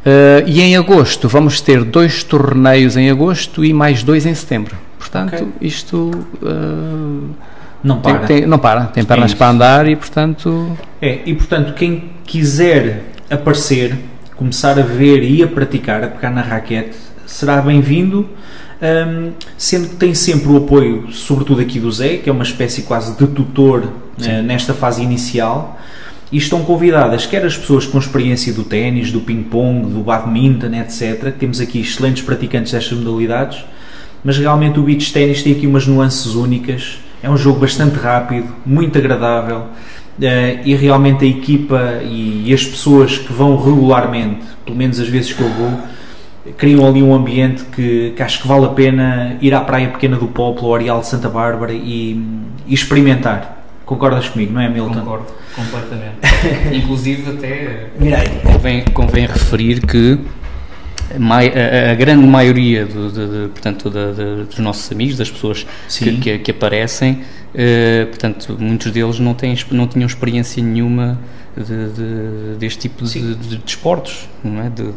Uh, 0.06 0.46
e 0.46 0.62
em 0.62 0.78
agosto 0.78 1.28
vamos 1.28 1.60
ter 1.62 1.84
dois 1.84 2.24
torneios 2.24 2.96
em 2.96 3.10
agosto 3.10 3.66
e 3.66 3.74
mais 3.74 4.04
dois 4.04 4.28
em 4.28 4.36
setembro. 4.36 4.78
Portanto, 5.00 5.34
okay. 5.34 5.48
isto 5.62 6.12
uh, 6.44 7.30
não 7.84 8.00
para. 8.00 8.20
Tem, 8.20 8.40
tem, 8.40 8.48
não 8.48 8.60
para, 8.60 8.86
tem 8.86 9.04
pernas 9.04 9.34
para 9.34 9.50
andar 9.50 9.88
e 9.88 9.96
portanto. 9.96 10.78
É, 11.02 11.20
e 11.26 11.34
portanto, 11.34 11.74
quem 11.74 12.12
quiser 12.26 13.04
aparecer, 13.30 13.98
começar 14.36 14.78
a 14.80 14.84
ver 14.84 15.24
e 15.24 15.44
a 15.44 15.48
praticar, 15.48 16.04
a 16.04 16.08
pegar 16.08 16.30
na 16.30 16.42
raquete, 16.42 16.98
será 17.26 17.62
bem-vindo. 17.62 18.30
Um, 18.82 19.32
sendo 19.58 19.90
que 19.90 19.96
tem 19.96 20.14
sempre 20.14 20.48
o 20.50 20.56
apoio, 20.56 21.12
sobretudo 21.12 21.60
aqui 21.60 21.82
do 21.82 21.92
Zé, 21.92 22.16
que 22.16 22.30
é 22.30 22.32
uma 22.32 22.44
espécie 22.44 22.84
quase 22.84 23.18
de 23.18 23.28
tutor 23.28 23.84
uh, 23.84 24.42
nesta 24.42 24.74
fase 24.74 25.04
inicial 25.04 25.78
e 26.32 26.38
estão 26.38 26.64
convidadas 26.64 27.26
quer 27.26 27.44
as 27.46 27.58
pessoas 27.58 27.86
com 27.86 27.98
experiência 27.98 28.54
do 28.54 28.64
ténis, 28.64 29.12
do 29.12 29.20
ping-pong, 29.22 29.90
do 29.90 30.02
badminton, 30.02 30.74
etc. 30.76 31.34
Temos 31.38 31.60
aqui 31.60 31.80
excelentes 31.80 32.24
praticantes 32.24 32.72
destas 32.72 32.98
modalidades, 32.98 33.66
mas 34.24 34.38
realmente 34.38 34.80
o 34.80 34.84
beach 34.84 35.12
ténis 35.12 35.42
tem 35.42 35.54
aqui 35.54 35.66
umas 35.66 35.88
nuances 35.88 36.36
únicas. 36.36 37.00
É 37.22 37.30
um 37.30 37.38
jogo 37.38 37.60
bastante 37.60 37.98
rápido, 37.98 38.48
muito 38.66 38.98
agradável 38.98 39.66
eh, 40.22 40.60
e 40.64 40.76
realmente 40.76 41.26
a 41.26 41.28
equipa 41.28 42.02
e 42.04 42.54
as 42.54 42.66
pessoas 42.66 43.18
que 43.18 43.32
vão 43.32 43.58
regularmente, 43.58 44.42
pelo 44.66 44.78
menos 44.78 45.00
as 45.00 45.08
vezes 45.08 45.34
que 45.34 45.42
eu 45.42 45.50
vou, 45.50 45.80
criam 46.58 46.88
ali 46.88 47.02
um 47.04 47.14
ambiente 47.14 47.64
que, 47.66 48.14
que 48.16 48.24
acho 48.24 48.42
que 48.42 48.48
vale 48.48 48.66
a 48.66 48.70
pena 48.70 49.38
ir 49.42 49.54
à 49.54 49.62
Praia 49.62 49.90
Pequena 49.90 50.18
do 50.18 50.28
Poplo, 50.28 50.68
ao 50.68 50.76
Areal 50.76 51.00
de 51.02 51.08
Santa 51.08 51.30
Bárbara 51.30 51.74
e, 51.74 52.22
e 52.66 52.74
experimentar. 52.74 53.66
Concordas 53.86 54.30
comigo, 54.30 54.54
não 54.54 54.62
é, 54.62 54.70
Milton? 54.70 55.00
Concordo, 55.00 55.26
completamente. 55.56 56.18
Inclusive, 56.72 57.32
até 57.32 57.88
convém, 58.44 58.86
convém 58.94 59.26
referir 59.26 59.82
que 59.82 60.20
a, 61.16 61.96
grande 61.96 62.26
maioria 62.26 62.86
do, 62.86 63.12
de, 63.12 63.28
de, 63.28 63.48
portanto, 63.50 63.90
de, 63.90 64.46
dos 64.46 64.60
nossos 64.60 64.92
amigos, 64.92 65.18
das 65.18 65.30
pessoas 65.30 65.66
que, 65.88 66.18
que, 66.18 66.40
que, 66.40 66.52
aparecem, 66.52 67.22
eh, 67.54 68.06
portanto, 68.06 68.58
muitos 68.60 68.92
deles 68.92 69.20
não, 69.20 69.34
têm, 69.34 69.56
não 69.72 69.88
tinham 69.88 70.06
experiência 70.06 70.62
nenhuma 70.62 71.20
deste 72.58 72.80
tipo 72.82 73.04
de, 73.04 73.36
de, 73.36 73.62
esportes, 73.66 74.30
não 74.44 74.64
é? 74.64 74.70
de, 74.70 74.92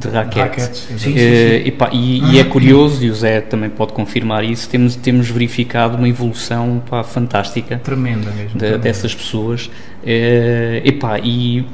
de 0.00 0.08
raquete. 0.08 0.76
Sim, 0.76 0.98
sim, 0.98 1.14
eh, 1.16 1.62
sim. 1.64 1.88
E, 1.92 2.20
e, 2.20 2.34
e, 2.34 2.38
é 2.38 2.44
curioso, 2.44 3.04
e 3.04 3.10
o 3.10 3.14
Zé 3.14 3.40
também 3.40 3.68
pode 3.68 3.92
confirmar 3.92 4.42
isso, 4.42 4.68
temos, 4.68 4.96
temos 4.96 5.28
verificado 5.28 5.96
uma 5.96 6.08
evolução 6.08 6.82
pá, 6.88 7.04
fantástica. 7.04 7.78
Tremenda 7.78 8.30
mesmo. 8.30 8.52
De, 8.52 8.58
tremenda. 8.58 8.78
Dessas 8.78 9.14
pessoas. 9.14 9.70
Eh, 10.04 10.82
e, 10.84 10.92
pá, 10.92 11.18
e 11.22 11.66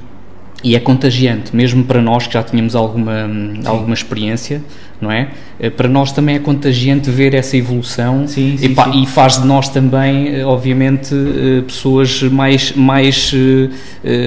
e 0.64 0.74
é 0.74 0.80
contagiante, 0.80 1.54
mesmo 1.54 1.84
para 1.84 2.00
nós 2.00 2.26
que 2.26 2.34
já 2.34 2.42
tínhamos 2.42 2.74
alguma, 2.74 3.28
alguma 3.64 3.94
experiência, 3.94 4.62
não 5.00 5.12
é? 5.12 5.28
Eh, 5.60 5.70
para 5.70 5.88
nós 5.88 6.12
também 6.12 6.36
é 6.36 6.38
contagiante 6.38 7.10
ver 7.10 7.34
essa 7.34 7.56
evolução 7.56 8.26
sim, 8.26 8.56
sim, 8.58 8.66
e, 8.66 8.68
pá, 8.74 8.90
e, 8.94 9.06
faz 9.06 9.40
de 9.40 9.46
nós 9.46 9.68
também, 9.68 10.34
eh, 10.34 10.44
obviamente, 10.44 11.14
eh, 11.14 11.62
pessoas 11.62 12.22
mais, 12.22 12.72
mais, 12.72 13.32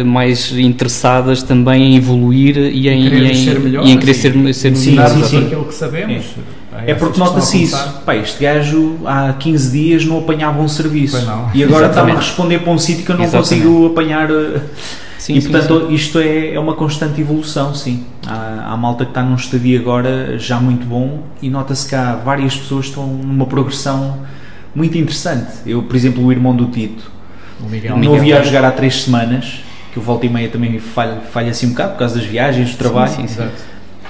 mais 0.06 0.52
interessadas 0.58 1.42
também 1.44 1.94
em 1.94 1.98
evoluir 1.98 2.58
e 2.58 2.88
em, 2.88 3.08
e 3.08 3.32
em, 3.32 3.36
ser 3.36 3.60
melhor, 3.60 3.86
e 3.86 3.92
em 3.92 3.98
querer 3.98 4.14
ser, 4.14 4.34
ser 4.54 4.76
sim, 4.76 4.96
sim, 4.96 5.24
sim. 5.24 5.46
aquilo 5.46 5.66
que 5.66 5.74
sabemos. 5.74 6.26
É, 6.86 6.92
é 6.92 6.96
porque 6.96 7.20
nota-se 7.20 7.64
isso. 7.64 8.02
Pá, 8.06 8.16
este 8.16 8.42
gajo 8.42 9.00
há 9.06 9.34
15 9.34 9.72
dias 9.72 10.06
não 10.06 10.20
apanhava 10.20 10.62
um 10.62 10.68
serviço 10.68 11.18
e 11.54 11.64
agora 11.64 11.88
está-me 11.88 12.12
a 12.12 12.16
responder 12.16 12.60
para 12.60 12.72
um 12.72 12.78
sítio 12.78 13.04
que 13.04 13.12
eu 13.12 13.18
não 13.18 13.26
Exatamente. 13.26 13.64
consigo 13.64 13.88
apanhar. 13.88 14.30
Sim, 15.20 15.36
e 15.36 15.42
sim, 15.42 15.52
portanto 15.52 15.88
sim. 15.88 15.94
isto 15.94 16.18
é, 16.18 16.54
é 16.54 16.60
uma 16.60 16.74
constante 16.74 17.20
evolução, 17.20 17.76
sim. 17.76 18.06
Há, 18.26 18.72
há 18.72 18.78
malta 18.78 19.04
que 19.04 19.12
está 19.12 19.22
num 19.22 19.36
estadio 19.36 19.80
agora 19.80 20.40
já 20.40 20.60
muito 20.62 20.86
bom 20.86 21.24
e 21.42 21.50
nota-se 21.50 21.88
que 21.88 21.94
há 21.94 22.16
várias 22.16 22.56
pessoas 22.56 22.86
que 22.86 22.92
estão 22.92 23.06
numa 23.06 23.46
progressão 23.46 24.20
muito 24.74 24.98
interessante. 24.98 25.52
Eu, 25.66 25.84
por 25.84 25.96
exemplo, 25.96 26.26
o 26.26 26.32
irmão 26.32 26.56
do 26.56 26.68
Tito, 26.68 27.12
o 27.62 27.70
Miguel, 27.70 27.92
não 27.92 28.00
Miguel. 28.00 28.16
havia 28.16 28.40
a 28.40 28.44
jogar 28.44 28.64
há 28.64 28.72
três 28.72 29.04
semanas, 29.04 29.62
que 29.92 30.00
o 30.00 30.02
volta 30.02 30.26
e 30.26 30.30
meia 30.30 30.48
também 30.48 30.80
falha, 30.80 31.20
falha 31.32 31.52
assim 31.52 31.68
um 31.68 31.72
bocado 31.72 31.92
por 31.92 32.00
causa 32.00 32.16
das 32.16 32.26
viagens, 32.26 32.72
do 32.72 32.78
trabalho. 32.78 33.12
Sim, 33.12 33.28
sim, 33.28 33.50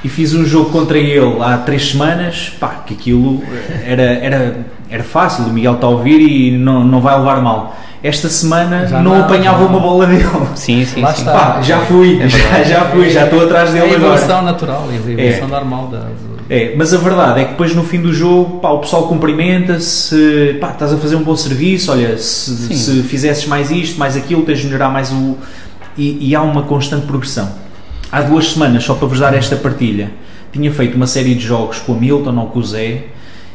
e 0.04 0.08
fiz 0.08 0.34
um 0.34 0.46
jogo 0.46 0.70
contra 0.70 0.98
ele 0.98 1.42
há 1.42 1.58
três 1.58 1.90
semanas, 1.90 2.54
pá, 2.60 2.84
que 2.86 2.94
aquilo 2.94 3.44
era, 3.84 4.04
era, 4.04 4.66
era 4.90 5.04
fácil, 5.04 5.46
o 5.46 5.50
Miguel 5.50 5.74
está 5.74 5.88
a 5.88 5.90
ouvir 5.90 6.22
e 6.22 6.58
não, 6.58 6.86
não 6.86 7.02
vai 7.02 7.18
levar 7.18 7.42
mal 7.42 7.76
esta 8.02 8.30
semana 8.30 8.88
já 8.88 9.02
não, 9.02 9.16
não 9.16 9.22
apanhava 9.22 9.66
uma 9.66 9.80
bola 9.80 10.08
dele. 10.08 10.24
Sim, 10.56 10.86
sim, 10.86 11.02
Lá 11.02 11.14
sim. 11.14 11.22
Está. 11.22 11.34
Pá, 11.34 11.62
já 11.62 11.80
fui, 11.82 12.22
é 12.22 12.28
já, 12.30 12.64
já 12.64 12.86
fui, 12.86 13.10
já 13.10 13.26
estou 13.26 13.44
atrás 13.44 13.72
dele 13.72 13.88
é 13.88 13.90
a 13.90 13.94
evolução 13.94 14.38
agora. 14.38 14.42
natural, 14.42 14.88
é 14.90 14.94
a 14.94 14.96
evolução 14.96 15.48
é. 15.48 15.52
normal 15.52 15.88
da, 15.88 16.08
É, 16.50 16.74
mas 16.78 16.94
a 16.94 16.98
verdade 16.98 17.42
é 17.42 17.44
que 17.44 17.52
depois 17.52 17.76
no 17.76 17.84
fim 17.84 18.02
do 18.02 18.14
jogo, 18.14 18.60
pá, 18.60 18.70
o 18.70 18.80
pessoal 18.80 19.08
cumprimenta-se, 19.08 20.58
pá, 20.62 20.72
estás 20.72 20.94
a 20.94 20.98
fazer 20.98 21.18
um 21.18 21.24
bom 21.24 21.36
serviço, 21.36 21.92
olha, 21.92 22.18
se, 22.18 22.74
se 22.74 23.04
fizesses 23.04 23.46
mais 23.46 23.70
isto, 23.70 24.00
mais 24.00 24.16
aquilo, 24.16 24.44
tens 24.44 24.60
de 24.60 24.68
melhorar 24.68 24.90
mais 24.90 25.12
o... 25.12 25.38
E, 25.98 26.30
e 26.30 26.36
há 26.36 26.42
uma 26.42 26.62
constante 26.64 27.06
progressão. 27.06 27.52
Há 28.10 28.22
duas 28.22 28.54
semanas, 28.54 28.86
só 28.86 28.94
para 28.94 29.08
vos 29.08 29.20
dar 29.20 29.34
esta 29.34 29.58
partilha, 29.58 30.12
tinha 30.54 30.72
feito 30.72 30.96
uma 30.96 31.06
série 31.06 31.36
de 31.36 31.42
jogos 31.46 31.80
com 31.80 31.92
o 31.92 32.00
Milton 32.00 32.36
ou 32.38 32.48
com 32.48 32.60
o 32.60 32.64
Zé 32.64 33.04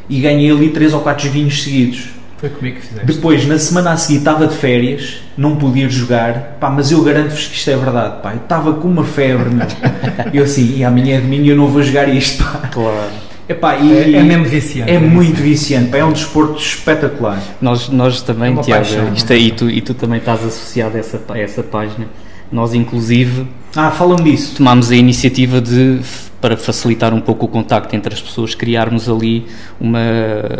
e 0.09 0.21
ganhei 0.21 0.51
ali 0.51 0.69
três 0.69 0.93
ou 0.93 1.01
quatro 1.01 1.27
joguinhos 1.27 1.63
seguidos 1.63 2.11
foi 2.45 2.51
comigo 2.51 2.77
que 2.77 2.87
fizeste. 2.87 3.07
Depois, 3.07 3.47
na 3.47 3.59
semana 3.59 3.93
a 3.93 3.97
seguir, 3.97 4.19
estava 4.19 4.47
de 4.47 4.55
férias, 4.55 5.23
não 5.37 5.57
podia 5.57 5.89
jogar, 5.89 6.57
pá, 6.61 6.69
mas 6.69 6.91
eu 6.91 7.03
garanto-vos 7.03 7.47
que 7.47 7.57
isto 7.57 7.71
é 7.71 7.77
verdade, 7.77 8.23
pá. 8.23 8.33
Eu 8.33 8.39
estava 8.39 8.75
com 8.75 8.89
uma 8.89 9.05
febre, 9.05 9.49
meu. 9.49 9.67
eu 10.33 10.45
assim, 10.45 10.77
e 10.77 10.85
amanhã 10.85 11.17
é 11.17 11.21
domingo 11.21 11.47
eu 11.47 11.57
não 11.57 11.69
vou 11.69 11.83
jogar 11.83 12.09
isto, 12.09 12.45
pá. 12.45 12.69
Claro. 12.71 13.11
Epá, 13.49 13.77
e, 13.77 14.15
é, 14.15 14.19
é 14.19 14.23
mesmo 14.23 14.45
viciante. 14.45 14.91
É, 14.91 14.95
é 14.95 14.99
muito 14.99 15.41
viciante, 15.41 15.91
pá, 15.91 15.99
é 15.99 16.05
um 16.05 16.13
desporto 16.13 16.59
espetacular. 16.59 17.41
Nós, 17.61 17.89
nós 17.89 18.21
também, 18.21 18.59
é 18.59 18.63
Tiago, 18.63 19.15
isto 19.15 19.33
aí, 19.33 19.51
tu, 19.51 19.71
e 19.71 19.81
tu 19.81 19.95
também 19.95 20.19
estás 20.19 20.45
associado 20.45 20.97
a 20.97 21.01
essa, 21.01 21.21
a 21.29 21.39
essa 21.39 21.63
página. 21.63 22.07
Nós, 22.53 22.75
inclusive, 22.75 23.47
ah, 23.77 23.91
falam 23.91 24.17
disso. 24.17 24.57
Tomámos 24.57 24.91
a 24.91 24.97
iniciativa 24.97 25.61
de, 25.61 26.01
para 26.41 26.57
facilitar 26.57 27.15
um 27.15 27.21
pouco 27.21 27.47
o 27.47 27.49
contacto 27.49 27.97
entre 27.97 28.13
as 28.13 28.21
pessoas, 28.21 28.55
criarmos 28.55 29.09
ali 29.09 29.47
uma, 29.81 29.99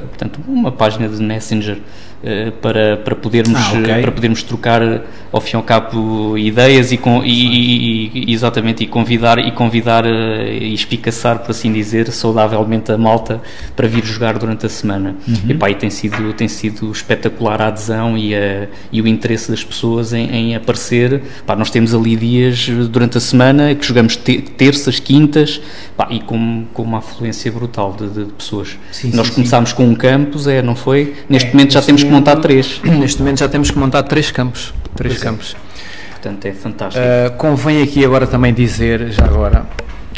portanto, 0.09 0.41
uma 0.49 0.73
página 0.73 1.07
de 1.07 1.23
Messenger 1.23 1.79
uh, 2.25 2.53
para, 2.53 2.97
para, 2.97 3.15
podermos, 3.15 3.59
ah, 3.59 3.79
okay. 3.79 4.01
para 4.01 4.11
podermos 4.11 4.43
trocar, 4.43 5.03
ao 5.31 5.41
fim 5.43 5.53
e 5.53 5.57
ao 5.57 5.63
cabo, 5.63 6.39
ideias 6.39 6.91
e, 6.91 6.97
com, 6.97 7.23
e, 7.23 8.11
e, 8.15 8.33
exatamente, 8.33 8.83
e 8.83 8.87
convidar, 8.87 9.39
e, 9.39 9.53
convidar 9.53 10.07
uh, 10.07 10.09
e 10.09 10.73
espicaçar, 10.73 11.41
por 11.41 11.51
assim 11.51 11.71
dizer, 11.71 12.11
saudavelmente 12.11 12.91
a 12.91 12.97
malta 12.97 13.43
para 13.77 13.87
vir 13.87 14.05
jogar 14.05 14.39
durante 14.39 14.65
a 14.65 14.71
semana. 14.71 15.17
Uhum. 15.29 15.51
E, 15.51 15.55
pá, 15.55 15.69
e 15.71 15.75
tem, 15.75 15.91
sido, 15.91 16.33
tem 16.33 16.49
sido 16.49 16.91
espetacular 16.91 17.61
a 17.61 17.67
adesão 17.69 18.17
e, 18.17 18.35
a, 18.35 18.69
e 18.91 19.03
o 19.03 19.07
interesse 19.07 19.51
das 19.51 19.63
pessoas 19.63 20.15
em, 20.15 20.31
em 20.31 20.57
aparecer. 20.57 21.21
Pá, 21.47 21.55
nós 21.55 21.71
temos 21.71 21.95
ali 21.95 22.17
dias 22.17 22.71
durante 22.89 23.04
durante 23.05 23.19
a 23.19 23.21
semana, 23.21 23.75
que 23.75 23.87
jogamos 23.87 24.17
terças, 24.17 24.99
quintas, 24.99 25.61
pá, 25.97 26.09
e 26.11 26.21
com, 26.21 26.65
com 26.73 26.83
uma 26.83 26.99
afluência 26.99 27.51
brutal 27.53 27.93
de, 27.93 28.09
de 28.09 28.33
pessoas. 28.33 28.79
Sim, 28.91 29.11
Nós 29.15 29.29
sim, 29.29 29.35
começámos 29.35 29.71
sim. 29.71 29.77
com 29.77 29.85
um 29.85 29.95
campus, 29.95 30.47
é, 30.47 30.63
não 30.63 30.75
foi? 30.75 31.15
Neste 31.29 31.49
é, 31.49 31.53
momento 31.53 31.73
já 31.73 31.83
temos 31.83 32.03
momento, 32.03 32.25
que 32.25 32.31
montar 32.31 32.41
três. 32.41 32.81
Neste 32.83 33.19
momento 33.21 33.39
já 33.39 33.49
temos 33.49 33.71
que 33.71 33.79
montar 33.79 34.03
três 34.05 34.31
campos. 34.31 34.73
Três 34.97 35.15
pois 35.15 35.23
é. 35.23 35.25
campos. 35.25 35.57
É. 35.57 36.11
Portanto, 36.13 36.47
é 36.47 36.53
fantástico. 36.53 37.05
Uh, 37.05 37.37
convém 37.37 37.83
aqui 37.83 38.05
agora 38.05 38.27
também 38.27 38.55
dizer, 38.55 39.11
já 39.13 39.25
agora, 39.25 39.67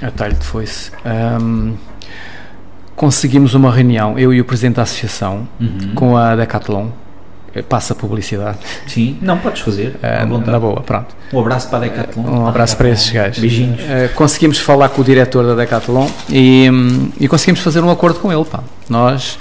a 0.00 0.10
talho 0.10 0.34
de 0.34 0.44
foice, 0.44 0.92
um, 1.42 1.74
conseguimos 2.94 3.54
uma 3.54 3.72
reunião, 3.72 4.16
eu 4.16 4.32
e 4.32 4.40
o 4.40 4.44
Presidente 4.44 4.76
da 4.76 4.82
Associação, 4.82 5.48
uhum. 5.60 5.94
com 5.96 6.16
a 6.16 6.36
Decathlon, 6.36 6.90
eh, 7.56 7.62
passa 7.62 7.94
publicidade. 7.94 8.58
Sim, 8.86 9.16
não 9.22 9.38
podes 9.38 9.62
fazer. 9.62 9.96
Uh, 9.96 10.38
na 10.46 10.60
boa, 10.60 10.82
pronto. 10.82 11.16
Um 11.32 11.40
abraço 11.40 11.68
para 11.68 11.78
a 11.78 11.80
Decathlon. 11.80 12.22
Um 12.22 12.46
abraço 12.46 12.76
para 12.76 12.90
esses 12.90 13.10
gajos. 13.10 13.38
Beijinhos. 13.38 13.80
Uh, 13.80 14.14
conseguimos 14.14 14.58
falar 14.58 14.90
com 14.90 15.00
o 15.00 15.04
diretor 15.04 15.46
da 15.46 15.54
Decathlon 15.54 16.06
e, 16.28 16.68
um, 16.70 17.10
e 17.18 17.26
conseguimos 17.26 17.60
fazer 17.60 17.82
um 17.82 17.90
acordo 17.90 18.20
com 18.20 18.30
ele. 18.30 18.44
Pá. 18.44 18.62
Nós, 18.90 19.38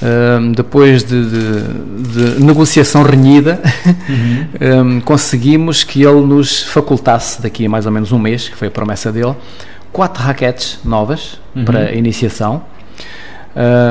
um, 0.00 0.52
depois 0.52 1.02
de, 1.02 1.28
de, 1.28 2.34
de, 2.36 2.44
negociação 2.44 3.02
renhida, 3.02 3.60
uhum. 4.08 4.96
um, 4.96 5.00
conseguimos 5.00 5.82
que 5.82 6.02
ele 6.04 6.20
nos 6.20 6.62
facultasse, 6.62 7.42
daqui 7.42 7.66
a 7.66 7.68
mais 7.68 7.86
ou 7.86 7.92
menos 7.92 8.12
um 8.12 8.18
mês, 8.18 8.48
que 8.48 8.56
foi 8.56 8.68
a 8.68 8.70
promessa 8.70 9.10
dele, 9.10 9.34
quatro 9.92 10.22
raquetes 10.22 10.78
novas 10.84 11.40
uhum. 11.56 11.64
para 11.64 11.92
iniciação, 11.92 12.62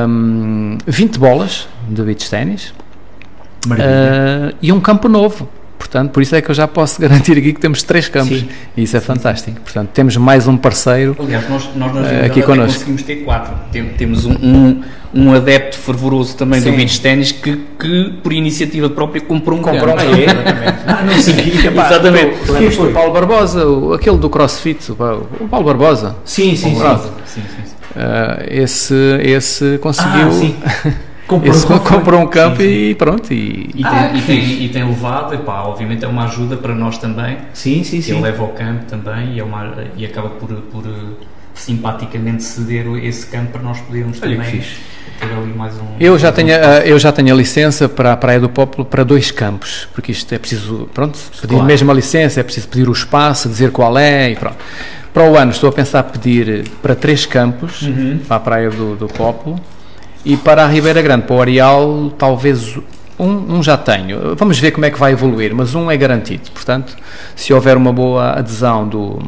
um, 0.07 0.78
20 0.88 1.20
bolas 1.20 1.68
de 1.89 2.01
beach 2.01 2.30
ténis 2.30 2.74
uh, 3.76 4.55
e 4.61 4.72
um 4.72 4.80
campo 4.80 5.07
novo. 5.09 5.47
Portanto, 5.78 6.09
por 6.11 6.24
isso 6.24 6.36
é 6.36 6.41
que 6.41 6.49
eu 6.49 6.55
já 6.55 6.68
posso 6.68 6.99
garantir 7.01 7.34
aqui 7.38 7.53
que 7.53 7.59
temos 7.59 7.84
três 7.84 8.09
campos. 8.09 8.39
Sim. 8.39 8.47
E 8.76 8.84
isso 8.84 8.97
é 8.97 8.99
fantástico. 8.99 9.61
Portanto, 9.61 9.89
temos 9.93 10.18
mais 10.18 10.47
um 10.47 10.57
parceiro. 10.57 11.15
Aliás, 11.20 11.47
nós, 11.49 11.70
nós 11.76 11.93
na 11.93 11.99
Eh, 12.01 12.03
realidade 12.03 12.32
aqui 12.32 12.41
connosco. 12.41 12.74
conseguimos 12.74 13.03
ter 13.03 13.15
quatro. 13.18 13.53
Tem- 13.72 13.86
temos 13.89 14.26
um, 14.26 14.32
um, 14.34 14.82
um 15.13 15.34
adepto 15.34 15.78
fervoroso 15.78 16.36
também 16.36 16.59
Sim. 16.59 16.72
do 16.72 16.78
beach 16.78 16.99
ténis 16.99 17.32
que, 17.32 17.55
que, 17.80 18.13
por 18.24 18.34
iniciativa 18.34 18.89
própria, 18.89 19.22
comprou 19.22 19.57
um 19.59 19.61
Comprou 19.61 19.95
campo. 19.95 20.09
um 20.11 20.18
exatamente. 20.18 20.78
Ah, 20.88 21.03
não 21.05 21.13
sabia. 21.22 21.53
Exatamente. 21.72 22.38
tu- 22.39 22.45
tu 22.47 22.51
lembras 22.53 22.78
do 22.78 22.88
Paulo 22.91 23.13
Barbosa, 23.13 23.65
o- 23.68 23.93
aquele 23.93 24.18
do 24.18 24.30
CrossFit, 24.32 24.91
o 24.91 24.95
o 25.39 25.47
Paulo 25.47 25.65
Barbosa. 25.68 26.15
Sim, 26.26 26.55
sim, 26.55 26.76
sim. 26.76 26.82
Sim, 26.82 27.11
sim, 27.28 27.41
sim. 27.65 27.76
Ah, 27.95 28.43
esse, 28.49 28.93
esse 29.22 29.78
conseguiu. 29.78 30.30
Ah. 30.65 30.91
Comprou, 31.28 31.53
esse 31.53 31.65
comprou 31.67 32.21
um 32.21 32.28
campo 32.28 32.57
Sim, 32.61 32.63
sim. 32.69 32.89
e 32.89 32.95
pronto. 32.95 33.34
E, 33.34 33.69
E, 33.75 33.82
Ah, 33.84 33.89
tem, 33.89 34.17
e, 34.17 34.21
que 34.21 34.28
tem, 34.28 34.63
e 34.65 34.69
tem 34.69 34.88
levado, 34.88 35.34
epá, 35.36 35.63
obviamente 35.63 36.05
é 36.05 36.07
uma 36.07 36.23
ajuda 36.23 36.55
para 36.55 36.73
nós 36.73 36.97
também. 36.97 37.38
Sim, 37.53 37.84
sim, 37.84 38.01
sim. 38.01 38.13
Ele 38.13 38.21
leva 38.21 38.43
ao 38.43 38.49
campo 38.49 38.86
também 38.86 39.34
e, 39.34 39.39
é 39.39 39.43
uma, 39.43 39.73
e 39.97 40.05
acaba 40.05 40.30
por, 40.30 40.47
por 40.49 40.86
eh, 40.86 41.25
simpaticamente 41.53 42.43
ceder 42.43 42.86
esse 43.03 43.25
campo 43.28 43.51
para 43.51 43.61
nós 43.61 43.80
podermos 43.82 44.21
Olha 44.21 44.32
que 44.32 44.38
também 44.38 44.61
fixe. 44.61 44.78
ter 45.19 45.25
ali 45.34 45.53
mais 45.53 45.73
um. 45.75 45.86
Eu 45.99 46.17
já, 46.17 46.30
um 46.30 46.32
tenho, 46.32 46.49
espaço. 46.49 46.69
a- 46.82 46.86
eu 46.88 46.99
já 46.99 47.11
tenho 47.11 47.34
a 47.34 47.38
licença 47.38 47.89
para 47.89 48.13
a 48.13 48.17
Praia 48.17 48.39
do 48.39 48.47
Popolo 48.49 48.86
para 48.86 49.03
dois 49.03 49.30
campos, 49.32 49.88
porque 49.93 50.11
isto 50.13 50.34
é 50.34 50.38
preciso, 50.39 50.89
pronto, 50.93 51.17
pedir 51.41 51.47
Claro. 51.55 51.65
mesmo 51.65 51.91
a 51.91 51.93
licença, 51.93 52.39
é 52.39 52.43
preciso 52.43 52.67
pedir 52.69 52.88
o 52.88 52.91
espaço, 52.93 53.49
dizer 53.49 53.71
qual 53.71 53.97
é 53.97 54.32
e 54.32 54.36
pronto. 54.36 54.57
Para 55.13 55.30
o 55.30 55.36
ano 55.36 55.51
estou 55.51 55.69
a 55.69 55.73
pensar 55.73 56.03
pedir 56.03 56.47
eh, 56.47 56.63
para 56.82 56.95
três 56.95 57.25
campos, 57.25 57.82
Uhum. 57.82 58.19
para 58.28 58.38
a 58.38 58.39
Praia 58.39 58.69
do, 58.69 58.95
do 58.95 59.07
Popolo, 59.07 59.59
e 60.28 60.36
para 60.36 60.65
a 60.65 60.67
Ribeira 60.67 61.01
Grande, 61.01 61.25
para 61.25 61.36
o 61.38 61.41
Areal, 61.41 62.11
talvez 62.17 62.78
um, 63.17 63.55
um 63.55 63.63
já 63.63 63.78
tenho. 63.78 64.36
Vamos 64.36 64.59
ver 64.59 64.71
como 64.71 64.86
é 64.86 64.91
que 64.91 64.99
vai 64.99 65.13
evoluir, 65.13 65.55
mas 65.55 65.73
um 65.73 65.89
é 65.89 65.95
garantido. 65.95 66.51
Portanto, 66.51 66.97
se 67.34 67.53
houver 67.53 67.78
uma 67.78 67.93
boa 67.93 68.32
adesão 68.32 68.86
do, 68.86 69.19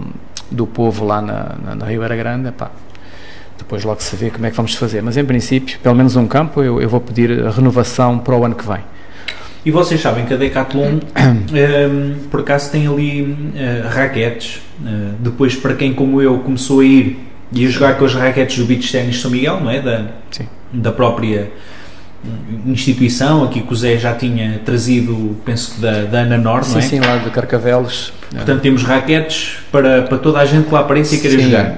do 0.51 0.67
povo 0.67 1.05
lá 1.05 1.21
na, 1.21 1.55
na, 1.63 1.75
na 1.75 1.85
Ribeira 1.85 2.17
Grande, 2.17 2.49
epá, 2.49 2.69
depois 3.57 3.85
logo 3.85 4.01
se 4.01 4.13
vê 4.17 4.29
como 4.29 4.45
é 4.45 4.49
que 4.49 4.57
vamos 4.57 4.75
fazer. 4.75 5.01
Mas 5.01 5.15
em 5.15 5.23
princípio, 5.23 5.79
pelo 5.79 5.95
menos 5.95 6.17
um 6.17 6.27
campo, 6.27 6.61
eu, 6.61 6.81
eu 6.81 6.89
vou 6.89 6.99
pedir 6.99 7.47
a 7.47 7.49
renovação 7.49 8.19
para 8.19 8.35
o 8.35 8.43
ano 8.43 8.55
que 8.55 8.67
vem. 8.67 8.81
E 9.65 9.71
vocês 9.71 10.01
sabem 10.01 10.25
que 10.25 10.33
a 10.33 10.37
Decathlon, 10.37 10.99
ehm, 11.15 12.27
por 12.29 12.41
acaso, 12.41 12.71
tem 12.71 12.87
ali 12.87 13.53
eh, 13.55 13.87
raquetes. 13.87 14.61
Eh, 14.85 15.11
depois, 15.19 15.55
para 15.55 15.75
quem, 15.75 15.93
como 15.93 16.21
eu, 16.21 16.39
começou 16.39 16.81
a 16.81 16.83
ir 16.83 17.25
e 17.53 17.65
a 17.65 17.69
jogar 17.69 17.97
com 17.97 18.03
as 18.03 18.13
raquetes 18.13 18.57
do 18.57 18.65
Beach 18.65 18.91
Tennis 18.91 19.21
São 19.21 19.31
Miguel, 19.31 19.61
não 19.61 19.71
é? 19.71 19.79
Da, 19.81 20.05
Sim. 20.29 20.58
Da 20.71 20.91
própria 20.91 21.49
instituição, 22.65 23.43
aqui 23.43 23.61
que 23.61 23.71
o 23.71 23.75
Zé 23.75 23.97
já 23.97 24.13
tinha 24.13 24.59
trazido, 24.65 25.37
penso 25.45 25.75
que 25.75 25.81
da, 25.81 26.03
da 26.03 26.19
Ana 26.19 26.37
Nor, 26.37 26.57
não 26.57 26.63
Sim, 26.63 26.79
é? 26.79 26.81
sim, 26.81 26.99
lá 26.99 27.17
de 27.17 27.29
Carcavelos. 27.29 28.13
Portanto, 28.29 28.61
temos 28.61 28.83
raquetes 28.83 29.57
para, 29.71 30.03
para 30.03 30.17
toda 30.17 30.39
a 30.39 30.45
gente 30.45 30.67
que 30.67 30.73
lá 30.73 30.81
apareça 30.81 31.15
e 31.15 31.19
queira 31.19 31.37
Sim. 31.37 31.43
jogar. 31.45 31.75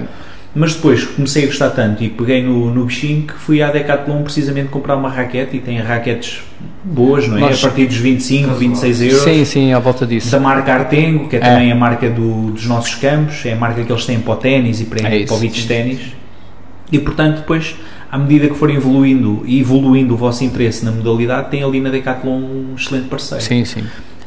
Mas 0.54 0.74
depois 0.74 1.04
comecei 1.04 1.44
a 1.44 1.46
gostar 1.46 1.70
tanto 1.70 2.04
e 2.04 2.10
peguei 2.10 2.42
no, 2.42 2.74
no 2.74 2.84
bichinho 2.84 3.22
que 3.26 3.32
fui 3.32 3.62
à 3.62 3.70
Decathlon 3.70 4.22
precisamente 4.22 4.68
comprar 4.68 4.96
uma 4.96 5.08
raquete 5.08 5.56
e 5.56 5.60
tem 5.60 5.78
raquetes 5.80 6.42
boas, 6.84 7.26
não 7.26 7.38
é? 7.38 7.40
Nós- 7.40 7.64
A 7.64 7.68
partir 7.68 7.86
dos 7.86 7.96
25, 7.96 8.52
26 8.54 9.00
euros. 9.00 9.22
Sim, 9.22 9.44
sim, 9.46 9.72
à 9.72 9.78
volta 9.78 10.04
disso. 10.06 10.30
Da 10.30 10.38
marca 10.38 10.74
Artengo, 10.74 11.26
que 11.28 11.36
é, 11.36 11.38
É. 11.38 11.42
também 11.42 11.72
a 11.72 11.74
marca 11.74 12.10
do- 12.10 12.50
dos 12.50 12.66
nossos 12.66 12.96
campos, 12.96 13.46
é 13.46 13.54
a 13.54 13.56
marca 13.56 13.82
que 13.82 13.90
eles 13.90 14.04
têm 14.04 14.20
para 14.20 14.32
o 14.32 14.36
ténis 14.36 14.80
e 14.82 14.84
para, 14.84 15.08
É 15.08 15.16
isso. 15.18 15.28
para 15.28 15.36
o 15.36 15.38
beach 15.40 15.66
ténis. 15.66 16.00
E 16.90 16.98
portanto, 16.98 17.36
depois, 17.38 17.74
à 18.12 18.18
medida 18.18 18.46
que 18.48 18.54
forem 18.54 18.76
evoluindo 18.76 19.42
e 19.46 19.58
evoluindo 19.58 20.12
o 20.12 20.16
vosso 20.18 20.44
interesse 20.44 20.84
na 20.84 20.92
modalidade, 20.92 21.50
tem 21.50 21.64
ali 21.64 21.80
na 21.80 21.88
Decathlon 21.88 22.36
um 22.38 22.74
excelente 22.76 23.08
parceiro. 23.08 23.42
Sim, 23.42 23.64
sim. 23.64 23.82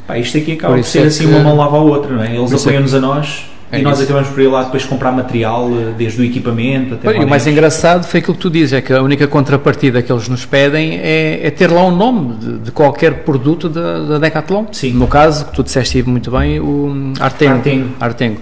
Pá, 0.08 0.18
isto 0.18 0.36
aqui 0.36 0.52
acaba 0.52 0.74
Por 0.74 0.84
ser 0.84 1.04
é 1.04 1.06
assim 1.06 1.24
que- 1.26 1.30
uma 1.30 1.38
mão 1.40 1.56
lava 1.56 1.76
a 1.76 1.80
outra, 1.80 2.12
não 2.12 2.22
é? 2.22 2.36
Eles 2.36 2.52
é 2.52 2.56
apoiam-nos 2.56 2.94
a 2.94 3.00
nós 3.00 3.46
É 3.72 3.78
e 3.78 3.82
nós 3.82 3.94
isso. 3.98 4.04
acabamos 4.04 4.28
por 4.28 4.40
ir 4.40 4.46
lá 4.48 4.62
depois 4.64 4.84
comprar 4.84 5.10
material, 5.12 5.68
eh, 5.70 5.92
desde 5.98 6.20
o 6.20 6.24
equipamento 6.24 6.94
até 6.94 7.08
Olha, 7.08 7.24
o 7.24 7.28
mais 7.28 7.46
engraçado 7.46 8.04
foi 8.06 8.18
aquilo 8.20 8.34
que 8.34 8.40
tu 8.40 8.50
dizes, 8.50 8.72
é 8.72 8.80
que 8.80 8.92
a 8.92 9.02
única 9.02 9.26
contrapartida 9.26 10.00
que 10.02 10.10
eles 10.12 10.28
nos 10.28 10.44
pedem 10.44 10.98
é, 10.98 11.40
é 11.46 11.50
ter 11.50 11.70
lá 11.70 11.82
o 11.84 11.90
nome 11.90 12.34
de, 12.36 12.58
de 12.58 12.70
qualquer 12.72 13.24
produto 13.24 13.68
da, 13.68 13.98
da 14.04 14.18
Decathlon. 14.18 14.66
Sim. 14.72 14.92
No 14.92 15.06
caso, 15.08 15.46
que 15.46 15.52
tu 15.54 15.62
disseste 15.64 16.02
muito 16.04 16.30
bem, 16.30 16.60
o 16.60 17.12
Artengo. 17.20 17.54
Artengo. 17.54 17.88
Artengo. 18.00 18.40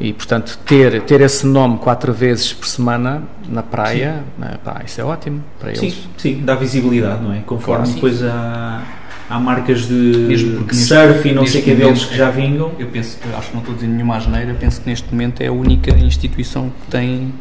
E, 0.00 0.12
portanto, 0.12 0.56
ter, 0.64 1.02
ter 1.02 1.20
esse 1.20 1.44
nome 1.44 1.78
quatro 1.78 2.12
vezes 2.12 2.52
por 2.52 2.66
semana 2.68 3.22
na 3.48 3.64
praia, 3.64 4.22
né, 4.38 4.54
pá, 4.64 4.80
isso 4.86 5.00
é 5.00 5.04
ótimo 5.04 5.42
para 5.58 5.70
eles. 5.70 5.80
Sim, 5.92 5.94
sim, 6.16 6.42
dá 6.44 6.54
visibilidade, 6.54 7.20
não 7.22 7.32
é? 7.32 7.40
Conforme 7.44 7.82
Claro. 7.84 7.94
depois 7.94 8.22
há, 8.22 8.82
há 9.28 9.40
marcas 9.40 9.88
de, 9.88 9.92
Mesmo 9.94 10.58
porque 10.58 10.70
de 10.74 10.78
neste- 10.80 10.94
surf 10.94 11.28
e 11.28 11.32
não 11.32 11.44
sei 11.44 11.60
o 11.62 11.64
que 11.64 11.74
deles 11.74 12.04
que 12.04 12.16
já 12.16 12.30
vingam. 12.30 12.70
Eu 12.78 12.86
penso, 12.86 13.18
eu 13.28 13.36
acho 13.36 13.48
que 13.48 13.54
não 13.54 13.60
estou 13.60 13.74
dizendo 13.74 13.92
nenhuma 13.94 14.16
asneira, 14.18 14.54
penso 14.54 14.80
que 14.80 14.88
neste 14.88 15.10
momento 15.12 15.40
é 15.40 15.48
a 15.48 15.52
única 15.52 15.90
instituição 15.98 16.70
que 16.70 16.90
tem 16.92 17.34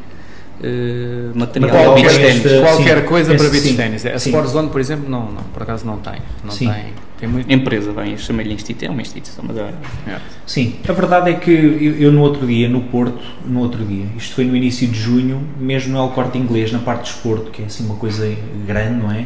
eh, 0.64 1.30
material 1.36 1.70
Material 1.72 1.96
de 1.96 2.02
beach 2.02 2.16
para 2.20 2.28
ténis. 2.28 2.62
Qualquer 2.62 2.98
sim, 3.02 3.06
coisa 3.06 3.36
para 3.36 3.50
beach 3.50 3.74
ténis. 3.76 4.06
A 4.08 4.18
Sim. 4.18 4.30
Sport 4.32 4.48
Zone, 4.48 4.70
por 4.70 4.82
exemplo, 4.82 5.08
não, 5.08 5.32
não, 5.32 5.44
por 5.54 5.62
acaso 5.62 5.86
não 5.86 5.98
tem. 5.98 6.16
Não 6.44 6.50
Sim. 6.52 6.72
tem. 6.72 6.86
Tem 7.20 7.28
muito. 7.28 7.52
Empresa, 7.52 7.92
bem, 7.94 8.12
eu 8.12 8.18
chamei-lhe 8.18 8.54
instituição, 8.54 8.90
é 8.90 8.92
uma 8.92 9.02
instituição, 9.02 9.44
mas 9.48 9.58
é, 9.58 9.74
É. 10.08 10.18
Sim, 10.46 10.76
a 10.88 10.94
verdade 10.94 11.32
é 11.32 11.34
que 11.34 11.50
eu, 11.52 11.96
eu 11.98 12.12
no 12.12 12.22
outro 12.22 12.46
dia, 12.46 12.70
no 12.70 12.82
Porto, 12.82 13.20
no 13.46 13.60
outro 13.62 13.84
dia, 13.84 14.06
isto 14.16 14.36
foi 14.36 14.46
no 14.46 14.56
início 14.56 14.88
de 14.88 15.00
junho, 15.00 15.42
mesmo 15.60 15.94
no 15.94 16.00
El 16.04 16.10
Corte 16.10 16.38
Inglês, 16.38 16.72
na 16.72 16.80
parte 16.80 17.04
de 17.04 17.10
esporto, 17.10 17.50
que 17.52 17.64
é 17.64 17.66
assim 17.66 17.86
uma 17.86 17.96
coisa 17.96 18.32
grande, 18.68 19.00
não 19.02 19.12
é? 19.12 19.26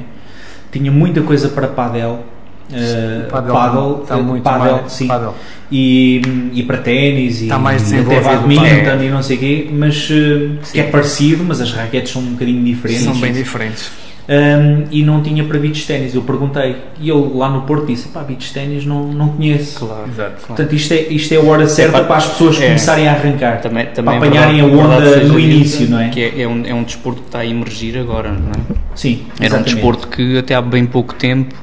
Tinha 0.72 0.90
muita 0.92 1.22
coisa 1.22 1.50
para 1.50 1.68
padel, 1.68 2.24
eh, 2.72 3.28
Padel 3.30 4.00
está 4.04 4.18
eh, 4.18 4.22
muito 4.22 4.44
paddle, 4.44 4.72
mais- 4.82 4.92
sim, 4.94 5.08
paddle. 5.08 5.34
E, 5.70 6.22
e 6.54 6.64
para 6.64 6.78
ténis 6.78 7.42
e, 7.42 7.44
Está 7.46 7.60
mais 7.60 7.92
e 7.92 7.98
até 7.98 8.22
badminton 8.22 8.62
paddle. 8.86 9.04
e 9.06 9.10
não 9.10 9.22
sei 9.24 9.36
o 9.36 9.40
quê, 9.40 9.70
mas 9.74 10.08
eh, 10.10 10.50
que 10.72 10.80
é 10.80 10.84
parecido, 10.84 11.44
mas 11.44 11.60
as 11.60 11.74
raquetes 11.74 12.14
são 12.14 12.22
um 12.22 12.32
bocadinho 12.32 12.64
diferentes. 12.64 13.04
São 13.04 13.16
bem 13.20 13.34
diferentes. 13.34 13.92
Um, 14.34 14.86
e 14.92 15.04
não 15.04 15.22
tinha 15.22 15.44
para 15.44 15.60
beach 15.60 15.86
ténis. 15.86 16.16
Eu 16.16 16.22
perguntei 16.22 16.78
e 17.02 17.10
ele 17.10 17.32
lá 17.36 17.50
no 17.50 17.64
Porto 17.64 17.88
disse: 17.88 18.08
pá, 18.08 18.22
beach 18.22 18.54
ténis 18.54 18.86
não, 18.86 19.06
não 19.12 19.28
conheço. 19.30 19.86
claro. 19.86 20.08
Exato. 20.08 20.48
Portanto, 20.48 20.74
isto 20.74 20.94
é, 20.94 21.02
isto 21.10 21.34
é 21.34 21.38
a 21.38 21.42
hora 21.42 21.68
certa 21.68 21.92
para- 21.98 22.06
para 22.06 22.16
as 22.16 22.28
pessoas 22.28 22.62
é. 22.62 22.68
começarem 22.68 23.08
a 23.10 23.12
arrancar, 23.12 23.60
Também, 23.60 23.84
para 23.86 23.94
também 23.96 24.14
é 24.14 24.18
apanharem 24.18 24.62
verdade- 24.62 24.80
a 24.82 24.86
onda 24.86 25.00
verdade 25.02 25.26
no 25.28 25.38
início, 25.40 25.90
não 25.90 26.00
é? 26.00 26.08
Que 26.10 26.22
é, 26.22 26.42
é 26.44 26.48
um, 26.48 26.64
é 26.66 26.74
um 26.74 26.84
desporto 26.84 27.22
que 27.24 27.28
está 27.28 27.40
a 27.40 27.46
emergir 27.46 27.98
agora, 27.98 28.32
não 28.32 28.52
é? 28.52 28.76
Sim, 28.96 29.24
Era 29.36 29.56
um 29.56 29.58
exatamente. 29.58 29.74
desporto 29.74 30.08
que 30.08 30.38
até 30.38 30.56
há 30.56 30.62
bem 30.62 30.86
pouco 30.86 31.14
tempo 31.16 31.54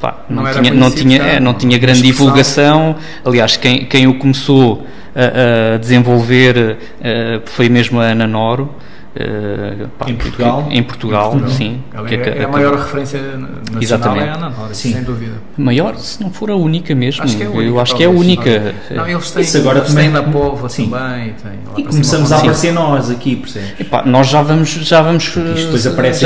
pá, 0.00 0.24
não, 0.28 0.42
Não 0.42 0.52
tinha, 0.52 0.74
não, 0.74 0.90
tinha, 0.90 1.18
é, 1.22 1.38
não 1.40 1.54
tinha 1.54 1.78
grande 1.78 2.00
Expressão. 2.00 2.24
divulgação. 2.26 2.96
Aliás, 3.24 3.56
quem, 3.56 3.84
quem 3.84 4.06
o 4.08 4.14
começou 4.14 4.84
a, 5.14 5.74
a 5.74 5.78
desenvolver 5.78 6.76
eh, 7.02 7.40
foi 7.44 7.68
mesmo 7.68 8.00
a 8.00 8.04
Ana 8.04 8.26
Noro. 8.26 8.70
Eh, 9.16 9.86
pá, 9.98 10.06
Em 10.08 10.14
que- 10.16 10.22
Portugal? 10.22 10.66
que- 10.68 10.76
em 10.78 10.82
Portugal, 10.82 11.40
sim. 11.48 11.80
Ela 11.92 12.06
que 12.08 12.14
é, 12.14 12.18
é 12.18 12.22
a 12.28 12.32
acabou- 12.32 12.52
maior 12.52 12.76
referência 12.76 13.20
nacional 13.20 13.82
Exatamente. 13.82 14.24
é 14.26 14.30
a 14.30 14.34
Ana 14.34 14.50
Nora, 14.50 14.74
Sim. 14.74 14.92
sem 14.92 15.02
dúvida. 15.02 15.32
Maior, 15.58 15.96
se 15.96 16.22
não 16.22 16.30
for 16.30 16.50
a 16.50 16.54
única 16.56 16.94
mesmo. 16.94 17.22
Acho 17.24 17.36
que 17.36 17.42
é 17.42 17.46
a 17.46 17.50
única, 17.50 17.64
Eu 17.70 17.80
acho 17.80 17.96
que 17.96 18.02
é 18.02 18.06
a 18.06 18.10
única. 18.10 18.74
Não, 18.90 19.08
eles 19.08 19.30
têm, 19.30 19.42
Isso 19.42 19.58
agora 19.58 19.78
eles 19.78 19.88
também- 19.88 20.04
têm 20.04 20.12
na 20.12 20.22
Póvoa 20.22 20.68
Sim. 20.68 20.90
também. 20.90 21.34
E 21.76 21.82
começamos 21.82 22.30
a 22.32 22.36
aparecer 22.38 22.72
nós 22.72 23.10
aqui, 23.10 23.36
percebes? 23.36 23.80
Epá, 23.80 24.04
nós 24.04 24.28
já 24.28 24.42
vamos, 24.42 24.68
já 24.70 25.02
vamos, 25.02 25.24
já 25.24 25.40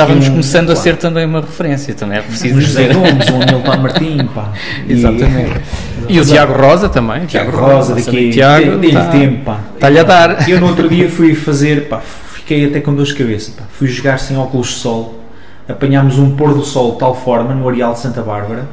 aqui 0.03 0.13
vamos 0.13 0.27
um- 0.29 0.31
começando 0.33 0.65
a 0.71 0.75
claro. 0.75 0.81
ser 0.81 0.97
também 0.97 1.25
uma 1.25 1.41
referência, 1.41 1.95
também 1.95 2.19
é 2.19 2.23
preciso 2.23 2.57
Um 2.57 2.61
José 2.61 2.89
dizer. 2.89 2.95
Gomes, 2.95 3.31
Milton 3.31 3.63
Martim, 3.81 4.27
pá. 4.35 4.53
E- 4.87 4.93
Exatamente. 4.93 5.61
E 6.09 6.21
o 6.21 6.25
Tiago 6.25 6.53
Rosa 6.53 6.89
também. 6.89 7.25
Tiago 7.25 7.57
Rosa, 7.57 7.95
daqui, 7.95 8.31
Tiago, 8.31 8.77
dele 8.77 8.93
tá- 8.93 9.07
tempo, 9.07 9.45
pá. 9.45 9.59
Está-lhe 9.75 9.99
a 9.99 10.03
dar. 10.03 10.49
Eu 10.49 10.61
no 10.61 10.67
outro 10.69 10.87
dia 10.89 11.09
fui 11.09 11.35
fazer, 11.35 11.89
pá, 11.89 12.01
fiquei 12.45 12.67
até 12.67 12.81
com 12.81 12.95
dor 12.95 13.07
de 13.07 13.15
cabeça, 13.15 13.53
pá. 13.57 13.65
Fui 13.73 13.89
jogar 13.89 14.19
sem 14.19 14.37
óculos 14.37 14.69
de 14.69 14.75
sol, 14.75 15.21
apanhámos 15.69 16.19
um 16.19 16.37
pôr 16.37 16.53
do 16.55 16.63
sol 16.63 16.93
de 16.93 16.99
tal 16.99 17.15
forma 17.15 17.55
no 17.55 17.67
Areal 17.69 17.95
de 17.95 18.01
Santa 18.01 18.21
Bárbara 18.23 18.69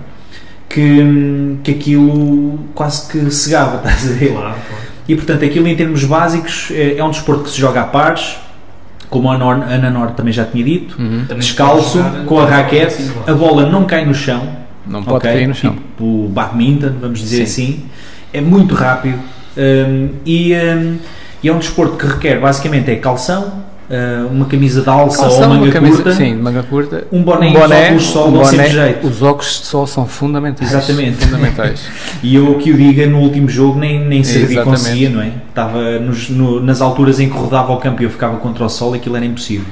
que, 0.67 1.57
que 1.63 1.71
aquilo 1.71 2.59
quase 2.75 3.09
que 3.09 3.31
cegava, 3.31 3.77
estás 3.87 4.11
a 4.11 4.13
ver? 4.13 4.37
E 5.07 5.15
portanto, 5.15 5.43
aquilo 5.45 5.67
em 5.67 5.75
termos 5.75 6.03
básicos 6.03 6.69
é, 6.71 6.97
é 6.97 7.03
um 7.03 7.09
desporto 7.09 7.43
que 7.43 7.49
se 7.49 7.59
joga 7.59 7.81
a 7.81 7.85
pares, 7.85 8.37
como 9.09 9.29
a 9.29 9.35
Ana 9.35 9.89
Nor 9.89 10.11
também 10.11 10.31
já 10.31 10.45
tinha 10.45 10.63
dito, 10.63 10.95
Uhum. 11.01 11.25
descalço, 11.37 11.99
com 12.25 12.39
a 12.39 12.45
raquete, 12.45 13.11
a 13.27 13.33
bola 13.33 13.69
não 13.69 13.85
cai 13.85 14.05
no 14.05 14.13
chão, 14.13 14.47
Não 14.85 15.03
pode 15.03 15.17
ok? 15.17 15.33
cair 15.33 15.47
no 15.47 15.53
chão. 15.55 15.73
Tipo 15.75 16.27
badminton, 16.29 16.93
vamos 17.01 17.19
dizer 17.19 17.45
Sim. 17.45 17.63
assim. 17.63 17.85
É 18.33 18.39
muito 18.39 18.73
rápido 18.73 19.19
hum, 19.57 20.09
e, 20.25 20.53
hum, 20.55 20.97
e 21.43 21.49
é 21.49 21.53
um 21.53 21.59
desporto 21.59 21.97
que 21.97 22.05
requer 22.05 22.39
basicamente 22.39 22.89
é 22.91 22.95
calção, 22.97 23.63
hum, 23.89 24.27
uma 24.31 24.45
camisa 24.45 24.81
de 24.81 24.89
alça 24.89 25.23
Calção, 25.23 25.41
ou 25.43 25.49
manga 25.49 25.63
uma 25.65 25.71
camisa, 25.71 25.95
curta, 25.97 26.13
sim, 26.13 26.35
manga 26.35 26.63
curta. 26.63 27.07
um 27.11 27.23
boné, 27.23 27.49
e 27.49 27.55
uns 27.55 27.59
óculos 27.61 28.03
de 28.03 28.11
sol 28.11 28.27
um 28.27 28.31
boné. 28.31 28.69
jeito. 28.69 29.07
Os 29.07 29.21
óculos 29.21 29.59
de 29.59 29.65
sol 29.65 29.87
são 29.87 30.05
fundamentais. 30.05 30.71
Exatamente. 30.71 31.17
Fundamentais. 31.25 31.81
E 32.23 32.35
eu 32.35 32.55
que 32.59 32.71
o 32.71 32.77
diga, 32.77 33.07
no 33.07 33.17
último 33.19 33.49
jogo 33.49 33.79
nem, 33.79 33.99
nem 33.99 34.19
Exatamente. 34.19 34.63
conseguia, 34.63 35.09
não 35.09 35.21
é? 35.23 35.31
Estava 35.49 35.99
nos- 35.99 36.29
no- 36.29 36.61
nas 36.61 36.79
alturas 36.81 37.19
em 37.19 37.27
que 37.29 37.35
rodava 37.35 37.71
ao 37.73 37.79
campo 37.79 38.01
e 38.01 38.05
eu 38.05 38.11
ficava 38.11 38.37
contra 38.37 38.63
o 38.63 38.69
sol, 38.69 38.93
aquilo 38.93 39.15
era 39.15 39.25
impossível. 39.25 39.65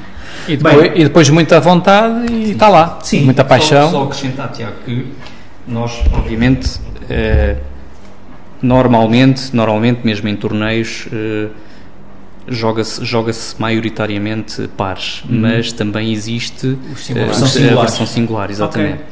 E 0.48 0.58
depois, 0.58 0.92
e 0.96 1.04
depois 1.04 1.30
muita 1.30 1.60
vontade 1.60 2.32
e 2.34 2.52
está 2.54 2.68
lá. 2.70 2.98
Sim. 3.04 3.26
Muita 3.26 3.44
paixão. 3.46 3.92
Só, 3.92 4.00
só 4.00 4.04
acrescentar, 4.06 4.52
Tiago, 4.52 4.74
que 4.84 5.06
nós, 5.68 6.02
obviamente, 6.12 6.80
eh, 7.08 7.56
normalmente, 8.62 9.56
normalmente 9.56 10.02
mesmo 10.06 10.28
em 10.28 10.36
torneios, 10.36 11.08
uh, 11.08 11.50
joga-se 12.48 13.04
joga 13.06 13.32
maioritariamente 13.58 14.68
pares, 14.76 15.24
uhum. 15.30 15.40
mas 15.40 15.72
também 15.72 16.12
existe 16.12 16.68
uh, 16.68 16.80
a 17.22 17.84
versão 17.84 18.06
singular, 18.06 18.50
exatamente. 18.50 18.94
Okay. 18.94 19.06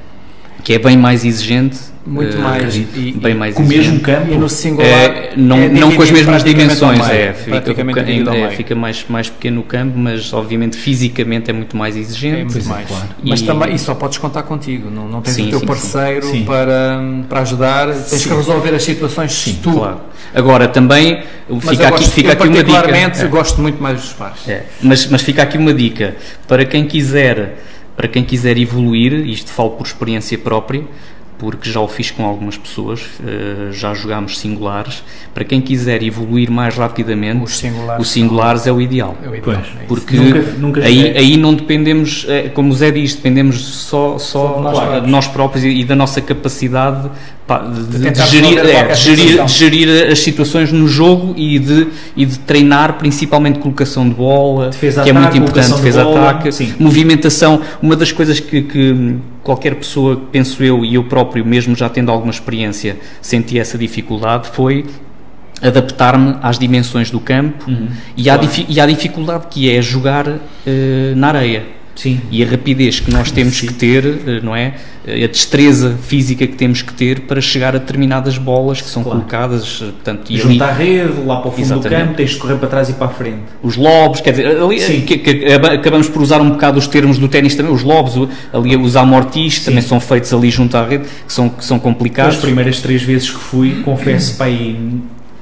Que 0.64 0.74
é 0.74 0.80
bem 0.80 0.98
mais 0.98 1.24
exigente 1.24 1.78
muito 2.08 2.38
uh, 2.38 2.42
mais 2.42 2.76
e, 2.76 3.14
bem 3.22 3.36
mais 3.36 3.54
com 3.54 3.64
o 3.64 3.66
mesmo 3.66 4.00
campo 4.00 4.32
e 4.32 4.38
no 4.38 4.48
singular 4.48 4.88
é, 4.88 5.34
não, 5.36 5.58
é 5.58 5.68
não 5.68 5.92
com 5.94 6.02
as 6.02 6.10
mesmas 6.10 6.44
dimensões 6.44 7.00
meio, 7.00 7.12
é, 7.12 7.34
fica, 7.34 7.58
é, 7.58 8.50
fica 8.52 8.76
mais, 8.76 9.06
mais 9.10 9.30
pequeno 9.30 9.62
o 9.62 9.64
campo 9.64 9.98
mas 9.98 10.32
obviamente 10.32 10.78
fisicamente 10.78 11.50
é 11.50 11.54
muito 11.54 11.76
mais 11.76 11.98
exigente 11.98 12.42
é 12.42 12.44
muito 12.46 12.68
mais. 12.68 12.88
Claro. 12.88 13.08
mas 13.24 13.42
também 13.42 13.76
e 13.76 13.80
só 13.80 13.94
podes 13.94 14.18
contar 14.18 14.44
contigo 14.44 14.90
não, 14.90 15.08
não 15.08 15.22
tens 15.22 15.34
sim, 15.34 15.48
o 15.48 15.50
teu 15.50 15.60
sim, 15.60 15.66
parceiro 15.66 16.26
sim. 16.28 16.46
Para, 16.46 17.02
para 17.28 17.42
ajudar 17.42 17.88
tens 17.88 18.26
que 18.26 18.34
resolver 18.34 18.74
as 18.74 18.84
situações 18.84 19.34
sim, 19.34 19.60
tu 19.62 19.74
claro. 19.74 20.00
agora 20.34 20.68
também 20.68 21.24
fica 21.60 21.88
aqui, 21.88 21.90
gosto, 21.90 22.12
fica 22.12 22.32
aqui 22.32 22.48
uma 22.48 22.64
dica 22.64 22.98
é. 22.98 23.28
gosto 23.28 23.62
muito 23.62 23.84
mais 23.84 24.00
dos 24.00 24.14
pares 24.14 24.48
é. 24.48 24.64
mas, 24.82 25.08
mas 25.08 25.22
fica 25.22 25.44
aqui 25.44 25.58
uma 25.58 25.74
dica 25.74 26.16
para 26.48 26.64
quem 26.64 26.86
quiser 26.86 27.58
para 27.98 28.08
quem 28.08 28.24
quiser 28.24 28.60
evoluir, 28.60 29.12
isto 29.28 29.52
falo 29.52 29.72
por 29.72 29.88
experiência 29.88 30.38
própria, 30.38 30.84
porque 31.38 31.70
já 31.70 31.80
o 31.80 31.88
fiz 31.88 32.10
com 32.12 32.26
algumas 32.26 32.58
pessoas, 32.58 33.02
uh, 33.02 33.72
já 33.72 33.94
jogámos 33.94 34.38
singulares. 34.38 35.04
Para 35.34 35.44
quem 35.44 35.62
quiser 35.62 36.02
evoluir 36.02 36.50
mais 36.50 36.76
rapidamente, 36.76 37.44
os 37.44 37.58
singulares, 37.58 38.02
os 38.02 38.12
singulares 38.12 38.68
é 38.68 38.72
o 38.72 38.82
ideal. 38.82 39.16
É 39.24 39.30
o 39.30 39.36
ideal. 39.36 39.62
É 39.80 39.86
porque 39.88 40.18
nunca, 40.18 40.42
nunca 40.58 40.82
aí, 40.82 41.16
aí 41.18 41.38
não 41.38 41.54
dependemos, 41.54 42.26
eh, 42.28 42.50
como 42.50 42.72
o 42.72 42.74
Zé 42.74 42.92
diz, 42.92 43.16
dependemos 43.16 43.64
só, 43.64 44.18
só, 44.18 44.54
só 44.54 44.62
nós, 44.62 45.04
de 45.04 45.10
nós 45.10 45.28
próprios 45.28 45.64
e 45.64 45.84
da 45.84 45.96
nossa 45.96 46.22
capacidade 46.22 47.10
de, 47.56 48.12
de, 48.12 48.28
gerir, 48.28 48.60
é, 48.60 48.94
gerir, 48.94 49.48
gerir, 49.48 50.12
as 50.12 50.20
situações 50.20 50.72
no 50.72 50.88
jogo 50.88 51.34
e 51.38 51.58
de, 51.58 51.88
e 52.16 52.26
de 52.26 52.40
treinar 52.40 52.98
principalmente 52.98 53.60
colocação 53.60 54.08
de 54.08 54.16
bola, 54.16 54.70
defesa 54.70 55.02
que 55.02 55.10
é 55.10 55.14
muito 55.14 55.38
importante, 55.38 55.74
defesa-ataque, 55.74 56.50
movimentação. 56.78 57.62
Uma 57.82 57.96
das 57.96 58.12
coisas 58.12 58.42
que, 58.42 58.64
que, 58.64 59.16
qualquer 59.44 59.76
pessoa, 59.76 60.22
penso 60.30 60.62
eu, 60.62 60.84
e 60.84 60.96
eu 60.96 61.06
próprio, 61.06 61.46
mesmo 61.46 61.74
já 61.74 61.88
tendo 61.88 62.12
alguma 62.12 62.32
experiência, 62.32 62.98
senti 63.22 63.58
essa 63.58 63.78
dificuldade, 63.78 64.50
foi 64.52 64.86
adaptar-me 65.62 66.36
às 66.42 66.60
dimensões 66.60 67.10
do 67.10 67.20
campo 67.20 67.70
uhum, 67.70 67.88
e, 68.16 68.24
claro. 68.24 68.42
à 68.42 68.66
e 68.68 68.80
à 68.80 68.86
dificuldade 68.86 69.48
que 69.50 69.74
é 69.74 69.82
jogar 69.82 70.28
uh, 70.28 70.40
na 71.16 71.30
areia 71.30 71.77
Sim. 71.98 72.22
E 72.30 72.44
a 72.44 72.48
rapidez 72.48 73.00
que 73.00 73.12
nós 73.12 73.32
temos 73.32 73.58
Sim. 73.58 73.68
que 73.68 73.74
ter, 73.74 74.06
eh, 74.06 74.40
não 74.44 74.56
é? 74.56 74.76
A 75.04 75.28
destreza 75.28 75.98
física 76.04 76.46
que 76.46 76.56
temos 76.56 76.84
que 76.84 76.94
ter 76.94 77.22
para 77.22 77.42
chegar 77.42 77.76
a 77.76 77.80
determinadas 77.80 78.38
bolas 78.38 78.80
que 78.80 78.88
são 78.88 79.02
claro. 79.04 79.20
colocadas. 79.20 79.80
Eh, 79.82 79.86
portanto, 79.86 80.32
e 80.32 80.38
Junto 80.38 80.64
ali, 80.64 80.72
à 80.72 80.74
rede, 80.74 81.14
lá 81.26 81.38
para 81.38 81.48
o 81.48 81.52
fundo 81.52 81.64
exatamente. 81.64 81.90
do 81.90 82.06
campo, 82.06 82.14
tens 82.18 82.30
de 82.30 82.38
correr 82.38 82.56
para 82.58 82.68
trás 82.70 82.90
e 82.90 82.94
para 82.94 83.08
a 83.08 83.10
frente. 83.10 83.42
Os 83.64 83.76
lobos, 83.76 84.22
quer 84.22 84.30
dizer, 84.30 84.62
ali, 84.62 85.02
que, 85.02 85.18
que, 85.18 85.46
acabamos 85.54 86.08
por 86.08 86.22
usar 86.22 86.40
um 86.40 86.52
bocado 86.52 86.78
os 86.78 86.86
termos 86.86 87.18
do 87.18 87.28
ténis 87.28 87.56
também, 87.56 87.74
os 87.74 87.82
lobos, 87.82 88.30
ali 88.54 88.78
os 88.78 88.96
amortis 88.96 89.66
também 89.66 89.82
são 89.82 90.00
feitos 90.00 90.32
ali 90.32 90.52
junto 90.52 90.78
à 90.78 90.86
rede, 90.86 91.06
que 91.26 91.34
são, 91.34 91.50
que 91.50 91.66
são 91.66 91.80
complicados. 91.80 92.36
As 92.36 92.42
primeiras 92.42 92.80
três 92.80 93.02
vezes 93.02 93.32
que 93.32 93.40
fui, 93.40 93.82
confesso, 93.82 94.38
para 94.38 94.46
aí 94.46 94.78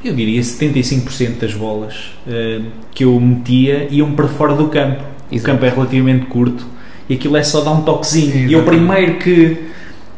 eu 0.05 0.13
diria 0.13 0.39
75% 0.39 1.39
das 1.39 1.53
bolas 1.55 1.95
uh, 2.27 2.63
que 2.93 3.03
eu 3.03 3.19
metia 3.19 3.87
iam 3.89 4.11
para 4.11 4.27
fora 4.27 4.53
do 4.53 4.67
campo. 4.67 5.14
Exato. 5.31 5.49
O 5.49 5.53
campo 5.53 5.65
é 5.65 5.69
relativamente 5.69 6.25
curto 6.27 6.65
e 7.09 7.15
aquilo 7.15 7.37
é 7.37 7.43
só 7.43 7.61
dar 7.61 7.71
um 7.71 7.81
toquezinho. 7.81 8.35
Exato. 8.35 8.51
E 8.51 8.55
o 8.55 8.63
primeiro 8.63 9.15
que 9.15 9.45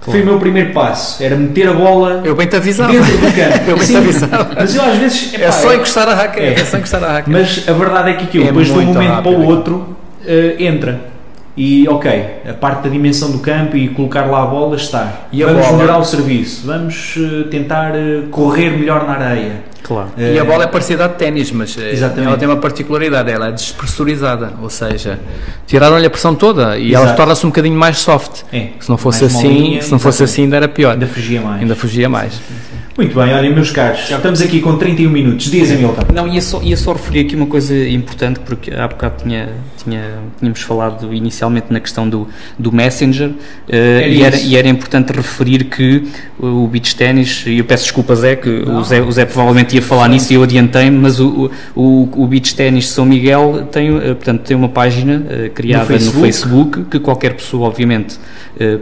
claro. 0.02 0.12
foi 0.12 0.22
o 0.22 0.26
meu 0.26 0.40
primeiro 0.40 0.74
passo, 0.74 1.22
era 1.24 1.36
meter 1.36 1.70
a 1.70 1.74
bola 1.74 2.22
eu 2.24 2.36
bem 2.36 2.48
te 2.48 2.56
avisava. 2.56 2.92
dentro 2.92 3.18
do 3.18 3.36
campo. 3.36 3.64
eu 3.70 3.78
bem 3.78 3.88
te 3.88 3.98
avisava. 3.98 4.50
Mas 4.56 4.76
eu 4.76 4.82
às 4.82 4.98
vezes. 4.98 5.34
Epá, 5.34 5.46
é 5.46 5.52
só 5.52 5.74
encostar 5.74 6.10
a 6.10 6.16
raquete. 6.16 6.60
É. 6.60 6.62
é 6.62 6.66
só 6.66 6.78
encostar 6.78 7.04
a 7.04 7.14
raquete. 7.14 7.30
Mas 7.32 7.70
a 7.70 7.74
verdade 7.74 8.10
é 8.12 8.14
que 8.14 8.24
aquilo, 8.26 8.44
é 8.44 8.48
depois 8.48 8.68
de 8.68 8.74
um 8.74 8.82
momento 8.82 9.10
rápido. 9.10 9.24
para 9.24 9.40
o 9.40 9.46
outro, 9.46 9.76
uh, 9.76 10.64
entra. 10.64 11.18
E 11.56 11.90
ok, 11.90 12.12
a 12.48 12.54
parte 12.54 12.84
da 12.84 12.90
dimensão 12.90 13.32
do 13.32 13.40
campo 13.40 13.76
e 13.76 13.88
colocar 13.90 14.26
lá 14.26 14.44
a 14.44 14.46
bola 14.46 14.76
está. 14.76 15.28
E 15.32 15.44
vamos 15.44 15.66
bola? 15.66 15.78
melhorar 15.78 15.98
o 15.98 16.04
serviço, 16.06 16.68
vamos 16.68 17.16
uh, 17.18 17.46
tentar 17.46 17.94
uh, 17.96 18.28
correr 18.30 18.70
melhor 18.70 19.08
na 19.08 19.14
areia. 19.14 19.64
Claro. 19.88 20.10
E 20.18 20.38
a 20.38 20.44
bola 20.44 20.66
é 20.66 20.68
parecida 20.68 21.06
à 21.06 21.08
de 21.08 21.16
ténis, 21.16 21.50
mas 21.52 21.78
eh, 21.78 21.94
Exatamente. 21.94 22.28
ela 22.28 22.38
tem 22.38 22.48
uma 22.48 22.58
particularidade, 22.58 23.32
ela 23.32 23.48
é 23.48 23.52
despressurizada, 23.54 24.54
ou 24.62 24.70
seja, 24.70 25.18
tiraram-lhe 25.66 26.06
a 26.06 26.10
pressão 26.10 26.36
toda 26.36 26.78
e 26.78 26.90
Exato. 26.90 27.06
ela 27.06 27.16
torna-se 27.16 27.46
um 27.46 27.50
bocadinho 27.50 27.78
mais 27.78 28.00
soft. 28.00 28.42
É, 28.52 28.70
se 28.80 28.90
não 28.90 28.98
fosse 28.98 29.24
assim, 29.24 29.48
molinha, 29.48 29.82
se 29.82 29.92
não 29.92 30.00
fosse 30.00 30.24
assim 30.24 30.44
ainda 30.44 30.58
era 30.58 30.68
pior. 30.68 30.92
Ainda 30.92 31.08
fugia 31.08 31.42
mais. 31.42 31.62
Ainda 31.62 31.76
fugia 31.76 32.10
mais. 32.10 32.34
Sim, 32.34 32.40
sim. 32.70 32.78
Muito 32.98 33.16
bem, 33.16 33.34
olhem, 33.34 33.54
meus 33.54 33.70
caros, 33.72 34.10
estamos 34.10 34.42
aqui 34.42 34.60
com 34.60 34.76
31 34.76 35.10
minutos. 35.10 35.52
Diz, 35.52 35.72
Hamilton. 35.72 36.02
Não, 36.14 36.28
ia 36.28 36.42
só, 36.42 36.62
ia 36.62 36.76
só 36.76 36.94
referir 36.94 37.22
aqui 37.22 37.36
uma 37.36 37.46
coisa 37.46 37.74
importante, 37.88 38.40
porque 38.40 38.74
há 38.74 38.88
bocado 38.88 39.24
tinha, 39.24 39.50
tinha, 39.88 40.20
tínhamos 40.38 40.62
falado 40.62 41.14
inicialmente 41.14 41.68
na 41.70 41.80
questão 41.80 42.10
do, 42.10 42.28
do 42.60 42.72
Messenger, 42.72 43.30
uh, 43.30 43.36
e, 43.70 44.22
era, 44.22 44.38
e 44.38 44.56
era 44.58 44.68
importante 44.68 45.14
referir 45.14 45.66
que 45.66 46.08
o 46.38 46.68
beach 46.68 46.96
ténis, 46.96 47.46
e 47.48 47.60
eu 47.60 47.66
peço 47.66 47.84
desculpa, 47.84 48.14
Zé, 48.16 48.36
que 48.36 48.50
o 48.50 48.84
Zé, 48.84 49.02
o 49.02 49.12
Zé 49.12 49.26
provavelmente 49.26 49.76
ia 49.76 49.82
falar 49.82 50.06
Sim. 50.06 50.12
nisso 50.12 50.34
e 50.34 50.36
eu 50.36 50.44
adiantei-me, 50.44 50.98
mas 50.98 51.20
o, 51.20 51.50
o, 51.76 52.10
o 52.16 52.28
beach 52.28 52.56
ténis 52.56 52.90
São 52.90 53.06
Miguel 53.06 53.68
tem, 53.72 53.96
uh, 53.96 54.02
portanto, 54.16 54.42
tem 54.42 54.58
uma 54.58 54.70
página 54.70 55.26
uh, 55.26 55.50
criada 55.52 55.84
no 55.84 55.88
Facebook. 55.88 56.16
no 56.18 56.22
Facebook. 56.22 56.84
que 56.92 57.00
qualquer 57.00 57.34
pessoa, 57.34 57.68
obviamente, 57.68 58.20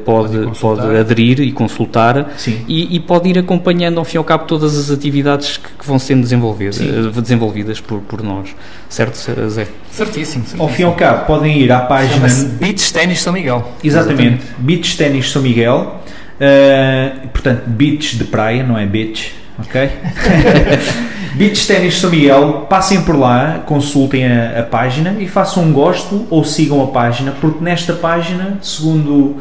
pode, 0.06 0.38
pode, 0.38 0.60
pode 0.60 0.98
aderir 0.98 1.42
e 1.42 1.52
consultar 1.52 2.34
e, 2.66 2.96
e 2.96 3.00
pode 3.00 3.30
ir 3.30 3.38
acompanhando 3.38 4.00
ao 4.00 4.06
fim 4.06 4.16
e 4.16 4.18
ao 4.18 4.24
cabo, 4.24 4.46
todas 4.46 4.78
as 4.78 4.90
atividades 4.90 5.58
que, 5.58 5.70
que 5.80 5.86
vão 5.86 6.00
sendo 6.00 6.22
desenvolvidas, 6.22 6.80
eh, 6.80 7.22
desenvolvidas 7.22 7.80
por, 7.80 8.00
por 8.02 8.24
nós. 8.24 8.56
Certo, 8.90 9.16
Zé? 9.50 9.68
Certíssimo, 9.96 10.44
certíssimo. 10.44 10.62
Ao 10.62 10.68
fim 10.68 10.82
e 10.82 10.86
ao 10.86 10.94
cabo, 10.94 11.26
podem 11.26 11.58
ir 11.58 11.72
à 11.72 11.80
página. 11.80 12.28
Beach 12.60 12.92
Ténis 12.92 13.22
São 13.22 13.32
Miguel. 13.32 13.72
Exatamente, 13.84 14.22
Exatamente. 14.22 14.46
Beach 14.58 14.98
Ténis 14.98 15.32
São 15.32 15.42
Miguel. 15.42 16.02
Uh, 16.36 17.28
portanto, 17.30 17.64
beach 17.66 18.18
de 18.18 18.26
praia, 18.26 18.62
não 18.62 18.78
é 18.78 18.86
beach, 18.86 19.34
ok? 19.58 19.90
Beach 21.36 21.68
Ténis 21.68 21.98
São 21.98 22.10
Miguel, 22.10 22.66
passem 22.70 23.02
por 23.02 23.18
lá, 23.18 23.62
consultem 23.66 24.26
a, 24.26 24.62
a, 24.62 24.64
página 24.64 25.18
e 25.20 25.28
façam 25.28 25.64
um 25.64 25.74
gosto 25.74 26.26
ou 26.30 26.46
sigam 26.46 26.82
a 26.82 26.88
página, 26.88 27.34
porque 27.42 27.62
nesta 27.62 27.92
página, 27.92 28.58
segundo 28.62 29.12
uh, 29.14 29.38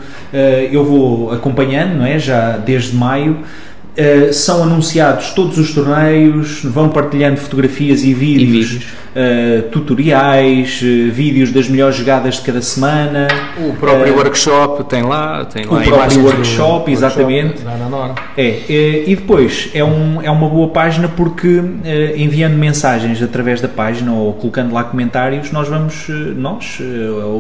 eu 0.73 0.85
vou 0.85 1.33
acompanhando, 1.33 1.99
não 1.99 2.05
é? 2.05 2.19
já 2.19 2.57
desde 2.57 2.97
maio, 2.97 3.45
Uh, 3.97 4.33
são 4.33 4.65
anunciados 4.65 5.31
todos 5.31 5.57
os 5.57 5.73
torneios, 5.73 6.65
vão 6.65 6.89
partilhando 6.89 7.37
fotografias 7.37 8.03
e 8.03 8.13
vídeos, 8.13 8.43
e 8.43 8.75
vídeos. 8.75 8.85
Uh, 9.15 9.63
tutoriais, 9.71 10.83
uh, 10.83 11.13
vídeos 11.13 11.53
das 11.53 11.69
melhores 11.69 11.95
jogadas 11.95 12.35
de 12.35 12.41
cada 12.41 12.61
semana. 12.61 13.29
O 13.57 13.73
próprio 13.75 14.17
workshop 14.17 14.83
tem 14.89 15.05
lá, 15.05 15.45
tem 15.45 15.65
lá 15.65 15.79
o 15.79 15.83
próprio 15.85 16.25
workshop, 16.25 16.91
exatamente. 16.91 17.63
Workshop, 17.65 18.21
é, 18.37 19.05
e 19.07 19.15
depois 19.15 19.71
é, 19.73 19.85
um, 19.85 20.21
é 20.21 20.29
uma 20.29 20.49
boa 20.49 20.71
página 20.71 21.07
porque 21.07 21.63
enviando 22.17 22.55
mensagens 22.55 23.23
através 23.23 23.61
da 23.61 23.69
página 23.69 24.13
ou 24.13 24.33
colocando 24.33 24.75
lá 24.75 24.83
comentários, 24.83 25.53
nós 25.53 25.69
vamos, 25.69 26.09
nós, 26.37 26.81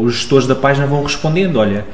os 0.00 0.14
gestores 0.14 0.46
da 0.46 0.55
página 0.55 0.86
vão 0.86 1.02
respondendo, 1.02 1.57
olha, 1.57 1.84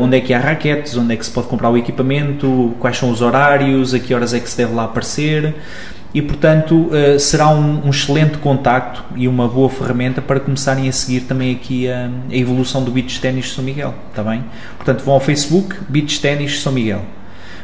onde 0.00 0.16
é 0.16 0.20
que 0.20 0.34
há 0.34 0.40
raquetes, 0.40 0.96
onde 0.96 1.14
é 1.14 1.16
que 1.16 1.24
se 1.24 1.30
pode 1.30 1.46
comprar 1.46 1.70
o 1.70 1.76
equipamento, 1.76 2.74
quais 2.80 2.98
são 2.98 3.10
os 3.10 3.22
horários, 3.22 3.91
a 3.94 3.98
que 3.98 4.14
horas 4.14 4.34
é 4.34 4.40
que 4.40 4.48
se 4.48 4.56
deve 4.56 4.74
lá 4.74 4.84
aparecer 4.84 5.54
e 6.14 6.20
portanto 6.20 6.90
uh, 6.90 7.18
será 7.18 7.48
um, 7.48 7.86
um, 7.86 7.90
excelente 7.90 8.38
contacto 8.38 9.02
e 9.16 9.26
uma 9.26 9.48
boa 9.48 9.68
ferramenta 9.68 10.20
para 10.20 10.38
começarem 10.40 10.88
a 10.88 10.92
seguir 10.92 11.20
também 11.20 11.52
aqui 11.54 11.88
a, 11.88 12.10
a 12.30 12.36
evolução 12.36 12.84
do 12.84 12.90
Beach 12.90 13.20
Tennis 13.20 13.52
São 13.52 13.64
Miguel, 13.64 13.94
está 14.10 14.22
bem? 14.22 14.44
Portanto 14.76 15.04
vão 15.04 15.14
ao 15.14 15.20
Facebook 15.20 15.76
Beach 15.88 16.20
Tennis 16.20 16.60
São 16.60 16.72
Miguel. 16.72 17.02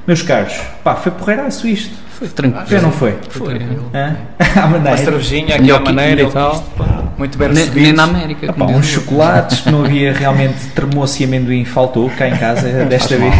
Meus 0.06 0.22
caros, 0.22 0.54
pá, 0.82 0.94
foi 0.94 1.12
porreiraço 1.12 1.68
isto. 1.68 1.94
Foi 2.18 2.28
tranquilo. 2.28 2.66
Foi 2.66 2.80
não 2.80 2.90
foi? 2.90 3.18
Foi. 3.28 3.58
maneira. 4.56 4.90
Uma 4.90 4.96
cervejinha 4.96 5.56
aqui 5.56 5.70
à 5.70 5.78
maneira 5.78 6.22
e 6.22 6.30
tal. 6.30 6.64
Muito 7.18 7.36
bem 7.36 7.48
recebido. 7.48 7.82
Nem 7.82 7.92
na 7.92 8.04
América. 8.04 8.46
Epá, 8.46 8.64
uns 8.64 8.86
chocolates, 8.86 9.64
não 9.66 9.84
havia 9.84 10.12
realmente 10.12 10.66
termoço 10.68 11.20
e 11.20 11.26
amendoim, 11.26 11.64
faltou 11.64 12.08
cá 12.10 12.26
em 12.28 12.36
casa 12.36 12.68
desta 12.86 13.16
vez. 13.16 13.34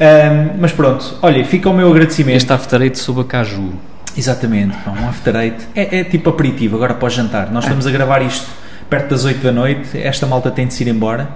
Um, 0.00 0.60
mas 0.60 0.72
pronto, 0.72 1.18
olha, 1.22 1.44
fica 1.44 1.68
o 1.68 1.74
meu 1.74 1.90
agradecimento. 1.90 2.36
Este 2.36 2.52
after 2.52 2.82
eight 2.82 2.98
sob 2.98 3.20
a 3.20 3.24
caju. 3.24 3.72
Exatamente, 4.16 4.76
um 4.86 5.08
after 5.08 5.34
eight 5.36 5.56
é, 5.74 6.00
é 6.00 6.04
tipo 6.04 6.30
aperitivo, 6.30 6.76
agora 6.76 6.94
para 6.94 7.06
o 7.06 7.10
jantar. 7.10 7.50
Nós 7.50 7.64
estamos 7.64 7.86
a 7.86 7.90
gravar 7.90 8.22
isto 8.22 8.46
perto 8.88 9.10
das 9.10 9.24
8 9.24 9.42
da 9.42 9.52
noite, 9.52 9.98
esta 9.98 10.26
malta 10.26 10.50
tem 10.50 10.66
de 10.66 10.74
se 10.74 10.82
ir 10.82 10.88
embora. 10.88 11.28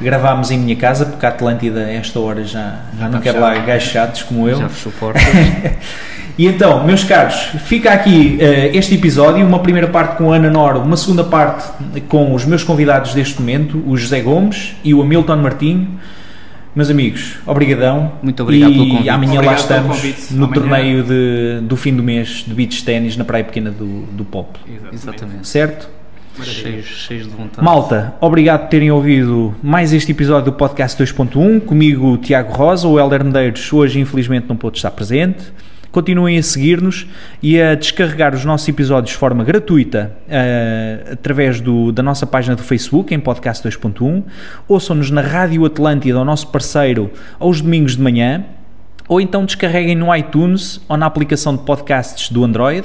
Gravámos 0.00 0.50
em 0.50 0.58
minha 0.58 0.76
casa, 0.76 1.06
porque 1.06 1.24
a 1.24 1.28
Atlântida, 1.28 1.80
a 1.80 1.90
esta 1.90 2.18
hora, 2.18 2.44
já, 2.44 2.80
já 2.98 3.08
não 3.08 3.20
quer 3.20 3.32
lá 3.32 3.54
gajos 3.58 3.90
chatos 3.90 4.22
como 4.22 4.48
eu. 4.48 4.58
Já 4.58 4.68
fechou 4.68 4.92
portas. 4.98 5.22
e 6.36 6.46
então, 6.46 6.84
meus 6.84 7.04
caros, 7.04 7.34
fica 7.64 7.92
aqui 7.92 8.38
uh, 8.40 8.76
este 8.76 8.94
episódio, 8.94 9.46
uma 9.46 9.60
primeira 9.60 9.86
parte 9.86 10.16
com 10.16 10.32
a 10.32 10.36
Ana 10.36 10.50
Noro, 10.50 10.80
uma 10.80 10.96
segunda 10.96 11.22
parte 11.22 11.68
com 12.08 12.34
os 12.34 12.44
meus 12.44 12.64
convidados 12.64 13.14
deste 13.14 13.40
momento, 13.40 13.82
o 13.86 13.96
José 13.96 14.20
Gomes 14.20 14.74
e 14.82 14.92
o 14.92 15.00
Hamilton 15.00 15.36
Martinho. 15.36 16.00
Meus 16.74 16.90
amigos, 16.90 17.36
obrigadão. 17.46 18.12
Muito 18.22 18.42
obrigado 18.42 18.72
e 18.72 18.74
pelo 18.74 18.88
convite. 18.88 19.08
amanhã 19.08 19.32
Obrigado 19.34 19.46
lá 19.46 19.54
estamos 19.60 20.30
no 20.32 20.44
Amanhã. 20.46 20.52
torneio 20.60 21.02
de, 21.04 21.60
do 21.62 21.76
fim 21.76 21.94
do 21.94 22.02
mês 22.02 22.44
de 22.46 22.52
beach 22.52 22.84
ténis 22.84 23.16
na 23.16 23.24
Praia 23.24 23.44
Pequena 23.44 23.70
do, 23.70 24.02
do 24.06 24.24
Pop. 24.24 24.58
Exatamente. 24.92 25.46
Certo? 25.46 25.88
Cheios, 26.42 26.86
cheios 26.86 27.28
de 27.28 27.32
vontade. 27.32 27.64
Malta, 27.64 28.14
obrigado 28.20 28.62
por 28.62 28.68
terem 28.70 28.90
ouvido 28.90 29.54
mais 29.62 29.92
este 29.92 30.10
episódio 30.10 30.46
do 30.46 30.52
Podcast 30.52 31.00
2.1. 31.00 31.60
Comigo, 31.60 32.18
Tiago 32.18 32.52
Rosa, 32.52 32.88
o 32.88 32.98
Helder 32.98 33.24
Medeiros, 33.24 33.72
hoje 33.72 34.00
infelizmente 34.00 34.46
não 34.48 34.56
pôde 34.56 34.78
estar 34.78 34.90
presente. 34.90 35.52
Continuem 35.94 36.36
a 36.36 36.42
seguir-nos 36.42 37.06
e 37.40 37.60
a 37.62 37.76
descarregar 37.76 38.34
os 38.34 38.44
nossos 38.44 38.66
episódios 38.68 39.12
de 39.12 39.16
forma 39.16 39.44
gratuita 39.44 40.12
eh, 40.28 41.04
através 41.12 41.60
do- 41.60 41.92
da 41.92 42.02
nossa 42.02 42.26
página 42.26 42.56
do 42.56 42.64
Facebook, 42.64 43.14
em 43.14 43.20
Podcast 43.20 43.62
2.1. 43.62 44.24
Ouçam-nos 44.66 45.12
na 45.12 45.20
Rádio 45.20 45.64
Atlântida, 45.64 46.18
o 46.20 46.24
nosso 46.24 46.48
parceiro, 46.48 47.12
aos 47.38 47.60
domingos 47.60 47.94
de 47.94 48.02
manhã. 48.02 48.44
Ou 49.06 49.20
então 49.20 49.44
descarreguem 49.44 49.94
no 49.94 50.12
iTunes 50.16 50.80
ou 50.88 50.96
na 50.96 51.06
aplicação 51.06 51.54
de 51.54 51.62
podcasts 51.62 52.28
do 52.28 52.42
Android 52.42 52.84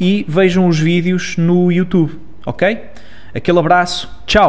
e 0.00 0.24
vejam 0.28 0.66
os 0.66 0.76
vídeos 0.76 1.36
no 1.36 1.70
YouTube, 1.70 2.18
ok? 2.44 2.78
Aquele 3.32 3.60
abraço, 3.60 4.10
tchau! 4.26 4.48